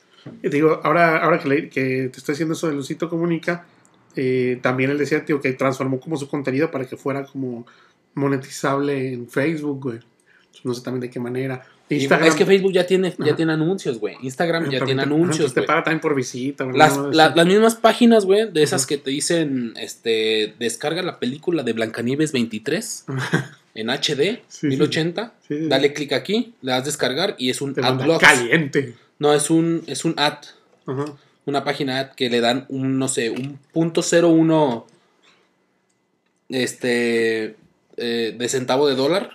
Y 0.42 0.48
digo, 0.48 0.80
ahora, 0.84 1.18
ahora 1.18 1.38
que, 1.38 1.48
le- 1.48 1.68
que 1.68 2.08
te 2.12 2.18
estoy 2.18 2.32
haciendo 2.34 2.54
eso 2.54 2.68
de 2.68 2.74
Lucito 2.74 3.08
Comunica, 3.08 3.66
eh, 4.14 4.58
también 4.62 4.90
él 4.90 4.98
decía, 4.98 5.24
tío, 5.24 5.40
que 5.40 5.52
transformó 5.52 6.00
como 6.00 6.16
su 6.16 6.28
contenido 6.28 6.70
para 6.70 6.86
que 6.86 6.96
fuera 6.96 7.24
como 7.24 7.66
monetizable 8.14 9.12
en 9.12 9.28
Facebook, 9.28 9.80
güey. 9.82 9.98
No 10.64 10.74
sé 10.74 10.82
también 10.82 11.02
de 11.02 11.10
qué 11.10 11.20
manera. 11.20 11.62
Instagram. 11.88 12.28
es 12.28 12.34
que 12.34 12.44
Facebook 12.44 12.72
ya 12.72 12.84
tiene, 12.84 13.14
ya 13.16 13.26
Ajá. 13.26 13.36
tiene 13.36 13.52
anuncios, 13.52 14.00
güey. 14.00 14.16
Instagram 14.22 14.64
ya 14.70 14.84
tiene 14.84 15.02
te- 15.04 15.08
anuncios, 15.08 15.52
pues 15.52 15.54
te 15.54 15.62
paga 15.62 15.84
también 15.84 16.00
por 16.00 16.16
visita. 16.16 16.64
Las, 16.66 16.96
la- 17.12 17.32
las 17.34 17.46
mismas 17.46 17.76
páginas, 17.76 18.24
güey, 18.24 18.50
de 18.50 18.62
esas 18.64 18.82
Ajá. 18.82 18.88
que 18.88 18.98
te 18.98 19.10
dicen, 19.10 19.72
este, 19.78 20.54
descarga 20.58 21.02
la 21.02 21.20
película 21.20 21.62
de 21.62 21.74
Blancanieves 21.74 22.32
23 22.32 23.04
en 23.74 23.90
HD, 23.90 24.42
Sí, 24.48 24.60
sí, 24.62 24.66
1080, 24.66 25.34
sí, 25.46 25.58
sí. 25.58 25.68
dale 25.68 25.92
clic 25.92 26.12
aquí, 26.12 26.54
le 26.60 26.72
das 26.72 26.86
descargar 26.86 27.36
y 27.38 27.50
es 27.50 27.60
un 27.60 27.72
Te 27.74 27.82
ad 27.82 27.90
manda 27.90 28.04
block. 28.04 28.20
caliente. 28.20 28.94
No, 29.18 29.32
es 29.34 29.50
un, 29.50 29.82
es 29.86 30.04
un 30.04 30.14
ad, 30.18 30.38
Ajá. 30.86 31.04
una 31.46 31.64
página 31.64 32.00
ad 32.00 32.10
que 32.14 32.28
le 32.30 32.40
dan 32.40 32.66
un, 32.68 32.98
no 32.98 33.08
sé, 33.08 33.30
un 33.30 33.58
punto 33.72 34.02
cero 34.02 34.28
uno, 34.28 34.86
este, 36.48 37.56
eh, 37.96 38.34
de 38.38 38.48
centavo 38.48 38.88
de 38.88 38.94
dólar 38.94 39.30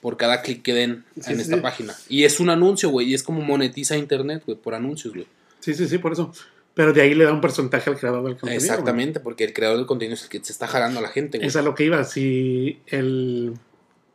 por 0.00 0.16
cada 0.16 0.42
clic 0.42 0.62
que 0.62 0.74
den 0.74 1.04
Sí, 1.20 1.30
en 1.30 1.36
sí, 1.36 1.42
esta 1.42 1.56
sí. 1.56 1.62
página. 1.62 1.94
Y 2.08 2.24
es 2.24 2.40
un 2.40 2.50
anuncio, 2.50 2.90
güey, 2.90 3.08
y 3.10 3.14
es 3.14 3.22
como 3.22 3.40
monetiza 3.40 3.96
internet, 3.96 4.42
güey, 4.46 4.58
por 4.58 4.74
anuncios, 4.74 5.14
güey. 5.14 5.26
Sí, 5.60 5.74
sí, 5.74 5.88
sí, 5.88 5.98
por 5.98 6.12
eso. 6.12 6.32
Pero 6.74 6.92
de 6.92 7.02
ahí 7.02 7.14
le 7.14 7.24
da 7.24 7.32
un 7.32 7.40
porcentaje 7.40 7.90
al 7.90 7.98
creador 7.98 8.24
del 8.24 8.36
contenido. 8.36 8.60
Exactamente, 8.62 9.20
porque 9.20 9.44
el 9.44 9.52
creador 9.52 9.76
del 9.78 9.86
contenido 9.86 10.14
es 10.14 10.22
el 10.22 10.28
que 10.28 10.42
se 10.42 10.52
está 10.52 10.66
jalando 10.66 11.00
a 11.00 11.02
la 11.02 11.08
gente, 11.08 11.38
güey. 11.38 11.46
güey. 11.46 11.48
Es 11.48 11.56
a 11.56 11.62
lo 11.62 11.74
que 11.74 11.84
iba. 11.84 12.02
Si 12.04 12.80
el 12.86 13.54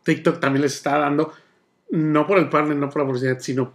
TikTok 0.04 0.40
también 0.40 0.62
les 0.64 0.74
está 0.76 0.98
dando, 0.98 1.34
no 1.90 2.26
por 2.28 2.38
el 2.40 2.50
partner, 2.50 2.78
no 2.78 2.90
por 2.90 3.02
la 3.02 3.08
publicidad, 3.08 3.40
sino 3.40 3.74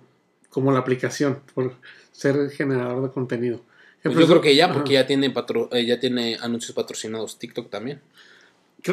como 0.50 0.70
la 0.72 0.80
aplicación, 0.80 1.40
por 1.54 1.74
ser 2.12 2.50
generador 2.50 3.02
de 3.02 3.10
contenido. 3.12 3.60
Pues 4.02 4.16
yo 4.16 4.26
creo 4.26 4.40
que 4.40 4.54
ya, 4.56 4.66
Ajá. 4.66 4.74
porque 4.74 4.94
ya 4.94 5.06
tiene, 5.06 5.30
patro- 5.30 5.68
eh, 5.72 5.84
ya 5.86 5.98
tiene 6.00 6.36
anuncios 6.40 6.72
patrocinados 6.72 7.38
TikTok 7.38 7.70
también. 7.70 8.00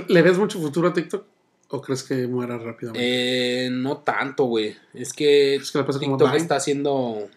¿Le 0.07 0.21
ves 0.21 0.37
mucho 0.37 0.59
futuro 0.59 0.89
a 0.89 0.93
TikTok? 0.93 1.25
¿O 1.69 1.81
crees 1.81 2.03
que 2.03 2.27
muera 2.27 2.57
rápidamente? 2.57 3.65
Eh, 3.65 3.69
no 3.69 3.97
tanto, 3.97 4.45
güey. 4.45 4.75
Es 4.93 5.11
que 5.13 5.55
Es 5.55 5.71
TikTok 5.71 6.33
está 6.35 6.55
haciendo 6.57 7.29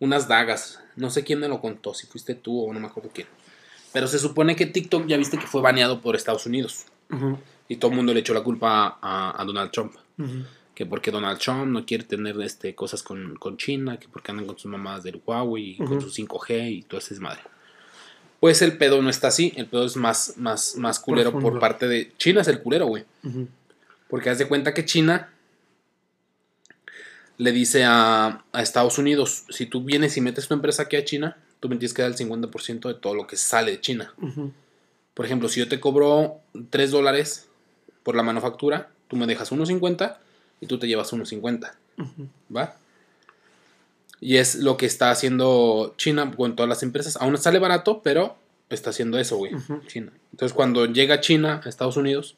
unas 0.00 0.28
dagas. 0.28 0.80
No 0.96 1.10
sé 1.10 1.24
quién 1.24 1.40
me 1.40 1.48
lo 1.48 1.60
contó, 1.60 1.94
si 1.94 2.06
fuiste 2.06 2.34
tú 2.34 2.60
o 2.68 2.72
no 2.72 2.80
me 2.80 2.86
acuerdo 2.86 3.10
quién. 3.12 3.26
Pero 3.92 4.06
se 4.08 4.18
supone 4.18 4.56
que 4.56 4.66
TikTok 4.66 5.06
ya 5.06 5.16
viste 5.16 5.38
que 5.38 5.46
fue 5.46 5.60
baneado 5.62 6.00
por 6.00 6.16
Estados 6.16 6.46
Unidos. 6.46 6.84
Y 7.68 7.76
todo 7.76 7.90
el 7.92 7.96
mundo 7.96 8.12
le 8.12 8.20
echó 8.20 8.34
la 8.34 8.42
culpa 8.42 8.98
a, 9.00 9.40
a 9.40 9.44
Donald 9.44 9.70
Trump. 9.70 9.94
ujú. 10.18 10.44
Que 10.74 10.86
porque 10.86 11.10
Donald 11.10 11.38
Trump 11.38 11.66
no 11.66 11.86
quiere 11.86 12.04
tener 12.04 12.40
este, 12.40 12.74
cosas 12.74 13.02
con, 13.02 13.36
con 13.36 13.56
China, 13.56 13.98
que 13.98 14.08
porque 14.08 14.32
andan 14.32 14.46
con 14.46 14.58
sus 14.58 14.70
mamadas 14.70 15.04
del 15.04 15.20
Huawei 15.24 15.70
y 15.72 15.76
con 15.76 16.00
su 16.00 16.10
5G 16.10 16.70
y 16.70 16.82
todo 16.82 16.98
ese 16.98 17.14
desmadre. 17.14 17.42
Pues 18.40 18.60
el 18.60 18.76
pedo 18.76 19.00
no 19.00 19.08
está 19.08 19.28
así, 19.28 19.52
el 19.56 19.66
pedo 19.66 19.86
es 19.86 19.96
más, 19.96 20.34
más, 20.36 20.76
más 20.76 20.98
culero 20.98 21.32
por 21.38 21.58
parte 21.58 21.86
de... 21.86 22.12
China 22.18 22.40
es 22.40 22.48
el 22.48 22.60
culero, 22.60 22.86
güey. 22.86 23.04
Ujú. 23.22 23.48
Porque 24.08 24.30
haz 24.30 24.38
de 24.38 24.48
cuenta 24.48 24.74
que 24.74 24.84
China 24.84 25.32
le 27.38 27.52
dice 27.52 27.84
a, 27.84 28.44
a 28.52 28.62
Estados 28.62 28.98
Unidos, 28.98 29.44
si 29.48 29.66
tú 29.66 29.82
vienes 29.82 30.16
y 30.16 30.20
metes 30.20 30.48
tu 30.48 30.54
empresa 30.54 30.82
aquí 30.82 30.96
a 30.96 31.04
China, 31.04 31.36
tú 31.64 31.70
me 31.70 31.76
tienes 31.76 31.94
que 31.94 32.02
dar 32.02 32.10
el 32.10 32.16
50% 32.18 32.88
de 32.88 32.94
todo 32.94 33.14
lo 33.14 33.26
que 33.26 33.36
sale 33.36 33.70
de 33.70 33.80
China. 33.80 34.12
Por 35.14 35.24
ejemplo, 35.24 35.48
si 35.48 35.60
yo 35.60 35.68
te 35.68 35.80
cobro 35.80 36.40
3 36.68 36.90
dólares 36.90 37.48
por 38.02 38.14
la 38.16 38.22
manufactura, 38.22 38.90
tú 39.08 39.16
me 39.16 39.26
dejas 39.26 39.50
1.50 39.50 40.18
y 40.60 40.66
tú 40.66 40.78
te 40.78 40.86
llevas 40.88 41.12
1.50. 41.12 41.72
Ujú. 41.98 42.28
¿Va? 42.54 42.76
Y 44.20 44.36
es 44.38 44.56
lo 44.56 44.76
que 44.76 44.86
está 44.86 45.10
haciendo 45.10 45.94
China 45.98 46.32
con 46.34 46.56
todas 46.56 46.68
las 46.68 46.82
empresas. 46.82 47.16
Aún 47.20 47.36
sale 47.38 47.58
barato, 47.58 48.00
pero 48.02 48.36
está 48.70 48.90
haciendo 48.90 49.18
eso, 49.18 49.36
güey. 49.36 49.52
China. 49.86 50.12
Entonces, 50.32 50.54
cuando 50.54 50.86
llega 50.86 51.20
China 51.20 51.60
a 51.64 51.68
Estados 51.68 51.96
Unidos, 51.96 52.36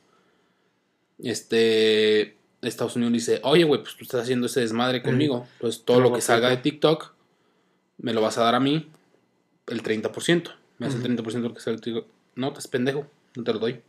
este. 1.23 2.37
Estados 2.63 2.97
Unidos 2.97 3.13
dice: 3.13 3.41
Oye, 3.45 3.65
güey, 3.65 3.83
pues 3.83 3.97
tú 3.97 4.05
estás 4.05 4.23
haciendo 4.23 4.47
ese 4.47 4.61
desmadre 4.61 5.03
conmigo. 5.03 5.47
Entonces, 5.55 5.83
todo 5.85 5.99
Te 5.99 6.03
lo 6.03 6.13
que 6.15 6.21
salga 6.21 6.49
de. 6.49 6.57
TikTok, 6.57 7.13
me 7.99 8.13
lo 8.13 8.21
vas 8.23 8.39
a 8.39 8.43
dar 8.43 8.55
a 8.57 8.61
mí 8.61 8.91
el 9.69 9.83
30%. 9.83 10.51
Me 10.79 10.87
das 10.87 10.97
el 10.97 11.03
30% 11.03 11.33
de 11.33 11.49
lo 11.49 11.55
que 11.55 11.61
sale 11.61 11.77
de 11.77 11.83
TikTok. 11.83 12.07
No, 12.35 12.49
estás 12.49 12.67
pendejo. 12.67 13.07
No 13.37 13.45
te 13.45 13.53
lo 13.53 13.59
doy. 13.61 13.81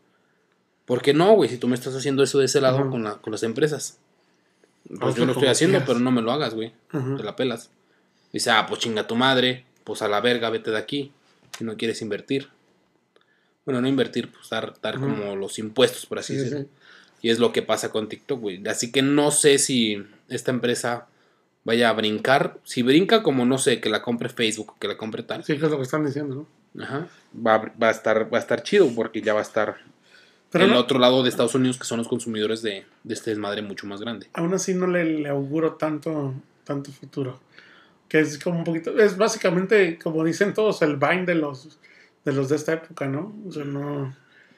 ¿Por 0.86 1.02
qué 1.02 1.14
no, 1.14 1.34
güey? 1.34 1.50
Si 1.50 1.58
tú 1.58 1.68
me 1.68 1.76
estás 1.76 1.96
haciendo 1.96 2.24
eso 2.24 2.40
de 2.40 2.46
ese 2.46 2.62
lado 2.62 2.90
con, 2.92 3.04
la- 3.04 3.16
con 3.16 3.32
las 3.32 3.44
empresas. 3.44 4.00
Pues 5.00 5.16
yo 5.16 5.26
lo 5.26 5.34
estoy 5.34 5.48
haciendo, 5.50 5.84
pero 5.86 6.00
no 6.00 6.12
me 6.12 6.22
lo 6.22 6.32
hagas, 6.32 6.54
güey. 6.54 6.74
Te 6.92 7.24
la 7.24 7.36
pelas. 7.36 7.70
Dice, 8.32 8.52
ah, 8.52 8.66
pues 8.68 8.80
chinga 8.82 9.08
tu 9.08 9.16
madre. 9.16 9.66
Pues 9.84 10.02
a 10.02 10.08
la 10.08 10.22
verga, 10.22 10.50
vete 10.50 10.72
de 10.72 10.78
aquí. 10.78 11.12
Si 11.58 11.64
no 11.64 11.76
quieres 11.78 12.02
invertir. 12.02 12.50
Bueno, 13.66 13.82
no 13.82 13.88
invertir, 13.88 14.32
pues 14.32 14.50
dar, 14.50 14.74
dar 14.82 14.98
como 15.00 15.36
los 15.36 15.60
impuestos, 15.60 16.06
por 16.06 16.20
así 16.20 16.34
Sí, 16.34 16.40
sí, 16.40 16.44
decirlo. 16.46 16.64
sí. 16.66 16.70
Y 17.22 17.30
es 17.32 17.40
lo 17.40 17.52
que 17.52 17.62
pasa 17.64 17.90
con 17.90 18.08
TikTok, 18.08 18.40
güey. 18.40 18.66
Así 18.68 18.92
que 18.92 19.02
no 19.02 19.32
sé 19.32 19.58
si 19.58 20.04
esta 20.30 20.52
empresa 20.52 21.08
vaya 21.66 21.90
a 21.90 21.94
brincar. 21.94 22.60
Si 22.64 22.82
brinca, 22.84 23.24
como 23.24 23.46
no 23.46 23.58
sé, 23.58 23.82
que 23.82 23.90
la 23.90 24.02
compre 24.02 24.30
Facebook, 24.30 24.76
que 24.80 24.88
la 24.88 24.96
compre 24.98 25.24
tal. 25.24 25.44
Sí, 25.44 25.58
que 25.58 25.66
es 25.66 25.72
lo 25.72 25.78
que 25.78 25.84
están 25.84 26.06
diciendo, 26.06 26.48
¿no? 26.76 26.84
Ajá. 26.84 27.08
Va, 27.36 27.58
va 27.82 27.88
a 27.90 27.92
estar, 27.92 28.32
va 28.34 28.38
a 28.38 28.42
estar 28.42 28.64
chido 28.64 28.88
porque 28.96 29.22
ya 29.22 29.34
va 29.34 29.40
a 29.40 29.44
estar 29.44 29.78
Pero 30.52 30.66
el 30.66 30.72
no- 30.72 30.80
otro 30.80 30.98
lado 31.00 31.24
de 31.24 31.30
Estados 31.30 31.56
Unidos, 31.56 31.78
que 31.78 31.84
son 31.86 31.98
los 31.98 32.08
consumidores 32.08 32.62
de, 32.62 32.86
de 33.04 33.14
este 33.14 33.32
desmadre 33.32 33.62
mucho 33.62 33.86
más 33.88 34.00
grande. 34.02 34.28
aún 34.34 34.54
así 34.54 34.74
no 34.74 34.88
le, 34.88 35.04
le 35.04 35.30
auguro 35.30 35.74
tanto, 35.74 36.34
tanto 36.64 36.91
futuro. 36.91 37.39
Que 38.08 38.20
es 38.22 38.39
como 38.39 38.60
un 38.60 38.64
poquito, 38.64 38.98
es 38.98 39.18
básicamente, 39.18 40.00
como 40.02 40.24
dicen 40.24 40.54
todos, 40.54 40.82
el 40.82 40.95
Vine 40.95 41.26
de 41.26 41.36
los 41.36 41.78
de 42.24 42.34
los 42.34 42.50
de 42.50 42.56
esta 42.58 42.74
época, 42.74 43.08
¿no? 43.08 43.34
O 43.48 43.52
sea, 43.52 43.64
no. 43.66 44.16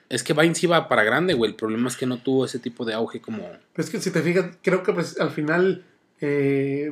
Es 0.09 0.23
que 0.23 0.33
Vine 0.33 0.53
sí 0.55 0.65
va 0.67 0.87
para 0.87 1.03
grande, 1.03 1.33
güey. 1.35 1.51
El 1.51 1.55
problema 1.57 1.87
es 1.87 1.97
que 1.97 2.05
no 2.07 2.17
tuvo 2.19 2.45
ese 2.45 2.59
tipo 2.59 2.85
de 2.85 2.93
auge 2.93 3.21
como. 3.21 3.47
Es 3.75 3.89
que 3.89 3.99
si 3.99 4.11
te 4.11 4.21
fijas, 4.21 4.57
creo 4.63 4.81
que 4.83 4.93
pues 4.93 5.19
al 5.19 5.31
final, 5.31 5.83
eh, 6.21 6.91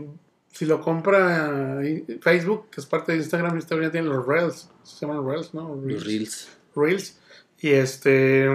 si 0.51 0.65
lo 0.65 0.81
compra 0.81 1.79
eh, 1.83 2.19
Facebook, 2.21 2.69
que 2.71 2.81
es 2.81 2.87
parte 2.87 3.11
de 3.11 3.19
Instagram, 3.19 3.55
Instagram 3.55 3.87
ya 3.87 3.91
tiene 3.91 4.07
los 4.07 4.25
Reels, 4.25 4.69
se 4.83 5.05
llaman 5.05 5.27
Reels, 5.27 5.53
¿no? 5.53 5.75
Los 5.83 6.03
Reels. 6.05 6.49
Reels. 6.75 7.19
Y 7.59 7.69
este. 7.69 8.47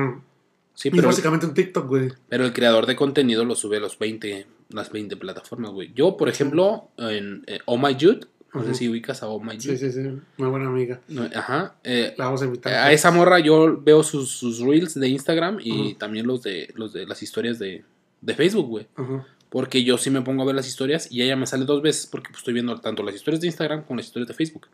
Sí, 0.75 0.89
y 0.89 0.91
pero, 0.93 1.09
básicamente 1.09 1.47
un 1.47 1.55
TikTok, 1.55 1.87
güey. 1.87 2.11
pero 2.29 2.45
el 2.45 2.53
creador 2.53 2.87
de 2.87 2.97
contenido 2.97 3.45
lo 3.45 3.55
sube 3.55 3.77
a 3.77 3.81
los 3.81 3.99
20, 3.99 4.47
las 4.71 4.91
20 4.91 5.17
plataformas, 5.17 5.71
güey. 5.73 5.93
Yo, 5.95 6.17
por 6.17 6.29
ejemplo, 6.29 6.89
en 6.97 7.45
eh, 7.47 7.59
Oh 7.67 7.77
My 7.79 7.95
Jude, 7.95 8.27
no 8.55 8.65
sé 8.65 8.75
si 8.75 8.89
ubicas 8.89 9.23
a 9.23 9.29
Oh 9.29 9.41
My 9.41 9.57
Jude. 9.57 9.77
Sí, 9.77 9.91
sí, 9.91 9.93
sí. 9.93 10.19
Una 10.39 10.49
buena 10.49 10.67
amiga. 10.69 11.01
Ajá. 11.35 11.75
eh, 11.85 12.15
La 12.19 12.27
vamos 12.27 12.43
a 12.43 12.47
invitar. 12.47 12.73
a 12.75 12.93
esa 12.93 13.11
morra 13.11 13.39
yo 13.39 13.81
veo 13.83 14.03
sus, 14.03 14.31
sus 14.31 14.61
reels 14.61 14.95
de 14.95 15.09
Instagram 15.09 15.59
y 15.63 15.95
también 15.95 16.27
los 16.27 16.43
de 16.43 16.71
los 16.75 16.93
de 16.93 17.07
las 17.07 17.23
historias 17.23 17.59
de, 17.59 17.85
de 18.21 18.35
Facebook, 18.35 18.69
güey. 18.69 18.87
Ajá. 18.97 19.27
Porque 19.49 19.85
yo 19.85 19.99
sí 19.99 20.09
me 20.09 20.23
pongo 20.23 20.43
a 20.43 20.47
ver 20.47 20.55
las 20.55 20.67
historias 20.67 21.09
y 21.13 21.21
ella 21.23 21.37
me 21.37 21.47
sale 21.47 21.67
dos 21.67 21.83
veces 21.83 22.07
porque 22.07 22.29
pues, 22.29 22.39
estoy 22.39 22.55
viendo 22.55 22.79
tanto 22.81 23.03
las 23.03 23.15
historias 23.15 23.43
de 23.43 23.49
Instagram 23.49 23.85
como 23.85 23.99
las 23.99 24.07
historias 24.07 24.29
de 24.29 24.35
Facebook. 24.35 24.67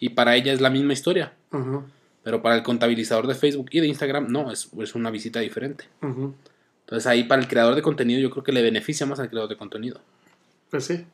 Y 0.00 0.08
para 0.10 0.34
ella 0.34 0.52
es 0.52 0.60
la 0.60 0.70
misma 0.70 0.92
historia. 0.94 1.32
Ajá. 1.52 1.84
Pero 2.26 2.42
para 2.42 2.56
el 2.56 2.64
contabilizador 2.64 3.28
de 3.28 3.36
Facebook 3.36 3.68
y 3.70 3.78
de 3.78 3.86
Instagram, 3.86 4.26
no, 4.32 4.50
es, 4.50 4.68
es 4.80 4.96
una 4.96 5.12
visita 5.12 5.38
diferente. 5.38 5.84
Entonces 6.80 7.06
ahí 7.06 7.22
para 7.22 7.40
el 7.40 7.46
creador 7.46 7.76
de 7.76 7.82
contenido 7.82 8.18
yo 8.20 8.30
creo 8.30 8.42
que 8.42 8.50
le 8.50 8.62
beneficia 8.62 9.06
más 9.06 9.20
al 9.20 9.28
creador 9.30 9.48
de 9.48 9.56
contenido. 9.56 10.00
Pues 10.68 10.86
sí. 10.86 11.04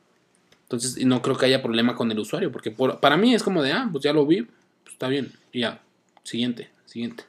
Entonces 0.63 1.05
no 1.05 1.21
creo 1.21 1.37
que 1.37 1.45
haya 1.45 1.61
problema 1.61 1.95
con 1.95 2.09
el 2.11 2.17
usuario. 2.17 2.51
Porque 2.51 2.71
por- 2.71 2.99
para 2.99 3.15
mí 3.15 3.35
es 3.35 3.43
como 3.43 3.61
de, 3.61 3.73
ah, 3.73 3.87
pues 3.91 4.03
ya 4.03 4.11
lo 4.11 4.25
vi, 4.25 4.41
pues 4.41 4.93
está 4.93 5.07
bien. 5.07 5.31
Y 5.51 5.59
ya, 5.61 5.81
siguiente, 6.23 6.71
siguiente. 6.85 7.25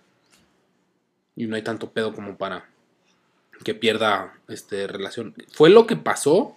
Y 1.37 1.45
no 1.47 1.55
hay 1.57 1.63
tanto 1.63 1.91
pedo 1.91 2.15
como 2.15 2.39
para 2.39 2.65
que 3.65 3.75
pierda 3.75 4.33
este, 4.49 4.87
relación. 4.87 5.35
Fue 5.53 5.69
lo 5.69 5.87
que 5.87 5.97
pasó 5.97 6.57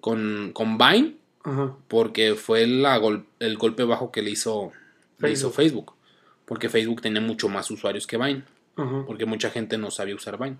con, 0.00 0.52
con 0.52 0.78
Vine. 0.78 1.16
Ajá. 1.42 1.74
Porque 1.88 2.36
fue 2.36 2.68
la 2.68 2.96
gol- 2.98 3.26
el 3.40 3.56
golpe 3.58 3.82
bajo 3.82 4.12
que 4.12 4.22
le 4.22 4.30
hizo, 4.30 4.70
le 5.18 5.32
hizo 5.32 5.50
Facebook. 5.50 5.94
Porque 6.46 6.70
Facebook 6.70 7.02
tenía 7.02 7.20
mucho 7.20 7.50
más 7.50 7.70
usuarios 7.70 8.06
que 8.06 8.16
Vine. 8.16 8.44
Porque 9.06 9.26
mucha 9.26 9.50
gente 9.50 9.76
no 9.76 9.90
sabía 9.90 10.14
usar 10.14 10.38
Vine. 10.38 10.56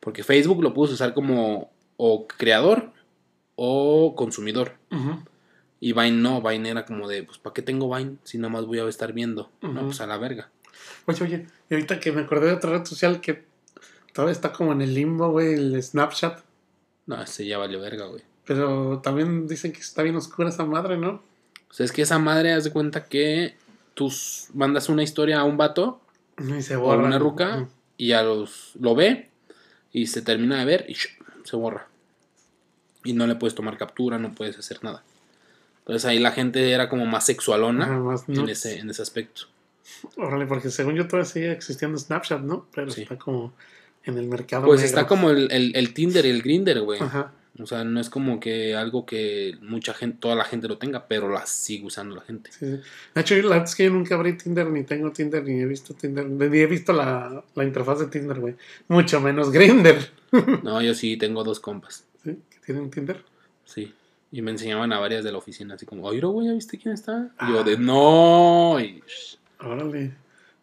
Porque 0.00 0.22
Facebook 0.22 0.62
lo 0.62 0.74
pudo 0.74 0.92
usar 0.92 1.14
como 1.14 1.70
o 1.96 2.26
creador 2.26 2.92
o 3.54 4.14
consumidor. 4.14 4.74
Y 5.80 5.92
Vine 5.92 6.12
no, 6.12 6.42
Vine 6.42 6.68
era 6.68 6.84
como 6.84 7.08
de, 7.08 7.22
pues, 7.22 7.38
¿para 7.38 7.54
qué 7.54 7.62
tengo 7.62 7.94
Vine 7.94 8.16
si 8.24 8.36
nada 8.38 8.50
más 8.50 8.66
voy 8.66 8.78
a 8.80 8.88
estar 8.88 9.12
viendo? 9.12 9.50
No, 9.62 9.86
pues 9.86 10.00
a 10.00 10.06
la 10.06 10.18
verga. 10.18 10.50
Oye, 11.06 11.24
oye, 11.24 11.46
y 11.70 11.74
ahorita 11.74 12.00
que 12.00 12.12
me 12.12 12.22
acordé 12.22 12.48
de 12.48 12.54
otra 12.54 12.70
red 12.70 12.84
social 12.84 13.20
que 13.20 13.44
todavía 14.12 14.32
está 14.32 14.52
como 14.52 14.72
en 14.72 14.82
el 14.82 14.94
limbo, 14.94 15.30
güey, 15.30 15.54
el 15.54 15.82
Snapchat. 15.82 16.40
No, 17.06 17.22
ese 17.22 17.46
ya 17.46 17.58
valió 17.58 17.80
verga, 17.80 18.06
güey. 18.06 18.22
Pero 18.44 19.00
también 19.00 19.46
dicen 19.46 19.72
que 19.72 19.80
está 19.80 20.02
bien 20.02 20.16
oscura 20.16 20.48
esa 20.48 20.64
madre, 20.64 20.96
¿no? 20.96 21.22
O 21.70 21.72
sea, 21.72 21.84
es 21.84 21.92
que 21.92 22.02
esa 22.02 22.18
madre 22.18 22.52
hace 22.52 22.72
cuenta 22.72 23.04
que 23.04 23.56
tú 23.96 24.12
mandas 24.54 24.88
una 24.88 25.02
historia 25.02 25.40
a 25.40 25.44
un 25.44 25.56
vato 25.56 26.00
Y 26.38 26.62
se 26.62 26.76
o 26.76 26.92
a 26.92 26.96
borra. 26.96 27.06
una 27.08 27.18
ruca 27.18 27.66
y 27.96 28.12
a 28.12 28.22
los 28.22 28.72
lo 28.78 28.94
ve 28.94 29.30
y 29.92 30.06
se 30.06 30.22
termina 30.22 30.58
de 30.58 30.64
ver 30.66 30.84
y 30.88 30.94
se 31.44 31.56
borra. 31.56 31.88
Y 33.04 33.12
no 33.14 33.26
le 33.26 33.34
puedes 33.36 33.54
tomar 33.54 33.76
captura, 33.78 34.18
no 34.18 34.32
puedes 34.32 34.58
hacer 34.58 34.84
nada. 34.84 35.02
Entonces 35.78 36.04
ahí 36.04 36.18
la 36.18 36.32
gente 36.32 36.70
era 36.72 36.88
como 36.88 37.06
más 37.06 37.24
sexualona 37.26 37.86
más 37.98 38.28
en, 38.28 38.48
ese, 38.48 38.78
en 38.80 38.90
ese 38.90 39.02
aspecto. 39.02 39.42
Órale, 40.16 40.46
porque 40.46 40.68
según 40.70 40.94
yo 40.96 41.06
todavía 41.06 41.30
sigue 41.30 41.52
existiendo 41.52 41.96
Snapchat, 41.96 42.40
¿no? 42.42 42.66
Pero 42.74 42.90
Sí. 42.90 43.02
está 43.02 43.16
como 43.16 43.52
en 44.04 44.18
el 44.18 44.26
mercado. 44.26 44.66
Pues 44.66 44.80
negro. 44.82 44.88
está 44.98 45.06
como 45.08 45.30
el, 45.30 45.50
el, 45.52 45.74
el 45.74 45.94
Tinder 45.94 46.26
y 46.26 46.30
el 46.30 46.42
Grinder, 46.42 46.80
güey. 46.82 47.00
Ajá. 47.00 47.32
O 47.58 47.66
sea, 47.66 47.84
no 47.84 48.00
es 48.00 48.10
como 48.10 48.38
que 48.38 48.74
algo 48.74 49.06
que 49.06 49.56
mucha 49.62 49.94
gente, 49.94 50.18
toda 50.20 50.34
la 50.34 50.44
gente 50.44 50.68
lo 50.68 50.76
tenga, 50.78 51.06
pero 51.08 51.28
la 51.30 51.46
sigue 51.46 51.86
usando 51.86 52.14
la 52.16 52.22
gente. 52.22 52.50
Sí, 52.52 52.66
sí. 52.66 52.80
De 53.14 53.20
hecho, 53.20 53.34
la 53.36 53.42
verdad 53.48 53.64
es 53.64 53.74
que 53.74 53.84
yo 53.84 53.90
nunca 53.90 54.14
abrí 54.14 54.36
Tinder, 54.36 54.66
ni 54.68 54.84
tengo 54.84 55.10
Tinder, 55.12 55.42
ni 55.42 55.60
he 55.62 55.66
visto 55.66 55.94
Tinder, 55.94 56.26
ni 56.26 56.58
he 56.58 56.66
visto 56.66 56.92
la, 56.92 57.42
la 57.54 57.64
interfaz 57.64 58.00
de 58.00 58.06
Tinder, 58.08 58.38
güey. 58.40 58.56
Mucho 58.88 59.20
menos 59.20 59.50
Grindr. 59.50 59.96
No, 60.62 60.82
yo 60.82 60.92
sí 60.94 61.16
tengo 61.16 61.44
dos 61.44 61.60
compas. 61.60 62.04
¿Sí? 62.22 62.36
¿Que 62.50 62.58
tienen 62.66 62.90
Tinder? 62.90 63.22
Sí. 63.64 63.94
Y 64.32 64.42
me 64.42 64.50
enseñaban 64.50 64.92
a 64.92 64.98
varias 64.98 65.24
de 65.24 65.32
la 65.32 65.38
oficina, 65.38 65.74
así 65.76 65.86
como, 65.86 66.04
oye, 66.04 66.20
güey, 66.20 66.48
¿ya 66.48 66.52
viste 66.52 66.76
quién 66.78 66.92
está? 66.94 67.30
Y 67.40 67.52
yo 67.52 67.60
Ah. 67.60 67.62
de, 67.62 67.78
no. 67.78 68.76
Y, 68.80 69.02
Órale. 69.60 70.12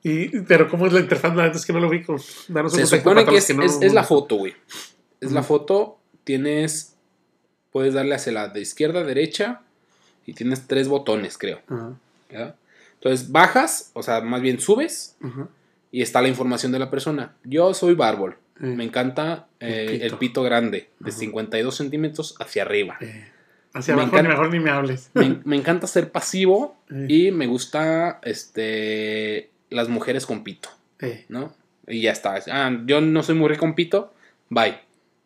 Y, 0.03 0.27
pero 0.41 0.69
¿cómo 0.69 0.85
es 0.85 0.93
la 0.93 0.99
interfaz? 0.99 1.31
La 1.35 1.43
verdad 1.43 1.55
es 1.57 1.65
que 1.65 1.73
no 1.73 1.79
lo 1.79 1.89
vi 1.89 2.03
con... 2.03 2.19
Se 2.19 2.85
supone 2.85 3.25
que 3.25 3.37
es, 3.37 3.55
no- 3.55 3.63
es, 3.63 3.81
es 3.81 3.93
la 3.93 4.03
foto, 4.03 4.35
güey. 4.35 4.53
Es 5.21 5.31
la 5.31 5.41
foto, 5.41 5.92
tienes, 6.24 6.95
puedes 7.71 7.93
darle 7.93 8.15
hacia 8.15 8.32
la 8.34 8.47
de 8.49 8.61
izquierda 8.61 9.01
a 9.01 9.03
derecha 9.03 9.61
y 10.26 10.34
tienes 10.34 10.67
tres 10.67 10.88
botones, 10.88 11.38
creo. 11.38 11.61
Ajá, 11.67 11.93
¿ya? 12.32 12.55
Entonces 12.95 13.32
bajas, 13.32 13.91
o 13.93 14.01
sea, 14.03 14.21
más 14.21 14.41
bien 14.41 14.59
subes 14.59 15.15
ajá. 15.21 15.47
y 15.91 16.01
está 16.01 16.21
la 16.21 16.30
información 16.30 16.71
de 16.71 16.80
la 16.80 16.89
persona. 16.89 17.34
Yo 17.43 17.74
soy 17.74 17.95
bárbol. 17.95 18.38
Eh, 18.61 18.65
Me 18.67 18.84
encanta 18.84 19.47
El 19.59 19.74
eh, 19.74 19.95
el, 19.95 20.01
pito. 20.03 20.19
pito. 20.19 20.43
grande, 20.43 20.89
de 20.99 21.09
Ajá. 21.09 21.19
52 21.19 21.76
centímetros 21.76 22.36
hacia 22.39 22.61
arriba. 22.61 22.97
eh, 23.01 23.30
hacia 23.74 23.95
me 23.95 24.03
abajo, 24.03 24.15
ni 24.15 24.19
encanta- 24.21 24.30
mejor 24.30 24.53
ni 24.53 24.59
me 24.59 24.69
hables. 24.69 25.09
Me, 25.15 25.39
me 25.43 25.55
encanta 25.57 25.88
ser 25.88 26.11
pasivo 26.11 26.78
Eh, 26.91 27.07
y 27.09 27.32
me 27.32 27.47
gusta 27.47 28.19
este 28.24 29.49
las 29.69 29.89
mujeres 29.89 30.26
con 30.28 30.43
pito, 30.43 30.69
eh, 30.99 31.26
¿no? 31.30 31.51
Y 31.88 32.01
ya 32.01 32.11
está. 32.11 32.39
Ah, 32.51 32.71
yo 32.86 33.01
no 33.01 33.24
soy 33.24 33.36
mujer 33.36 33.57
con 33.57 33.74
pito, 33.76 34.13
bye. 34.49 34.78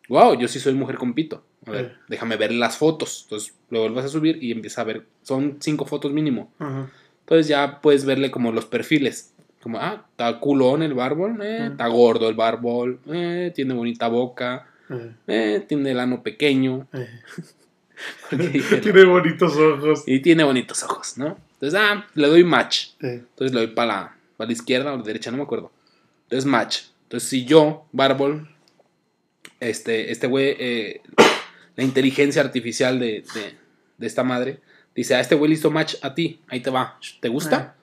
Wow, 0.08 0.38
yo 0.38 0.48
sí 0.48 0.58
soy 0.60 0.74
mujer 0.74 0.96
con 0.96 1.12
pito. 1.14 1.44
A 1.66 1.70
ver, 1.70 1.84
Eh. 1.84 1.92
déjame 2.08 2.36
ver 2.36 2.52
las 2.52 2.76
fotos. 2.76 3.22
Entonces 3.24 3.54
lo 3.70 3.80
vuelves 3.80 4.04
a 4.04 4.08
subir 4.08 4.42
y 4.42 4.52
empieza 4.52 4.80
a 4.80 4.84
ver. 4.84 5.06
Son 5.22 5.56
cinco 5.60 5.84
fotos 5.84 6.12
mínimo. 6.12 6.50
ajá. 6.58 6.90
Entonces 7.20 7.48
ya 7.48 7.80
puedes 7.82 8.06
verle 8.06 8.30
como 8.30 8.52
los 8.52 8.64
perfiles. 8.64 9.34
Como, 9.62 9.78
ah, 9.78 10.06
está 10.12 10.38
culón 10.40 10.82
el 10.82 10.94
bárbol, 10.94 11.42
eh, 11.42 11.66
está 11.70 11.86
gordo 11.88 12.28
el 12.30 12.34
bárbol, 12.34 13.00
eh, 13.12 13.52
tiene 13.54 13.74
bonita 13.74 14.08
boca, 14.08 14.66
eh, 15.26 15.62
tiene 15.68 15.90
el 15.90 16.00
ano 16.00 16.22
pequeño. 16.22 16.86
Tiene 18.82 19.04
bonitos 19.04 19.56
ojos. 19.56 20.04
y 20.06 20.20
tiene 20.20 20.44
bonitos 20.44 20.82
ojos, 20.84 21.18
¿no? 21.18 21.36
Entonces, 21.54 21.78
ah, 21.82 22.06
le 22.14 22.28
doy 22.28 22.44
match. 22.44 22.90
Entonces 23.00 23.52
le 23.52 23.66
doy 23.66 23.74
para 23.74 23.86
la, 23.88 24.16
para 24.36 24.46
la 24.46 24.52
izquierda 24.52 24.92
o 24.92 24.96
la 24.96 25.02
derecha, 25.02 25.30
no 25.30 25.36
me 25.38 25.42
acuerdo. 25.42 25.72
Entonces 26.24 26.46
match. 26.46 26.78
Entonces 27.04 27.28
si 27.28 27.44
yo, 27.44 27.86
Bárbol, 27.92 28.48
este, 29.60 30.10
este 30.12 30.26
güey, 30.26 30.56
eh, 30.58 31.00
la 31.76 31.84
inteligencia 31.84 32.42
artificial 32.42 32.98
de, 32.98 33.24
de, 33.34 33.54
de 33.98 34.06
esta 34.06 34.24
madre, 34.24 34.60
dice, 34.94 35.14
a 35.14 35.20
este 35.20 35.34
güey 35.34 35.52
hizo 35.52 35.70
match 35.70 35.94
a 36.02 36.14
ti, 36.14 36.40
ahí 36.48 36.60
te 36.60 36.70
va, 36.70 36.98
¿te 37.20 37.28
gusta? 37.28 37.74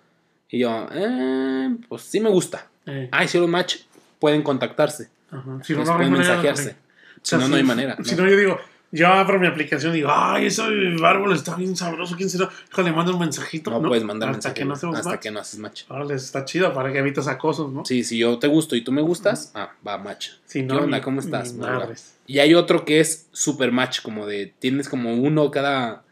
Y 0.49 0.59
yo, 0.59 0.87
eh, 0.91 1.75
pues 1.87 2.03
sí 2.03 2.19
me 2.19 2.29
gusta. 2.29 2.67
eh, 2.85 3.09
Ah, 3.11 3.23
hicieron 3.23 3.49
match, 3.49 3.77
pueden 4.19 4.41
contactarse. 4.43 5.09
ajá. 5.31 5.59
Si 5.63 5.73
no, 5.73 5.83
no 5.83 5.95
pueden 5.97 6.13
mensajearse. 6.13 6.75
Si 7.21 7.35
no, 7.35 7.47
no 7.47 7.55
hay 7.55 7.63
manera. 7.63 7.97
Si 8.03 8.15
¿no? 8.15 8.23
no, 8.23 8.29
yo 8.29 8.37
digo, 8.37 8.59
yo 8.95 9.07
abro 9.07 9.39
mi 9.39 9.45
aplicación 9.45 9.91
y 9.91 9.97
digo, 9.97 10.09
ay, 10.11 10.45
ese 10.45 10.61
árbol 11.03 11.33
está 11.33 11.55
bien 11.55 11.75
sabroso, 11.75 12.15
¿quién 12.15 12.29
será? 12.29 12.49
Hijo, 12.71 12.81
le 12.81 12.93
mando 12.93 13.11
un 13.11 13.19
mensajito. 13.19 13.69
No, 13.69 13.81
puedes 13.81 14.05
mandar 14.05 14.29
Hasta 14.29 14.37
mensaje, 14.49 14.55
que 14.55 14.65
no 14.65 14.73
hacemos 14.73 14.95
hasta 14.95 15.09
match. 15.09 15.19
que 15.19 15.31
no 15.31 15.39
haces 15.41 15.59
match. 15.59 15.83
Órale, 15.89 16.15
está 16.15 16.45
chido 16.45 16.73
para 16.73 16.93
que 16.93 16.99
evites 16.99 17.27
acosos, 17.27 17.71
¿no? 17.73 17.83
Sí, 17.83 18.05
si 18.05 18.17
yo 18.17 18.39
te 18.39 18.47
gusto 18.47 18.75
y 18.75 18.81
tú 18.81 18.93
me 18.93 19.01
gustas, 19.01 19.51
ah, 19.53 19.71
va 19.85 19.97
match. 19.97 20.29
Si 20.45 20.65
¿Qué 20.65 20.73
onda? 20.73 21.01
¿Cómo 21.01 21.19
estás? 21.19 21.53
madres. 21.53 22.15
Y 22.25 22.39
hay 22.39 22.55
otro 22.55 22.85
que 22.85 23.01
es 23.01 23.27
super 23.33 23.71
match, 23.73 24.01
como 24.01 24.25
de 24.25 24.53
tienes 24.59 24.87
como 24.87 25.13
uno 25.13 25.51
cada, 25.51 26.03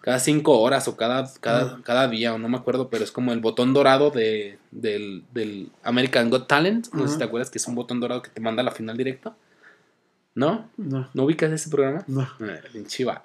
cada 0.00 0.18
cinco 0.18 0.58
horas 0.60 0.88
o 0.88 0.96
cada, 0.96 1.32
cada, 1.40 1.80
cada 1.84 2.08
día, 2.08 2.34
o 2.34 2.38
no 2.38 2.48
me 2.48 2.56
acuerdo, 2.56 2.88
pero 2.90 3.04
es 3.04 3.12
como 3.12 3.32
el 3.32 3.40
botón 3.40 3.72
dorado 3.72 4.10
de, 4.10 4.58
del, 4.72 5.22
del 5.32 5.70
American 5.84 6.28
Got 6.28 6.48
Talent. 6.48 6.88
No 6.92 7.06
sé 7.06 7.12
si 7.12 7.18
te 7.18 7.24
acuerdas 7.24 7.50
que 7.50 7.58
es 7.58 7.66
un 7.68 7.76
botón 7.76 8.00
dorado 8.00 8.20
que 8.20 8.30
te 8.30 8.40
manda 8.40 8.62
a 8.62 8.64
la 8.64 8.72
final 8.72 8.96
directa. 8.96 9.36
¿No? 10.36 10.70
No, 10.76 11.08
¿No 11.14 11.24
ubicas 11.24 11.50
ese 11.50 11.68
programa? 11.70 12.04
no. 12.06 12.22
Eh, 12.40 12.60
pinche 12.72 13.04
va. 13.04 13.20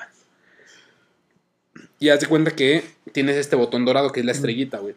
Y 2.00 2.10
haz 2.10 2.20
de 2.22 2.26
cuenta 2.28 2.52
que 2.52 2.84
tienes 3.12 3.36
este 3.38 3.56
botón 3.56 3.86
dorado 3.86 4.12
que 4.12 4.22
es 4.22 4.26
la 4.26 4.32
estrellita, 4.32 4.80
güey. 4.80 4.96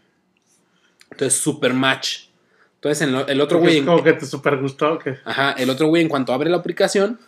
Entonces, 1.11 1.39
super 1.39 1.75
match. 1.75 2.29
Entonces, 2.77 3.03
en 3.03 3.13
lo- 3.13 3.27
el 3.27 3.41
otro 3.41 3.59
güey. 3.59 3.79
es 3.79 3.85
como 3.85 4.03
que 4.03 4.13
te 4.15 4.27
super 4.27 4.57
gustó. 4.59 4.99
Que 4.99 5.19
Ajá, 5.25 5.53
el 5.53 5.69
otro 5.71 5.89
güey, 5.89 6.03
en 6.03 6.09
cuanto 6.09 6.33
abre 6.33 6.49
la 6.51 6.57
aplicación, 6.57 7.19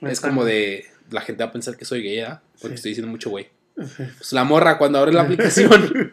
es 0.00 0.20
como 0.20 0.44
de. 0.44 0.86
La 1.10 1.20
gente 1.20 1.44
va 1.44 1.50
a 1.50 1.52
pensar 1.52 1.76
que 1.76 1.84
soy 1.84 2.02
gay, 2.02 2.16
¿verdad? 2.18 2.40
Porque 2.60 2.68
Sí. 2.68 2.74
estoy 2.76 2.90
diciendo 2.90 3.10
mucho 3.10 3.30
güey. 3.30 3.48
Pues 3.76 4.32
la 4.32 4.44
morra, 4.44 4.78
cuando 4.78 4.98
abre 4.98 5.12
la 5.12 5.22
aplicación, 5.22 6.10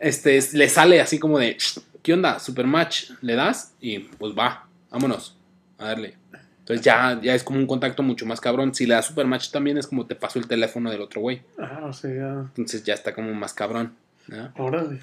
este, 0.00 0.36
es- 0.38 0.54
le 0.54 0.68
sale 0.68 1.00
así 1.00 1.18
como 1.18 1.38
de. 1.38 1.56
¿Qué 2.02 2.12
onda? 2.14 2.38
Super 2.40 2.66
match. 2.66 3.10
Le 3.20 3.34
das 3.34 3.74
y 3.80 3.98
pues 4.00 4.32
va, 4.36 4.66
vámonos 4.90 5.36
a 5.78 5.86
darle. 5.88 6.16
Entonces 6.62 6.84
ya, 6.84 7.18
ya 7.20 7.34
es 7.34 7.42
como 7.42 7.58
un 7.58 7.66
contacto 7.66 8.02
mucho 8.02 8.24
más 8.24 8.40
cabrón. 8.40 8.74
Si 8.74 8.86
le 8.86 8.94
das 8.94 9.06
super 9.06 9.26
match 9.26 9.50
también 9.50 9.78
es 9.78 9.86
como 9.88 10.06
te 10.06 10.14
paso 10.14 10.38
el 10.38 10.46
teléfono 10.46 10.90
del 10.90 11.00
otro 11.00 11.20
güey. 11.20 11.42
Ah, 11.58 11.80
o 11.84 11.92
sea, 11.92 12.44
Entonces 12.56 12.84
ya 12.84 12.94
está 12.94 13.14
como 13.14 13.32
más 13.34 13.52
cabrón. 13.52 13.92
¿no? 14.28 14.52
órale. 14.56 15.00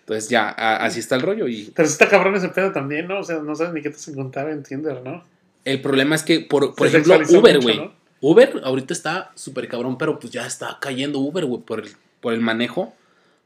Entonces 0.00 0.28
ya, 0.28 0.48
a- 0.50 0.84
así 0.84 1.00
está 1.00 1.14
el 1.16 1.22
rollo. 1.22 1.48
Y 1.48 1.72
Pero 1.74 1.88
está 1.88 2.08
cabrón 2.08 2.34
ese 2.34 2.48
pedo 2.50 2.72
también, 2.72 3.08
¿no? 3.08 3.20
O 3.20 3.22
sea, 3.22 3.38
no 3.38 3.54
sabes 3.54 3.72
ni 3.72 3.80
qué 3.80 3.88
te 3.88 3.96
vas 3.96 4.08
a 4.08 4.10
encontrar 4.10 4.50
en 4.50 4.62
Tinder, 4.62 5.00
¿no? 5.02 5.22
El 5.64 5.80
problema 5.80 6.14
es 6.14 6.22
que, 6.24 6.40
por, 6.40 6.74
por 6.74 6.90
Se 6.90 6.98
ejemplo, 6.98 7.38
Uber, 7.38 7.60
güey. 7.60 7.78
¿no? 7.78 7.92
Uber 8.20 8.60
ahorita 8.64 8.92
está 8.92 9.30
súper 9.34 9.68
cabrón, 9.68 9.96
pero 9.96 10.18
pues 10.18 10.32
ya 10.32 10.46
está 10.46 10.76
cayendo 10.80 11.20
Uber, 11.20 11.46
güey, 11.46 11.62
por 11.62 11.80
el, 11.80 11.88
por 12.20 12.34
el 12.34 12.40
manejo 12.40 12.94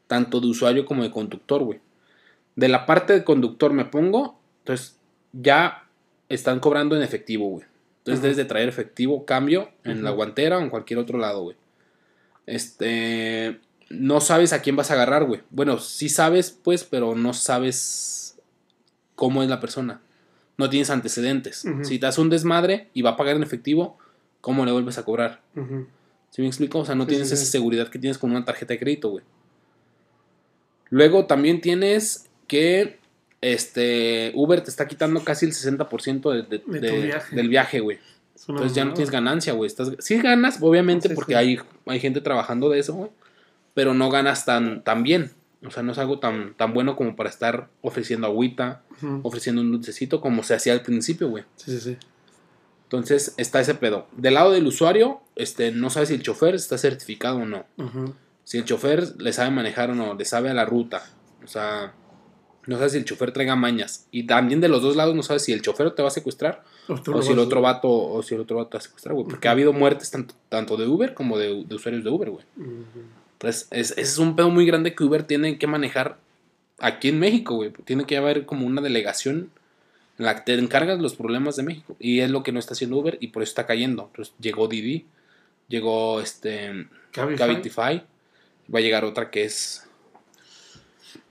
tanto 0.08 0.40
de 0.40 0.46
usuario 0.48 0.84
como 0.86 1.02
de 1.02 1.10
conductor, 1.10 1.62
güey. 1.62 1.78
De 2.56 2.68
la 2.68 2.86
parte 2.86 3.12
de 3.12 3.22
conductor 3.24 3.72
me 3.72 3.84
pongo, 3.84 4.38
entonces 4.60 4.96
ya 5.32 5.84
están 6.28 6.60
cobrando 6.60 6.96
en 6.96 7.02
efectivo, 7.02 7.48
güey. 7.48 7.64
Entonces 7.98 8.18
Ajá. 8.20 8.22
debes 8.22 8.36
de 8.36 8.44
traer 8.44 8.68
efectivo, 8.68 9.24
cambio 9.24 9.70
en 9.84 10.04
la 10.04 10.10
guantera 10.10 10.58
o 10.58 10.60
en 10.60 10.70
cualquier 10.70 10.98
otro 10.98 11.18
lado, 11.18 11.42
güey. 11.42 11.56
Este, 12.46 13.60
no 13.90 14.20
sabes 14.20 14.52
a 14.52 14.62
quién 14.62 14.76
vas 14.76 14.90
a 14.90 14.94
agarrar, 14.94 15.24
güey. 15.24 15.42
Bueno, 15.50 15.78
sí 15.78 16.08
sabes, 16.08 16.50
pues, 16.50 16.84
pero 16.84 17.14
no 17.14 17.32
sabes 17.34 18.38
cómo 19.14 19.42
es 19.42 19.48
la 19.48 19.60
persona. 19.60 20.00
no 20.58 20.70
tienes 20.70 20.88
antecedentes. 20.88 21.64
Si 21.82 21.98
te 21.98 22.06
hace 22.06 22.20
un 22.20 22.30
desmadre 22.30 22.88
y 22.94 23.02
va 23.02 23.10
a 23.10 23.16
pagar 23.16 23.36
en 23.36 23.42
efectivo, 23.42 23.98
¿cómo 24.40 24.64
le 24.64 24.72
vuelves 24.72 24.96
a 24.96 25.04
cobrar? 25.04 25.42
¿Sí 26.30 26.40
me 26.40 26.46
explico? 26.48 26.78
O 26.78 26.84
sea, 26.86 26.94
no 26.94 27.04
Sí, 27.04 27.10
tienes 27.10 27.28
sí, 27.28 27.34
esa 27.34 27.44
seguridad 27.44 27.88
que 27.88 27.98
tienes 27.98 28.16
con 28.16 28.30
una 28.30 28.44
tarjeta 28.44 28.72
de 28.72 28.78
crédito, 28.78 29.10
güey. 29.10 29.24
Luego 30.88 31.26
también 31.26 31.60
tienes 31.60 32.30
que 32.46 32.98
este 33.40 34.32
Uber 34.34 34.60
te 34.62 34.70
está 34.70 34.86
quitando 34.88 35.22
casi 35.22 35.46
el 35.46 35.52
60% 35.52 36.30
de, 36.30 36.42
de- 36.42 36.62
De 36.66 36.80
de- 36.80 36.88
tu 36.90 37.02
viaje. 37.02 37.36
del 37.36 37.48
viaje, 37.48 37.80
güey. 37.80 37.98
Entonces 38.48 38.74
ya 38.74 38.84
no 38.84 38.92
tienes 38.94 39.10
ganancia, 39.10 39.52
güey. 39.54 39.66
Estás, 39.66 39.92
sí 39.98 40.18
ganas, 40.20 40.58
obviamente, 40.60 41.08
Sí, 41.08 41.14
porque 41.14 41.32
sí. 41.32 41.38
Hay, 41.38 41.58
hay 41.86 42.00
gente 42.00 42.20
trabajando 42.20 42.68
de 42.68 42.78
eso, 42.78 42.94
güey. 42.94 43.10
Pero 43.74 43.94
no 43.94 44.10
ganas 44.10 44.44
tan, 44.44 44.82
tan 44.84 45.02
bien. 45.02 45.32
O 45.66 45.70
sea, 45.70 45.82
no 45.82 45.92
es 45.92 45.98
algo 45.98 46.18
tan, 46.18 46.54
tan 46.54 46.72
bueno 46.74 46.96
como 46.96 47.16
para 47.16 47.28
estar 47.30 47.68
ofreciendo 47.80 48.26
agüita, 48.26 48.82
ofreciendo 49.22 49.62
un 49.62 49.72
dulcecito 49.72 50.20
como 50.20 50.42
se 50.42 50.54
hacía 50.54 50.74
al 50.74 50.82
principio, 50.82 51.28
güey. 51.28 51.44
Sí, 51.56 51.72
sí, 51.72 51.80
sí. 51.80 51.96
Entonces 52.84 53.34
está 53.36 53.60
ese 53.60 53.74
pedo. 53.74 54.06
Del 54.16 54.34
lado 54.34 54.52
del 54.52 54.66
usuario, 54.66 55.20
este, 55.34 55.72
no 55.72 55.90
sabe 55.90 56.06
si 56.06 56.14
el 56.14 56.22
chofer 56.22 56.54
está 56.54 56.78
certificado 56.78 57.38
o 57.38 57.44
no. 57.46 57.66
Si 58.44 58.58
el 58.58 58.64
chofer 58.64 59.20
le 59.20 59.32
sabe 59.32 59.50
manejar 59.50 59.90
o 59.90 59.94
no, 59.94 60.14
le 60.14 60.24
sabe 60.24 60.50
a 60.50 60.54
la 60.54 60.64
ruta. 60.64 61.04
O 61.42 61.48
sea, 61.48 61.94
no 62.66 62.76
sabe 62.78 62.90
si 62.90 62.98
el 62.98 63.04
chofer 63.04 63.32
traiga 63.32 63.54
mañas. 63.56 64.06
Y 64.10 64.24
también 64.24 64.60
de 64.60 64.68
los 64.68 64.82
dos 64.82 64.96
lados 64.96 65.14
no 65.14 65.22
sabe 65.22 65.38
si 65.38 65.52
el 65.52 65.62
chofer 65.62 65.92
te 65.92 66.02
va 66.02 66.08
a 66.08 66.10
secuestrar 66.10 66.64
O 66.88 67.22
si 67.22 67.32
el 67.32 67.38
otro 67.38 67.60
vato 67.60 67.88
o 67.90 68.22
si 68.22 68.34
el 68.34 68.40
otro 68.40 68.56
vato 68.56 68.70
te 68.70 68.76
va 68.76 68.80
a 68.80 68.82
secuestrar, 68.82 69.14
güey. 69.14 69.26
Porque 69.26 69.48
ha 69.48 69.52
habido 69.52 69.72
muertes 69.72 70.10
tanto, 70.10 70.34
tanto 70.48 70.76
de 70.76 70.86
Uber 70.86 71.14
como 71.14 71.38
de, 71.38 71.64
de 71.64 71.74
usuarios 71.74 72.02
de 72.02 72.10
Uber, 72.10 72.30
güey. 72.30 72.44
Entonces, 73.34 73.68
es, 73.70 73.92
ese 73.92 74.00
es 74.02 74.18
un 74.18 74.34
pedo 74.34 74.50
muy 74.50 74.66
grande 74.66 74.94
que 74.94 75.04
Uber 75.04 75.22
tiene 75.22 75.58
que 75.58 75.66
manejar 75.66 76.18
aquí 76.78 77.08
en 77.08 77.18
México, 77.18 77.54
güey. 77.54 77.72
Tiene 77.84 78.04
que 78.04 78.16
haber 78.16 78.46
como 78.46 78.66
una 78.66 78.80
delegación 78.80 79.50
en 80.18 80.24
la 80.24 80.34
que 80.34 80.40
te 80.42 80.54
encargas 80.58 80.98
los 80.98 81.14
problemas 81.14 81.56
de 81.56 81.62
México. 81.62 81.96
Y 82.00 82.20
es 82.20 82.30
lo 82.30 82.42
que 82.42 82.50
no 82.50 82.58
está 82.58 82.74
haciendo 82.74 82.96
Uber 82.96 83.16
y 83.20 83.28
por 83.28 83.42
eso 83.42 83.50
está 83.50 83.66
cayendo. 83.66 84.08
Entonces, 84.10 84.34
llegó 84.40 84.66
Didi, 84.66 85.06
llegó 85.68 86.20
este 86.20 86.88
Cabify. 87.12 87.36
Cabify. 87.36 88.02
Va 88.74 88.80
a 88.80 88.82
llegar 88.82 89.04
otra 89.04 89.30
que 89.30 89.44
es 89.44 89.85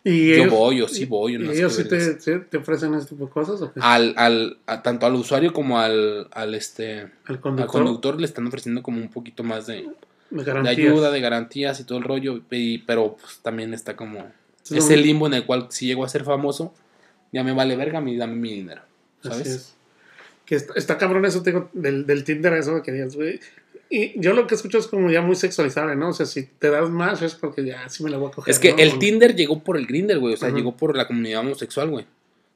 Y 0.07 0.27
Yo 0.29 0.35
ellos- 0.35 0.51
voy, 0.51 0.81
o 0.83 0.87
sí 0.87 1.05
voy, 1.05 1.33
¿Y 1.33 1.49
ellos 1.49 1.75
sí 1.75 1.83
te, 1.85 2.13
te- 2.39 2.57
ofrecen 2.57 2.93
ese 2.93 3.07
tipo 3.07 3.25
de 3.25 3.31
cosas 3.31 3.59
o 3.61 3.73
qué? 3.73 3.79
al, 3.81 4.13
al 4.17 4.59
a- 4.67 4.83
tanto 4.83 5.07
al 5.07 5.15
usuario 5.15 5.51
como 5.51 5.79
al, 5.79 6.27
al 6.31 6.53
este 6.53 6.99
Al 7.01 7.09
al 7.25 7.39
conductor. 7.41 7.71
conductor 7.81 8.19
le 8.19 8.27
están 8.27 8.45
ofreciendo 8.45 8.83
como 8.83 8.99
un 8.99 9.09
poquito 9.09 9.43
más 9.43 9.65
de, 9.65 9.87
de 10.29 10.69
ayuda, 10.69 11.09
de 11.09 11.19
garantías 11.21 11.79
y 11.79 11.85
todo 11.85 11.97
el 11.97 12.03
rollo. 12.03 12.41
y- 12.51 12.77
pero 12.79 13.17
pues, 13.19 13.39
también 13.41 13.73
está 13.73 13.95
como 13.95 14.31
ese 14.69 14.95
limbo 14.97 15.25
en 15.25 15.33
el 15.33 15.45
cual 15.45 15.67
si 15.69 15.87
llego 15.87 16.05
a 16.05 16.09
ser 16.09 16.23
famoso, 16.23 16.71
ya 17.33 17.43
me 17.43 17.53
vale 17.53 17.75
verga, 17.75 17.99
mi, 17.99 18.15
dame 18.15 18.35
mi 18.35 18.53
dinero. 18.53 18.83
Así 19.23 19.29
¿Sabes? 19.29 19.47
es. 19.47 19.75
Que 20.45 20.53
está, 20.53 20.73
está 20.75 20.97
cabrón 20.99 21.25
eso, 21.25 21.41
te 21.41 21.49
digo, 21.51 21.71
del, 21.73 22.05
del 22.05 22.23
Tinder, 22.23 22.53
eso 22.53 22.83
que 22.83 22.91
digas, 22.91 23.15
güey. 23.15 23.39
Y 23.89 24.19
yo 24.19 24.33
lo 24.33 24.47
que 24.47 24.55
escucho 24.55 24.77
es 24.79 24.87
como 24.87 25.11
ya 25.11 25.21
muy 25.21 25.35
sexualizable, 25.35 25.95
¿no? 25.95 26.09
O 26.09 26.13
sea, 26.13 26.25
si 26.25 26.43
te 26.43 26.69
das 26.69 26.89
más 26.89 27.21
es 27.21 27.35
porque 27.35 27.63
ya 27.65 27.87
sí 27.89 28.03
me 28.03 28.09
la 28.09 28.17
voy 28.17 28.29
a 28.29 28.31
coger. 28.31 28.51
Es 28.51 28.59
que 28.59 28.71
¿no? 28.71 28.79
el 28.79 28.97
Tinder 28.99 29.35
llegó 29.35 29.59
por 29.63 29.77
el 29.77 29.85
Grinder, 29.85 30.19
güey. 30.19 30.33
O 30.33 30.37
sea, 30.37 30.49
Ujú. 30.49 30.57
llegó 30.57 30.75
por 30.75 30.97
la 30.97 31.07
comunidad 31.07 31.41
homosexual, 31.41 31.89
güey. 31.89 32.05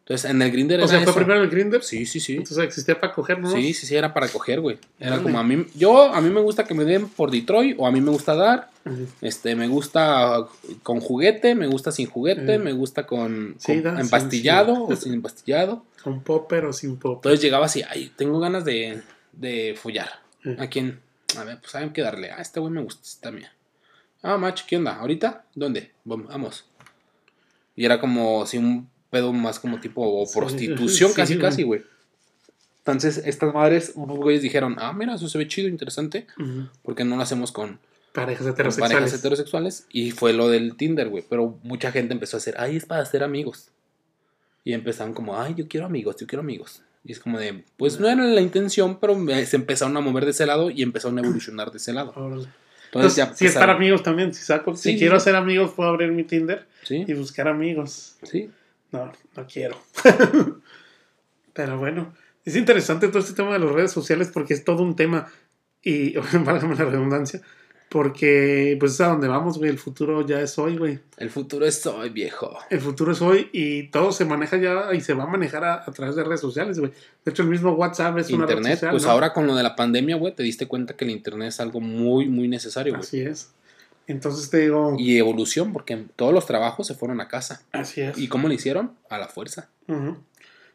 Entonces, 0.05 0.31
en 0.31 0.41
el 0.41 0.51
Grinder 0.51 0.81
O 0.81 0.87
sea, 0.87 1.01
fue 1.01 1.11
eso. 1.11 1.19
primero 1.19 1.43
el 1.43 1.49
Grinder. 1.51 1.83
Sí, 1.83 2.07
sí, 2.07 2.19
sí. 2.19 2.33
Entonces 2.37 2.57
existía 2.63 2.99
para 2.99 3.13
coger, 3.13 3.39
¿no? 3.39 3.51
Sí, 3.51 3.75
sí, 3.75 3.85
sí, 3.85 3.95
era 3.95 4.11
para 4.11 4.27
coger, 4.27 4.59
güey. 4.59 4.79
Era 4.99 5.21
como 5.21 5.37
a 5.37 5.43
mí, 5.43 5.67
yo, 5.75 6.11
a 6.11 6.19
mí 6.19 6.31
me 6.31 6.41
gusta 6.41 6.63
que 6.63 6.73
me 6.73 6.83
den 6.83 7.07
por 7.09 7.29
Detroit, 7.29 7.75
o 7.77 7.85
a 7.85 7.91
mí 7.91 8.01
me 8.01 8.09
gusta 8.09 8.33
dar, 8.33 8.71
Ujú. 8.87 9.05
este, 9.21 9.55
me 9.55 9.67
gusta 9.67 10.47
con 10.81 10.99
juguete, 10.99 11.53
me 11.53 11.67
gusta 11.67 11.91
sin 11.91 12.07
juguete, 12.07 12.57
Mm. 12.57 12.63
me 12.63 12.73
gusta 12.73 13.05
con, 13.05 13.53
Sí, 13.59 13.73
con 13.83 13.83
da, 13.95 14.01
empastillado 14.01 14.87
sí. 14.87 14.93
o 14.93 14.95
sin 14.95 15.13
empastillado. 15.13 15.85
Con 16.03 16.21
popper 16.23 16.65
o 16.65 16.73
sin 16.73 16.97
popper. 16.97 17.29
Entonces 17.29 17.41
llegaba 17.43 17.67
así, 17.67 17.83
ay, 17.87 18.11
tengo 18.15 18.39
ganas 18.39 18.65
de, 18.65 19.01
de 19.33 19.75
follar. 19.79 20.09
¿A 20.57 20.65
quién? 20.67 21.01
A 21.37 21.43
ver, 21.43 21.59
pues 21.59 21.71
saben 21.71 21.93
qué 21.93 22.01
darle. 22.01 22.31
Ah, 22.31 22.41
este 22.41 22.59
güey 22.59 22.71
me 22.73 22.81
gusta, 22.81 23.01
esta 23.03 23.31
mía. 23.31 23.51
Ah, 24.21 24.37
macho, 24.37 24.65
¿qué 24.67 24.77
onda? 24.77 24.95
¿Ahorita? 24.95 25.45
¿Dónde? 25.55 25.91
Vam- 26.05 26.27
Vamos. 26.27 26.65
Y 27.75 27.85
era 27.85 27.99
como 28.01 28.45
si 28.45 28.57
un 28.57 28.89
pedo 29.09 29.31
más 29.31 29.59
como 29.59 29.79
tipo 29.79 30.01
o 30.03 30.29
prostitución, 30.31 31.09
sí, 31.11 31.15
casi, 31.15 31.37
casi, 31.37 31.63
güey. 31.63 31.83
Entonces, 32.79 33.21
estas 33.25 33.53
madres, 33.53 33.91
unos 33.95 34.17
güeyes 34.17 34.41
dijeron, 34.41 34.75
ah, 34.79 34.93
mira, 34.93 35.15
eso 35.15 35.27
se 35.29 35.37
ve 35.37 35.47
chido, 35.47 35.67
interesante, 35.67 36.25
porque 36.83 37.03
no 37.05 37.15
lo 37.15 37.21
hacemos 37.21 37.51
con, 37.51 37.79
Parejas 38.13 38.43
con 38.43 38.53
heterosexuales. 38.53 38.95
parejas 38.97 39.19
heterosexuales. 39.19 39.85
Y 39.89 40.11
fue 40.11 40.33
lo 40.33 40.49
del 40.49 40.75
Tinder, 40.75 41.09
güey. 41.09 41.23
Pero 41.29 41.59
mucha 41.63 41.91
gente 41.91 42.13
empezó 42.13 42.37
a 42.37 42.39
hacer, 42.39 42.55
ay, 42.57 42.75
es 42.77 42.85
para 42.85 43.01
hacer 43.03 43.23
amigos. 43.23 43.69
Y 44.63 44.73
empezaron 44.73 45.13
como, 45.13 45.39
ay, 45.39 45.53
yo 45.55 45.67
quiero 45.67 45.85
amigos, 45.85 46.15
yo 46.19 46.25
quiero 46.27 46.41
amigos. 46.41 46.81
Y 47.03 47.13
es 47.13 47.19
como 47.19 47.39
de, 47.39 47.63
pues 47.77 47.99
no 47.99 48.07
era 48.09 48.21
la 48.23 48.41
intención, 48.41 48.99
pero 48.99 49.15
se 49.45 49.55
empezaron 49.55 49.95
a 49.97 50.01
mover 50.01 50.25
de 50.25 50.31
ese 50.31 50.45
lado 50.45 50.69
y 50.69 50.83
empezaron 50.83 51.17
a 51.17 51.21
evolucionar 51.21 51.71
de 51.71 51.77
ese 51.77 51.93
lado. 51.93 52.13
Entonces, 52.15 52.49
Entonces, 52.91 53.15
ya 53.15 53.33
si 53.33 53.45
es 53.45 53.53
para 53.55 53.73
amigos 53.73 54.03
también, 54.03 54.33
si 54.33 54.43
saco, 54.43 54.75
si 54.75 54.93
Sí, 54.93 54.97
quiero 54.97 55.15
sí. 55.15 55.23
hacer 55.23 55.35
amigos, 55.35 55.71
puedo 55.75 55.89
abrir 55.89 56.11
mi 56.11 56.23
Tinder 56.23 56.67
Sí, 56.83 57.05
y 57.07 57.13
buscar 57.13 57.47
amigos. 57.47 58.15
sí. 58.23 58.49
No, 58.91 59.11
no 59.35 59.45
quiero. 59.47 59.77
Pero 61.53 61.77
bueno, 61.77 62.13
es 62.45 62.55
interesante 62.55 63.07
todo 63.07 63.19
este 63.19 63.33
tema 63.33 63.53
de 63.53 63.59
las 63.59 63.71
redes 63.71 63.91
sociales 63.91 64.29
porque 64.33 64.53
es 64.53 64.63
todo 64.63 64.81
un 64.83 64.95
tema. 64.95 65.27
Y, 65.81 66.13
válgame 66.43 66.75
la 66.75 66.85
redundancia, 66.85 67.41
porque 67.89 68.77
pues 68.79 68.93
es 68.93 69.01
a 69.01 69.07
donde 69.07 69.27
vamos, 69.27 69.57
güey. 69.57 69.69
El 69.69 69.79
futuro 69.79 70.25
ya 70.25 70.39
es 70.41 70.57
hoy, 70.59 70.77
güey. 70.77 70.99
El 71.17 71.29
futuro 71.29 71.65
es 71.65 71.85
hoy, 71.85 72.09
viejo. 72.09 72.57
El 72.69 72.79
futuro 72.81 73.11
es 73.11 73.21
hoy 73.21 73.49
y 73.51 73.87
todo 73.87 74.11
se 74.11 74.25
maneja 74.25 74.57
ya 74.57 74.93
y 74.93 75.01
se 75.01 75.13
va 75.13 75.23
a 75.23 75.27
manejar 75.27 75.63
a, 75.63 75.83
a 75.85 75.91
través 75.91 76.15
de 76.15 76.23
redes 76.23 76.39
sociales, 76.39 76.79
güey. 76.79 76.91
De 77.25 77.31
hecho, 77.31 77.41
el 77.41 77.49
mismo 77.49 77.71
WhatsApp 77.71 78.17
es 78.19 78.29
una 78.29 78.45
red 78.45 78.57
Internet, 78.57 78.79
social, 78.79 78.91
pues 78.91 79.03
¿no? 79.03 79.11
ahora 79.11 79.33
con 79.33 79.47
lo 79.47 79.55
de 79.55 79.63
la 79.63 79.75
pandemia, 79.75 80.17
güey, 80.17 80.35
te 80.35 80.43
diste 80.43 80.67
cuenta 80.67 80.95
que 80.95 81.05
el 81.05 81.11
internet 81.11 81.49
es 81.49 81.59
algo 81.59 81.81
muy, 81.81 82.27
muy 82.29 82.47
necesario, 82.47 82.93
güey. 82.93 83.03
Así 83.03 83.21
es. 83.21 83.51
Entonces 84.05 84.49
te 84.49 84.57
digo, 84.59 84.95
Y 84.97 85.17
evolución, 85.17 85.73
porque 85.73 86.05
todos 86.15 86.33
los 86.33 86.45
trabajos 86.45 86.87
se 86.87 86.95
fueron 86.95 87.21
a 87.21 87.27
casa. 87.27 87.63
así 87.71 88.01
es. 88.01 88.17
¿Y 88.17 88.27
cómo 88.27 88.47
lo 88.47 88.53
hicieron? 88.53 88.91
A 89.09 89.17
la 89.17 89.27
fuerza. 89.27 89.69
Ujú. 89.87 90.17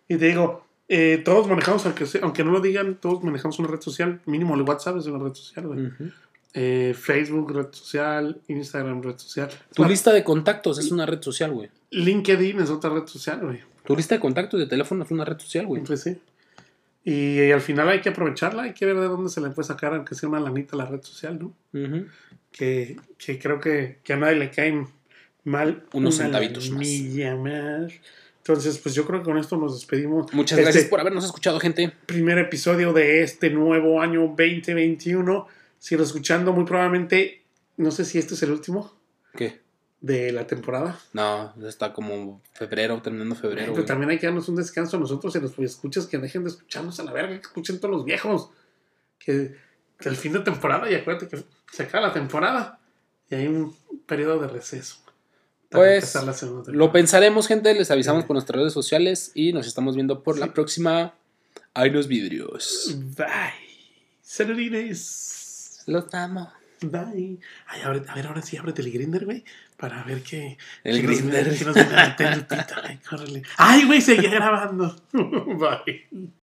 Y 0.09 0.17
te 0.17 0.27
digo, 0.27 0.65
eh, 0.89 1.23
todos 1.25 1.49
manejamos, 1.49 1.85
aunque, 1.87 2.07
aunque 2.23 2.45
no 2.45 2.51
lo 2.53 2.61
digan, 2.61 2.97
todos 3.01 3.23
manejamos 3.25 3.59
una 3.59 3.69
red 3.69 3.81
social. 3.81 4.21
Mínimo 4.27 4.55
el 4.55 4.63
WhatsApp 4.63 4.99
es 4.99 5.07
una 5.07 5.23
red 5.25 5.35
social, 5.35 5.67
güey. 5.67 5.91
Eh, 6.57 6.95
Facebook, 6.97 7.51
red 7.53 7.67
social. 7.73 8.41
Instagram, 8.47 9.03
red 9.03 9.19
social. 9.19 9.51
Tu 9.75 9.85
lista 9.85 10.13
de 10.13 10.23
contactos 10.23 10.79
es 10.79 10.91
una 10.93 11.05
red 11.05 11.21
social, 11.21 11.53
güey. 11.53 11.69
LinkedIn 11.91 12.61
es 12.61 12.71
otra 12.71 12.91
red 12.91 13.07
social, 13.07 13.41
güey. 13.41 13.61
Tu 13.85 13.97
lista 13.97 14.15
de 14.15 14.21
contactos 14.21 14.61
de 14.61 14.67
teléfono 14.67 15.05
es 15.05 15.11
una 15.11 15.25
red 15.25 15.39
social, 15.39 15.67
güey. 15.67 15.83
Pues 15.83 16.03
sí. 16.03 16.17
Y, 17.05 17.51
al 17.51 17.61
final 17.61 17.89
hay 17.89 18.01
que 18.01 18.09
aprovecharla, 18.09 18.63
hay 18.63 18.73
que 18.73 18.87
ver 18.87 18.97
de 18.99 19.09
dónde 19.09 19.29
se 19.29 19.41
le 19.41 19.51
puede 19.51 19.69
sacar, 19.69 19.93
aunque 19.95 20.15
sea 20.15 20.29
una 20.29 20.41
lanita 20.41 20.75
la 20.77 20.87
red 20.87 21.03
social, 21.03 21.39
¿no? 21.39 21.53
Ujú. 21.79 22.07
Que, 22.51 22.97
que 23.19 23.39
creo 23.39 23.61
que, 23.61 23.99
que 24.03 24.15
a 24.15 24.17
nadie 24.17 24.37
le 24.37 24.51
caen 24.51 24.89
mal 25.43 25.85
Unos 25.93 26.15
una 26.15 26.25
centavitos 26.25 26.71
más. 26.71 26.89
más. 27.39 27.93
Entonces, 28.39 28.79
pues 28.79 28.95
yo 28.95 29.05
creo 29.07 29.21
que 29.21 29.25
con 29.25 29.39
esto 29.39 29.57
nos 29.57 29.75
despedimos. 29.75 30.33
Muchas 30.33 30.59
Este 30.59 30.63
gracias 30.63 30.85
por 30.87 31.01
habernos 31.01 31.25
escuchado, 31.25 31.59
gente. 31.61 31.93
primer 32.07 32.39
episodio 32.39 32.93
de 32.93 33.23
este 33.23 33.51
nuevo 33.51 34.01
año 34.01 34.21
2021. 34.37 35.47
Sigo 35.85 36.03
escuchando 36.03 36.51
muy 36.55 36.65
probablemente, 36.65 37.45
no 37.77 37.91
sé 37.91 38.07
si 38.07 38.19
este 38.19 38.33
es 38.33 38.43
el 38.43 38.53
último 38.53 38.91
¿Qué? 39.37 39.61
de 40.01 40.33
la 40.33 40.47
temporada. 40.47 40.99
No, 41.13 41.53
está 41.69 41.93
como 41.93 42.41
febrero, 42.55 43.03
terminando 43.03 43.35
febrero, 43.35 43.61
Pero 43.65 43.73
güey. 43.75 43.85
también 43.85 44.09
hay 44.09 44.19
que 44.19 44.25
darnos 44.25 44.49
un 44.49 44.57
descanso 44.57 44.97
a 44.97 45.01
nosotros 45.01 45.37
y 45.37 45.41
los 45.41 45.59
escuchas 45.59 46.07
que 46.07 46.17
dejen 46.17 46.43
de 46.45 46.49
escucharnos 46.49 46.99
a 47.01 47.05
la 47.05 47.13
verga, 47.13 47.35
que 47.35 47.43
escuchen 47.47 47.81
todos 47.81 47.95
los 47.97 48.05
viejos. 48.07 48.49
Que, 49.19 49.55
que 49.99 50.09
el 50.09 50.17
fin 50.17 50.33
de 50.33 50.41
temporada, 50.41 50.91
y 50.91 50.95
acuérdate 50.95 51.29
que 51.29 51.45
se 51.71 51.83
acaba 51.83 52.07
la 52.09 52.13
temporada 52.15 52.81
y 53.29 53.35
hay 53.35 53.47
un 53.47 53.77
periodo 54.07 54.39
de 54.41 54.49
receso. 54.49 54.97
Pues, 55.71 56.15
Lo 56.69 56.93
pensaremos, 56.93 57.47
gente. 57.47 57.75
Les 57.75 57.91
avisamos 57.91 58.23
Sí. 58.23 58.27
por 58.27 58.35
nuestras 58.37 58.59
redes 58.59 58.73
sociales 58.73 59.33
y 59.35 59.53
nos 59.53 59.67
estamos 59.67 59.97
viendo 59.97 60.23
por 60.23 60.37
Sí. 60.37 60.41
la 60.41 60.55
próxima. 60.55 61.13
Hay 61.75 61.91
los 61.91 62.09
vidrios. 62.09 62.97
Bye. 63.17 63.27
Saludines. 64.23 65.43
Los 65.87 66.13
amo. 66.15 66.51
Bye. 66.81 67.39
Ay, 67.67 67.81
abre- 67.83 68.03
a 68.09 68.15
ver, 68.15 68.27
ahora 68.27 68.43
sí, 68.43 68.57
ábrete 68.57 68.83
el 68.83 68.93
grinder, 68.93 69.25
güey. 69.25 69.43
Para 69.77 70.03
ver 70.03 70.23
qué. 70.23 70.59
El 70.83 71.01
qué 71.01 71.07
nos 71.07 71.17
Grindr. 71.19 71.33
viene- 71.45 71.59
qué 71.59 71.65
nos 71.65 71.75
viene 71.75 71.95
a 72.01 72.07
meter 72.09 72.33
el 72.33 72.47
pito. 72.47 72.75
Ay, 72.83 72.99
córrele. 73.09 73.43
Ay, 73.57 73.85
güey, 73.87 74.01
seguía 74.01 74.31
grabando. 74.31 74.95
Bye. 75.13 76.33